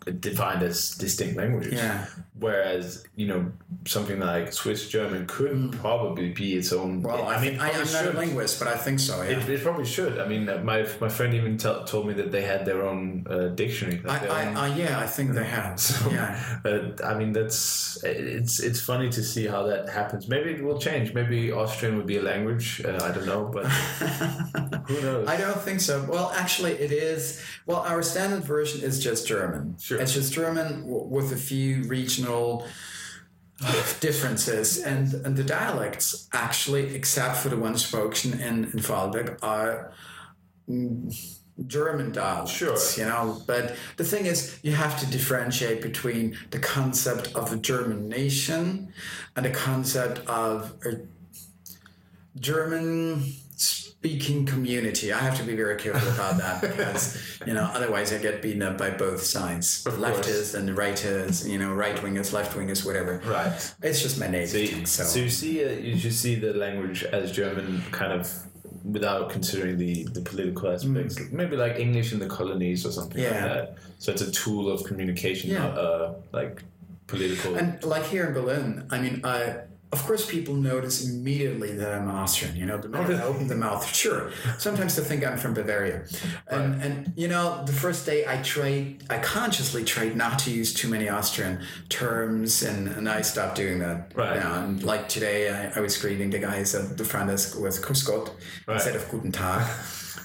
defined 0.06 0.62
as 0.62 0.90
distinct 0.92 1.36
languages. 1.36 1.74
Yeah. 1.74 2.06
Whereas 2.38 3.04
you 3.16 3.26
know 3.26 3.50
something 3.86 4.20
like 4.20 4.52
Swiss 4.52 4.88
German 4.88 5.26
could 5.26 5.72
probably 5.72 6.30
be 6.30 6.54
its 6.54 6.70
own. 6.72 7.02
Well, 7.02 7.26
I, 7.26 7.40
mean, 7.40 7.58
I, 7.58 7.70
am 7.70 7.90
not 7.90 8.06
a 8.06 8.10
linguist, 8.10 8.58
but 8.58 8.68
I 8.68 8.76
think 8.76 9.00
so. 9.00 9.22
Yeah. 9.22 9.38
It, 9.38 9.48
it 9.48 9.62
probably 9.62 9.86
should. 9.86 10.18
I 10.18 10.28
mean, 10.28 10.44
my 10.44 10.86
my 11.00 11.08
friend 11.08 11.32
even 11.34 11.56
tell 11.56 11.84
told 11.84 12.06
me 12.06 12.12
that 12.14 12.30
they 12.30 12.42
had 12.42 12.66
their 12.66 12.86
own 12.86 13.26
uh, 13.28 13.48
dictionary. 13.48 14.02
like 14.04 14.22
I, 14.22 14.26
I, 14.26 14.46
own- 14.46 14.56
I, 14.56 14.76
yeah, 14.76 15.00
I 15.00 15.06
think 15.06 15.32
they 15.32 15.44
have. 15.44 15.80
so, 15.88 16.10
yeah. 16.10 16.58
uh, 16.64 17.02
I 17.02 17.14
mean, 17.14 17.32
that's 17.32 17.98
it's 18.04 18.60
it's 18.60 18.80
funny 18.80 19.08
to 19.10 19.22
see 19.22 19.46
how 19.46 19.62
that 19.64 19.88
happens. 19.88 20.28
Maybe 20.28 20.50
it 20.50 20.62
will 20.62 20.78
change. 20.78 21.14
Maybe 21.14 21.50
Austrian 21.50 21.96
would 21.96 22.06
be 22.06 22.18
a 22.18 22.22
language. 22.22 22.82
Uh, 22.84 22.98
I 23.02 23.12
don't 23.12 23.26
know, 23.26 23.50
but 23.52 23.64
who 24.88 25.00
knows? 25.00 25.26
I 25.26 25.38
don't 25.38 25.60
think 25.60 25.80
so. 25.80 26.04
Well, 26.04 26.32
actually, 26.36 26.72
it 26.72 26.92
is. 26.92 27.42
Well, 27.64 27.80
our 27.80 28.02
standard 28.02 28.44
version 28.44 28.82
is 28.82 29.02
just 29.02 29.26
German. 29.26 29.78
Sure. 29.78 29.95
It's 30.00 30.12
just 30.14 30.32
German 30.32 30.80
w- 30.82 31.04
with 31.16 31.32
a 31.32 31.36
few 31.36 31.82
regional 31.84 32.66
differences, 34.00 34.78
and 34.82 35.14
and 35.24 35.36
the 35.36 35.44
dialects 35.44 36.28
actually, 36.32 36.94
except 36.94 37.36
for 37.38 37.48
the 37.48 37.56
ones 37.56 37.84
spoken 37.84 38.32
in 38.40 38.64
in 38.64 38.78
Vorarlberg, 38.80 39.38
are. 39.42 39.92
German 41.66 42.12
dialects, 42.12 42.52
Sure. 42.52 42.76
you 42.98 43.06
know, 43.10 43.42
but 43.46 43.76
the 43.96 44.04
thing 44.04 44.26
is, 44.26 44.58
you 44.62 44.72
have 44.72 45.00
to 45.00 45.06
differentiate 45.06 45.80
between 45.80 46.36
the 46.50 46.58
concept 46.58 47.34
of 47.34 47.50
a 47.50 47.56
German 47.56 48.10
nation 48.10 48.92
and 49.34 49.46
the 49.46 49.50
concept 49.50 50.18
of 50.28 50.74
a 50.84 50.92
German 52.38 53.24
speaking 54.06 54.46
community. 54.46 55.12
I 55.12 55.18
have 55.18 55.36
to 55.38 55.42
be 55.44 55.54
very 55.56 55.76
careful 55.76 56.08
about 56.12 56.38
that 56.38 56.60
because, 56.68 57.38
you 57.46 57.54
know, 57.54 57.64
otherwise 57.74 58.12
I 58.12 58.18
get 58.18 58.40
beaten 58.42 58.62
up 58.62 58.78
by 58.78 58.90
both 58.90 59.22
sides. 59.22 59.84
Of 59.86 59.96
course. 59.96 60.06
Leftists 60.26 60.54
and 60.54 60.76
righters, 60.76 61.46
you 61.48 61.58
know, 61.58 61.72
right 61.74 61.96
wingers, 61.96 62.32
left 62.32 62.56
wingers, 62.56 62.84
whatever. 62.86 63.20
right. 63.26 63.52
It's 63.82 64.00
just 64.00 64.18
my 64.20 64.28
native 64.28 64.50
So 64.50 64.58
you, 64.58 64.86
so. 64.86 65.02
so 65.04 65.18
you 65.20 65.30
see, 65.30 65.64
uh, 65.64 65.70
you 65.70 65.96
should 65.98 66.14
see 66.14 66.34
the 66.36 66.52
language 66.54 67.02
as 67.04 67.32
German, 67.32 67.82
kind 67.90 68.12
of 68.12 68.32
without 68.84 69.30
considering 69.30 69.76
the 69.78 70.04
the 70.16 70.20
political 70.20 70.70
aspects. 70.70 71.18
Maybe 71.32 71.56
like 71.56 71.76
English 71.86 72.12
in 72.12 72.18
the 72.20 72.28
colonies 72.28 72.86
or 72.86 72.92
something 72.92 73.20
like 73.22 73.32
Mm. 73.32 73.42
That. 73.54 73.76
So 73.98 74.12
it's 74.12 74.22
a 74.22 74.30
tool 74.30 74.70
of 74.70 74.84
communication, 74.84 75.50
Yeah. 75.50 75.58
not 75.66 75.78
uh, 75.78 76.12
like 76.32 76.62
political. 77.08 77.56
And 77.56 77.82
like 77.82 78.04
here 78.14 78.24
in 78.28 78.32
Berlin, 78.34 78.86
I 78.90 78.96
mean, 79.00 79.20
I, 79.24 79.38
of 79.92 80.04
course, 80.04 80.28
people 80.28 80.54
notice 80.54 81.08
immediately 81.08 81.72
that 81.76 81.94
I'm 81.94 82.08
Austrian. 82.10 82.56
You 82.56 82.66
know, 82.66 82.76
the 82.76 82.88
minute 82.88 83.20
I 83.20 83.22
open 83.22 83.46
the 83.46 83.54
mouth, 83.54 83.86
sure. 83.94 84.32
Sometimes 84.58 84.96
they 84.96 85.02
think 85.02 85.24
I'm 85.24 85.38
from 85.38 85.54
Bavaria, 85.54 86.04
and 86.48 86.82
and 86.82 87.12
you 87.16 87.28
know, 87.28 87.64
the 87.64 87.72
first 87.72 88.04
day 88.04 88.26
I 88.26 88.42
tried, 88.42 89.04
I 89.08 89.18
consciously 89.18 89.84
tried 89.84 90.16
not 90.16 90.38
to 90.40 90.50
use 90.50 90.74
too 90.74 90.88
many 90.88 91.08
Austrian 91.08 91.60
terms, 91.88 92.62
and, 92.62 92.88
and 92.88 93.08
I 93.08 93.22
stopped 93.22 93.56
doing 93.56 93.78
that. 93.78 94.12
Right. 94.14 94.40
Now, 94.40 94.64
and 94.64 94.82
like 94.82 95.08
today, 95.08 95.50
I, 95.50 95.78
I 95.78 95.80
was 95.80 95.96
greeting 95.96 96.30
the 96.30 96.38
guys 96.38 96.74
at 96.74 96.98
the 96.98 97.04
front 97.04 97.30
desk 97.30 97.58
with 97.58 97.80
Grüß 97.82 98.06
Gott 98.06 98.32
instead 98.68 98.96
of 98.96 99.08
Guten 99.08 99.32
Tag. 99.32 99.66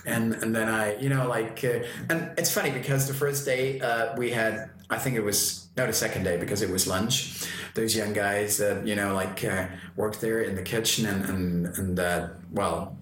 And, 0.05 0.33
and 0.33 0.55
then 0.55 0.67
I, 0.67 0.97
you 0.97 1.09
know, 1.09 1.27
like, 1.27 1.63
uh, 1.63 1.79
and 2.09 2.31
it's 2.37 2.51
funny 2.51 2.71
because 2.71 3.07
the 3.07 3.13
first 3.13 3.45
day 3.45 3.79
uh, 3.81 4.15
we 4.17 4.31
had, 4.31 4.71
I 4.89 4.97
think 4.97 5.15
it 5.15 5.23
was, 5.23 5.67
no, 5.77 5.85
the 5.85 5.93
second 5.93 6.23
day 6.23 6.37
because 6.37 6.61
it 6.61 6.69
was 6.69 6.87
lunch. 6.87 7.45
Those 7.73 7.95
young 7.95 8.13
guys 8.13 8.57
that, 8.57 8.85
you 8.85 8.95
know, 8.95 9.13
like 9.13 9.43
uh, 9.43 9.67
worked 9.95 10.21
there 10.21 10.41
in 10.41 10.55
the 10.55 10.61
kitchen 10.61 11.05
and, 11.05 11.25
and, 11.25 11.65
and 11.77 11.99
uh, 11.99 12.27
well, 12.51 12.97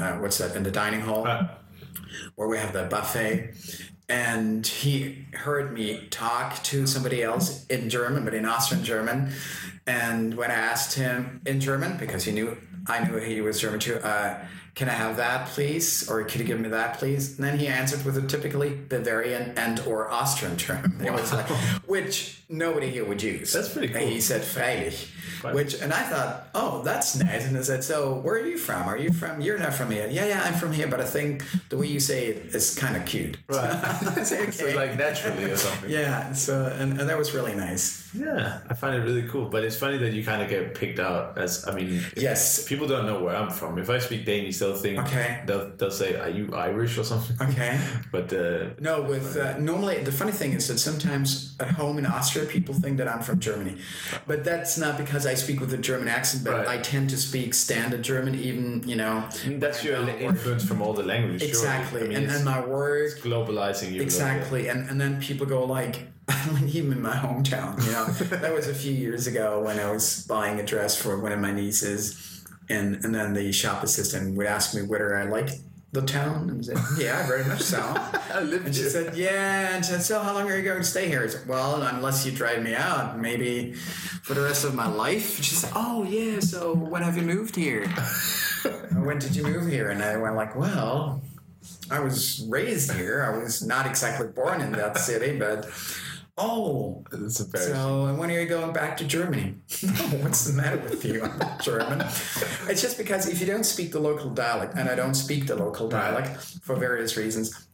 uh, 0.00 0.12
what's 0.18 0.38
that, 0.38 0.54
in 0.56 0.62
the 0.62 0.70
dining 0.70 1.00
hall 1.00 1.26
Uh, 1.26 1.48
where 2.36 2.48
we 2.48 2.58
have 2.58 2.72
the 2.72 2.84
buffet. 2.84 3.54
And 4.08 4.66
he 4.66 5.26
heard 5.32 5.72
me 5.72 6.06
talk 6.10 6.62
to 6.64 6.86
somebody 6.86 7.22
else 7.22 7.66
in 7.68 7.88
German, 7.88 8.24
but 8.24 8.34
in 8.34 8.44
Austrian 8.44 8.84
German. 8.84 9.32
And 9.86 10.34
when 10.34 10.50
I 10.50 10.54
asked 10.54 10.96
him 10.98 11.40
in 11.46 11.60
German, 11.60 11.96
because 11.96 12.24
he 12.24 12.32
knew 12.32 12.56
I 12.86 13.04
knew 13.04 13.18
he 13.18 13.40
was 13.40 13.60
German 13.60 13.80
too, 13.80 13.96
uh, 13.96 14.44
can 14.74 14.88
I 14.88 14.92
have 14.92 15.16
that, 15.18 15.48
please? 15.48 16.08
Or 16.08 16.22
could 16.24 16.40
you 16.40 16.46
give 16.46 16.58
me 16.58 16.70
that, 16.70 16.98
please? 16.98 17.38
And 17.38 17.46
then 17.46 17.58
he 17.58 17.66
answered 17.66 18.04
with 18.06 18.16
a 18.16 18.22
typically 18.26 18.70
Bavarian 18.74 19.52
and 19.58 19.80
or 19.80 20.10
Austrian 20.10 20.56
term. 20.56 20.96
Was 21.00 21.32
like, 21.32 21.46
which 21.86 22.40
nobody 22.48 22.88
here 22.90 23.04
would 23.04 23.22
use. 23.22 23.52
That's 23.52 23.68
pretty 23.70 23.92
And 23.92 24.08
he 24.08 24.20
said 24.20 24.42
freilich. 24.42 25.08
Which 25.54 25.74
and 25.80 25.92
I 25.92 26.02
thought, 26.04 26.48
oh, 26.54 26.82
that's 26.82 27.16
nice. 27.16 27.46
And 27.46 27.56
I 27.58 27.62
said, 27.62 27.82
so 27.82 28.14
where 28.14 28.36
are 28.36 28.46
you 28.46 28.56
from? 28.56 28.82
Are 28.84 28.96
you 28.96 29.12
from? 29.12 29.40
You're 29.40 29.58
not 29.58 29.74
from 29.74 29.90
here. 29.90 30.06
Yeah, 30.08 30.26
yeah, 30.26 30.42
I'm 30.44 30.54
from 30.54 30.72
here. 30.72 30.86
But 30.86 31.00
I 31.00 31.04
think 31.04 31.42
the 31.68 31.76
way 31.76 31.88
you 31.88 31.98
say 31.98 32.26
it 32.26 32.54
is 32.54 32.76
kind 32.76 32.96
of 32.96 33.04
cute. 33.04 33.38
Right. 33.48 33.58
I 34.16 34.22
said, 34.22 34.54
so 34.60 34.66
like 34.76 34.96
naturally 34.96 35.44
or 35.50 35.56
something. 35.56 35.90
yeah. 35.90 36.32
So 36.32 36.66
and, 36.78 37.00
and 37.00 37.08
that 37.10 37.18
was 37.18 37.34
really 37.34 37.54
nice. 37.54 38.08
Yeah, 38.14 38.60
I 38.68 38.74
find 38.74 38.94
it 38.94 39.00
really 39.00 39.26
cool. 39.28 39.46
But 39.46 39.64
it's 39.64 39.76
funny 39.76 39.98
that 39.98 40.12
you 40.12 40.22
kind 40.24 40.42
of 40.42 40.48
get 40.48 40.74
picked 40.74 41.00
out 41.00 41.36
as. 41.38 41.66
I 41.66 41.74
mean, 41.74 42.04
Yes. 42.16 42.66
people 42.68 42.86
don't 42.86 43.06
know 43.06 43.22
where 43.22 43.34
I'm 43.34 43.50
from. 43.50 43.78
If 43.78 43.90
I 43.90 43.98
speak 43.98 44.24
Danish, 44.24 44.58
Okay. 44.70 45.40
They'll, 45.46 45.70
they'll 45.76 45.90
say, 45.90 46.10
"Are 46.16 46.28
you 46.38 46.44
Irish 46.54 46.98
or 46.98 47.04
something?" 47.04 47.36
Okay. 47.48 47.78
But 48.12 48.32
uh, 48.32 48.70
No, 48.80 49.02
with 49.02 49.36
uh, 49.36 49.58
normally 49.58 49.96
the 50.04 50.12
funny 50.12 50.32
thing 50.32 50.52
is 50.52 50.68
that 50.68 50.78
sometimes 50.78 51.54
at 51.60 51.70
home 51.80 51.98
in 51.98 52.06
Austria 52.06 52.44
people 52.46 52.74
think 52.74 52.98
that 52.98 53.08
I'm 53.08 53.22
from 53.22 53.38
Germany, 53.40 53.74
but 54.26 54.44
that's 54.44 54.76
not 54.78 54.96
because 54.98 55.26
I 55.26 55.34
speak 55.34 55.60
with 55.60 55.72
a 55.74 55.78
German 55.78 56.08
accent. 56.08 56.44
But 56.44 56.52
Right. 56.52 56.68
I 56.74 56.82
tend 56.92 57.10
to 57.10 57.16
speak 57.16 57.54
standard 57.54 58.02
German, 58.02 58.34
even 58.34 58.82
you 58.86 58.96
know. 58.96 59.14
that's 59.64 59.82
your 59.84 59.96
influence 60.08 60.64
from 60.64 60.82
all 60.82 60.92
the 60.92 61.02
languages. 61.14 61.48
Exactly, 61.48 62.00
I 62.02 62.06
mean, 62.08 62.16
and, 62.18 62.30
and 62.30 62.44
my 62.44 62.60
work 62.64 63.18
globalizing 63.20 63.88
you. 63.92 64.00
a 64.02 64.04
little 64.04 64.10
bit. 64.10 64.12
Exactly, 64.12 64.68
and 64.68 64.80
and 64.90 65.00
then 65.00 65.20
people 65.20 65.46
go 65.46 65.64
like, 65.78 65.94
even 66.66 66.92
in 66.92 67.02
my 67.02 67.16
hometown, 67.16 67.70
you 67.84 67.92
know, 67.92 68.04
that 68.44 68.52
was 68.54 68.68
a 68.68 68.74
few 68.74 68.92
years 68.92 69.26
ago 69.26 69.62
when 69.66 69.78
I 69.80 69.90
was 69.90 70.24
buying 70.28 70.60
a 70.60 70.66
dress 70.72 70.96
for 71.00 71.18
one 71.18 71.32
of 71.32 71.40
my 71.40 71.52
nieces, 71.52 72.31
and 72.68 73.04
and 73.04 73.14
then 73.14 73.34
the 73.34 73.52
shop 73.52 73.82
assistant 73.82 74.36
would 74.36 74.46
ask 74.46 74.74
me 74.74 74.82
whether 74.82 75.16
I 75.16 75.24
liked 75.24 75.54
the 75.92 76.00
town, 76.00 76.48
and 76.48 76.58
I 76.60 76.62
said, 76.62 76.78
yeah, 76.98 77.26
very 77.26 77.44
much 77.44 77.60
so. 77.60 77.78
I 78.34 78.40
live 78.40 78.64
And 78.64 78.74
she 78.74 78.80
here. 78.80 78.90
said, 78.90 79.14
yeah, 79.14 79.74
and 79.76 79.84
she 79.84 79.90
said, 79.92 80.00
so 80.00 80.20
how 80.20 80.32
long 80.32 80.50
are 80.50 80.56
you 80.56 80.62
going 80.62 80.78
to 80.78 80.84
stay 80.84 81.06
here? 81.06 81.22
I 81.22 81.26
said, 81.26 81.46
well, 81.46 81.82
unless 81.82 82.24
you 82.24 82.32
drive 82.32 82.62
me 82.62 82.74
out, 82.74 83.18
maybe 83.18 83.74
for 83.74 84.32
the 84.32 84.40
rest 84.40 84.64
of 84.64 84.74
my 84.74 84.88
life. 84.88 85.42
She 85.42 85.54
said, 85.54 85.70
oh 85.76 86.02
yeah, 86.04 86.40
so 86.40 86.74
when 86.74 87.02
have 87.02 87.16
you 87.18 87.22
moved 87.22 87.56
here? 87.56 87.86
when 88.94 89.18
did 89.18 89.36
you 89.36 89.42
move 89.42 89.66
here? 89.66 89.90
And 89.90 90.02
I 90.02 90.16
went 90.16 90.34
like, 90.34 90.56
well, 90.56 91.20
I 91.90 92.00
was 92.00 92.46
raised 92.48 92.92
here. 92.92 93.22
I 93.22 93.36
was 93.36 93.60
not 93.62 93.84
exactly 93.84 94.28
born 94.28 94.62
in 94.62 94.72
that 94.72 94.96
city, 94.96 95.38
but 95.38 95.66
Oh, 96.38 97.04
It's 97.12 97.40
embarrassing. 97.40 97.74
so 97.74 98.14
when 98.14 98.30
are 98.30 98.40
you 98.40 98.46
going 98.48 98.72
back 98.72 98.96
to 98.98 99.04
Germany? 99.04 99.54
What's 100.22 100.44
the 100.44 100.54
matter 100.54 100.78
with 100.78 101.04
you? 101.04 101.22
I'm 101.22 101.38
not 101.38 101.60
German. 101.62 102.00
It's 102.68 102.80
just 102.80 102.96
because 102.96 103.28
if 103.28 103.38
you 103.40 103.46
don't 103.46 103.64
speak 103.64 103.92
the 103.92 104.00
local 104.00 104.30
dialect, 104.30 104.74
and 104.76 104.88
I 104.88 104.94
don't 104.94 105.14
speak 105.14 105.46
the 105.46 105.56
local 105.56 105.88
dialect 105.88 106.40
for 106.62 106.74
various 106.74 107.18
reasons, 107.18 107.66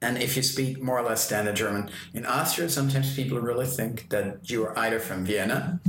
and 0.00 0.18
if 0.22 0.36
you 0.36 0.42
speak 0.42 0.80
more 0.82 0.98
or 0.98 1.02
less 1.02 1.24
standard 1.24 1.56
German 1.56 1.90
in 2.14 2.24
Austria, 2.26 2.68
sometimes 2.68 3.14
people 3.16 3.38
really 3.40 3.66
think 3.66 4.08
that 4.10 4.48
you 4.50 4.64
are 4.66 4.78
either 4.78 5.00
from 5.00 5.24
Vienna 5.24 5.80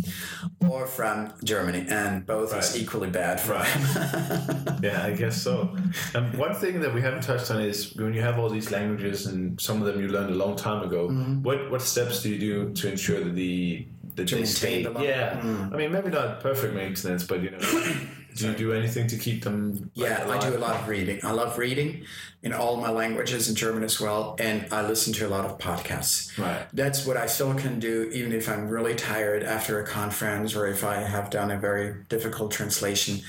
or 0.67 0.87
from 0.87 1.33
Germany, 1.43 1.85
and 1.89 2.25
both 2.25 2.55
is 2.55 2.75
equally 2.77 3.09
bad 3.09 3.39
for 3.39 3.53
Right. 3.53 3.67
them. 3.93 4.79
yeah, 4.83 5.03
I 5.05 5.11
guess 5.11 5.41
so. 5.41 5.75
And 6.15 6.33
one 6.37 6.53
thing 6.55 6.79
that 6.81 6.93
we 6.93 7.01
haven't 7.01 7.21
touched 7.23 7.51
on 7.51 7.61
is 7.61 7.95
when 7.95 8.13
you 8.13 8.21
have 8.21 8.39
all 8.39 8.49
these 8.49 8.71
languages 8.71 9.25
and 9.27 9.59
some 9.59 9.81
of 9.81 9.85
them 9.87 9.99
you 10.01 10.07
learned 10.07 10.31
a 10.31 10.35
long 10.35 10.55
time 10.55 10.83
ago. 10.83 11.09
Mm-hmm. 11.09 11.43
What 11.43 11.69
what 11.71 11.81
steps 11.81 12.21
do 12.23 12.29
you 12.29 12.39
do 12.39 12.73
to 12.73 12.89
ensure 12.91 13.23
that 13.23 13.35
the 13.35 13.85
that 14.15 14.27
To 14.27 14.35
they 14.35 14.45
stay? 14.45 14.83
the 14.83 14.91
Yeah, 15.01 15.39
mm. 15.41 15.73
I 15.73 15.77
mean 15.77 15.91
maybe 15.91 16.09
not 16.09 16.41
perfect 16.41 16.73
maintenance, 16.73 17.23
but 17.23 17.41
you 17.43 17.51
know, 17.51 17.59
do 18.35 18.47
you 18.47 18.53
do 18.55 18.73
anything 18.73 19.07
to 19.07 19.17
keep 19.17 19.43
them? 19.43 19.91
Yeah, 19.93 20.25
I 20.29 20.37
do 20.37 20.55
a 20.55 20.59
lot 20.59 20.75
of 20.75 20.87
reading. 20.87 21.19
I 21.23 21.31
love 21.31 21.57
reading 21.57 22.05
in 22.41 22.53
all 22.53 22.77
my 22.77 22.89
languages, 22.89 23.49
in 23.49 23.55
German 23.55 23.83
as 23.83 23.99
well, 23.99 24.35
and 24.39 24.65
I 24.71 24.87
listen 24.87 25.11
to 25.13 25.27
a 25.27 25.29
lot 25.29 25.45
of 25.45 25.57
podcasts. 25.57 26.37
Right. 26.37 26.65
That's 26.73 27.05
what 27.05 27.17
I 27.17 27.25
still 27.25 27.53
can 27.53 27.79
do, 27.79 28.09
even 28.13 28.31
if 28.31 28.47
I'm 28.47 28.69
really 28.69 28.95
tired 28.95 29.43
after 29.43 29.79
a 29.79 29.85
conference 29.85 30.55
or 30.55 30.67
if 30.67 30.83
I 30.83 30.95
have 30.95 31.29
done 31.29 31.51
a 31.51 31.59
very 31.59 32.03
difficult 32.07 32.51
translation. 32.51 33.21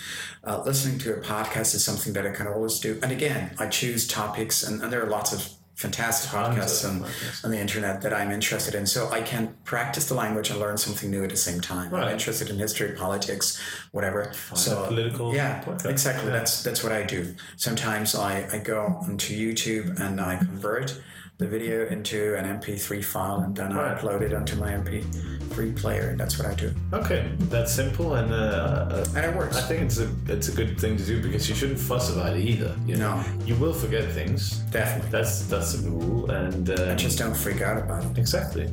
Uh, 0.45 0.63
listening 0.65 0.99
to 1.01 1.15
a 1.15 1.21
podcast 1.21 1.75
is 1.75 1.85
something 1.85 2.13
that 2.13 2.27
I 2.27 2.31
can 2.31 2.47
always 2.47 2.79
do. 2.79 2.99
And 3.03 3.11
again, 3.11 3.55
I 3.59 3.67
choose 3.67 4.07
topics, 4.07 4.63
and, 4.63 4.83
and 4.83 4.93
there 4.93 5.05
are 5.05 5.11
lots 5.11 5.33
of 5.33 5.60
fantastic 5.81 6.31
podcasts 6.31 6.87
on, 6.89 7.01
podcasts. 7.01 7.45
on 7.45 7.51
the 7.51 7.59
internet 7.59 8.03
that 8.03 8.13
I'm 8.13 8.31
interested 8.31 8.75
in. 8.75 8.87
So 8.87 9.09
I 9.11 9.23
can 9.23 9.55
practice 9.65 10.07
the 10.09 10.15
language 10.15 10.51
and 10.51 10.61
learn 10.61 10.77
something 10.77 11.11
new 11.11 11.25
at 11.25 11.31
the 11.31 11.37
same 11.37 11.61
time. 11.61 11.91
Right. 11.91 12.05
I'm 12.05 12.13
interested 12.13 12.51
in 12.51 12.59
history, 12.59 12.93
politics, 12.97 13.59
whatever. 13.93 14.33
so 14.55 14.85
political 14.87 15.35
yeah, 15.35 15.63
podcast. 15.65 15.87
exactly. 15.91 16.27
Yeah. 16.31 16.37
That's 16.39 16.63
that's 16.63 16.83
what 16.85 16.93
I 16.93 17.03
do. 17.05 17.35
Sometimes 17.57 18.15
I, 18.15 18.47
I 18.53 18.59
go 18.59 18.81
onto 19.07 19.35
YouTube 19.35 19.99
and 20.01 20.21
I 20.21 20.37
convert 20.37 21.01
the 21.39 21.47
video 21.49 21.87
into 21.87 22.37
an 22.37 22.45
MP3 22.61 23.03
file 23.03 23.39
and 23.41 23.57
then 23.57 23.73
I 23.73 23.95
upload 23.95 24.21
it 24.21 24.35
onto 24.35 24.57
my 24.57 24.73
MP3 24.73 25.75
player. 25.75 26.11
And 26.11 26.21
that's 26.21 26.39
what 26.39 26.47
I 26.47 26.53
do. 26.55 26.71
Okay, 26.93 27.31
that's 27.55 27.73
simple 27.73 28.15
and. 28.17 28.31
Uh, 28.33 29.05
And 29.17 29.25
it 29.25 29.35
works. 29.35 29.57
I 29.57 29.63
think 29.63 29.81
it's 29.87 29.99
a 29.99 30.09
it's 30.29 30.49
a 30.49 30.53
good 30.61 30.79
thing 30.79 30.97
to 30.99 31.05
do 31.05 31.17
because 31.23 31.49
you 31.49 31.55
shouldn't 31.55 31.79
fuss 31.81 32.11
about 32.15 32.37
it 32.37 32.45
either. 32.45 32.77
You 32.87 32.97
know, 32.97 33.15
No. 33.17 33.25
you 33.49 33.55
will 33.57 33.73
forget 33.73 34.05
things. 34.13 34.59
Definitely. 34.71 35.11
That's 35.11 35.33
that's 35.53 35.70
the 35.79 35.91
rule, 35.91 36.31
and 36.31 36.71
um, 36.71 36.97
Just 36.97 37.19
don't 37.19 37.37
freak 37.37 37.61
out 37.63 37.79
about 37.79 38.05
it. 38.05 38.19
exactly. 38.19 38.73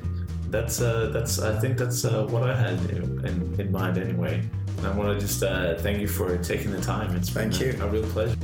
That's 0.50 0.80
uh, 0.82 1.10
that's 1.14 1.40
I 1.40 1.60
think 1.60 1.78
that's 1.78 2.06
uh, 2.06 2.26
what 2.28 2.44
I 2.44 2.56
had 2.56 2.80
in, 2.92 3.56
in 3.60 3.72
mind 3.72 3.98
anyway. 3.98 4.42
And 4.78 4.88
I 4.88 4.92
want 4.96 5.10
to 5.20 5.26
just 5.26 5.44
uh, 5.44 5.76
thank 5.80 6.00
you 6.00 6.08
for 6.08 6.38
taking 6.38 6.72
the 6.72 6.80
time. 6.82 7.16
It's 7.16 7.30
been 7.30 7.52
Thank 7.52 7.62
a, 7.74 7.78
you. 7.78 7.84
a 7.84 7.88
real 7.88 8.04
pleasure. 8.12 8.36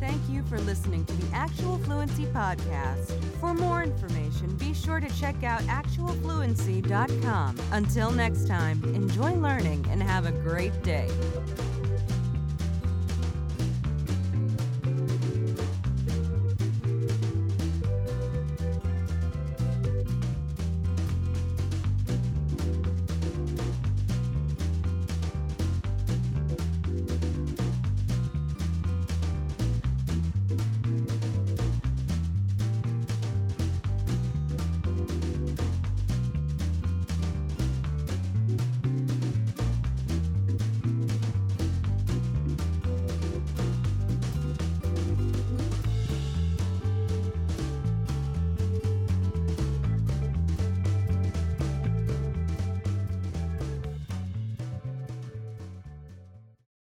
Thank 0.00 0.22
you 0.30 0.42
for 0.44 0.58
listening 0.60 1.04
to 1.06 1.12
the 1.14 1.36
Actual 1.36 1.76
Fluency 1.78 2.24
Podcast. 2.26 3.12
For 3.40 3.52
more 3.52 3.82
information, 3.82 4.54
be 4.56 4.72
sure 4.72 5.00
to 5.00 5.08
check 5.20 5.42
out 5.44 5.60
actualfluency.com. 5.62 7.56
Until 7.72 8.10
next 8.10 8.46
time, 8.46 8.82
enjoy 8.94 9.34
learning 9.34 9.84
and 9.90 10.02
have 10.02 10.24
a 10.26 10.32
great 10.32 10.82
day. 10.82 11.08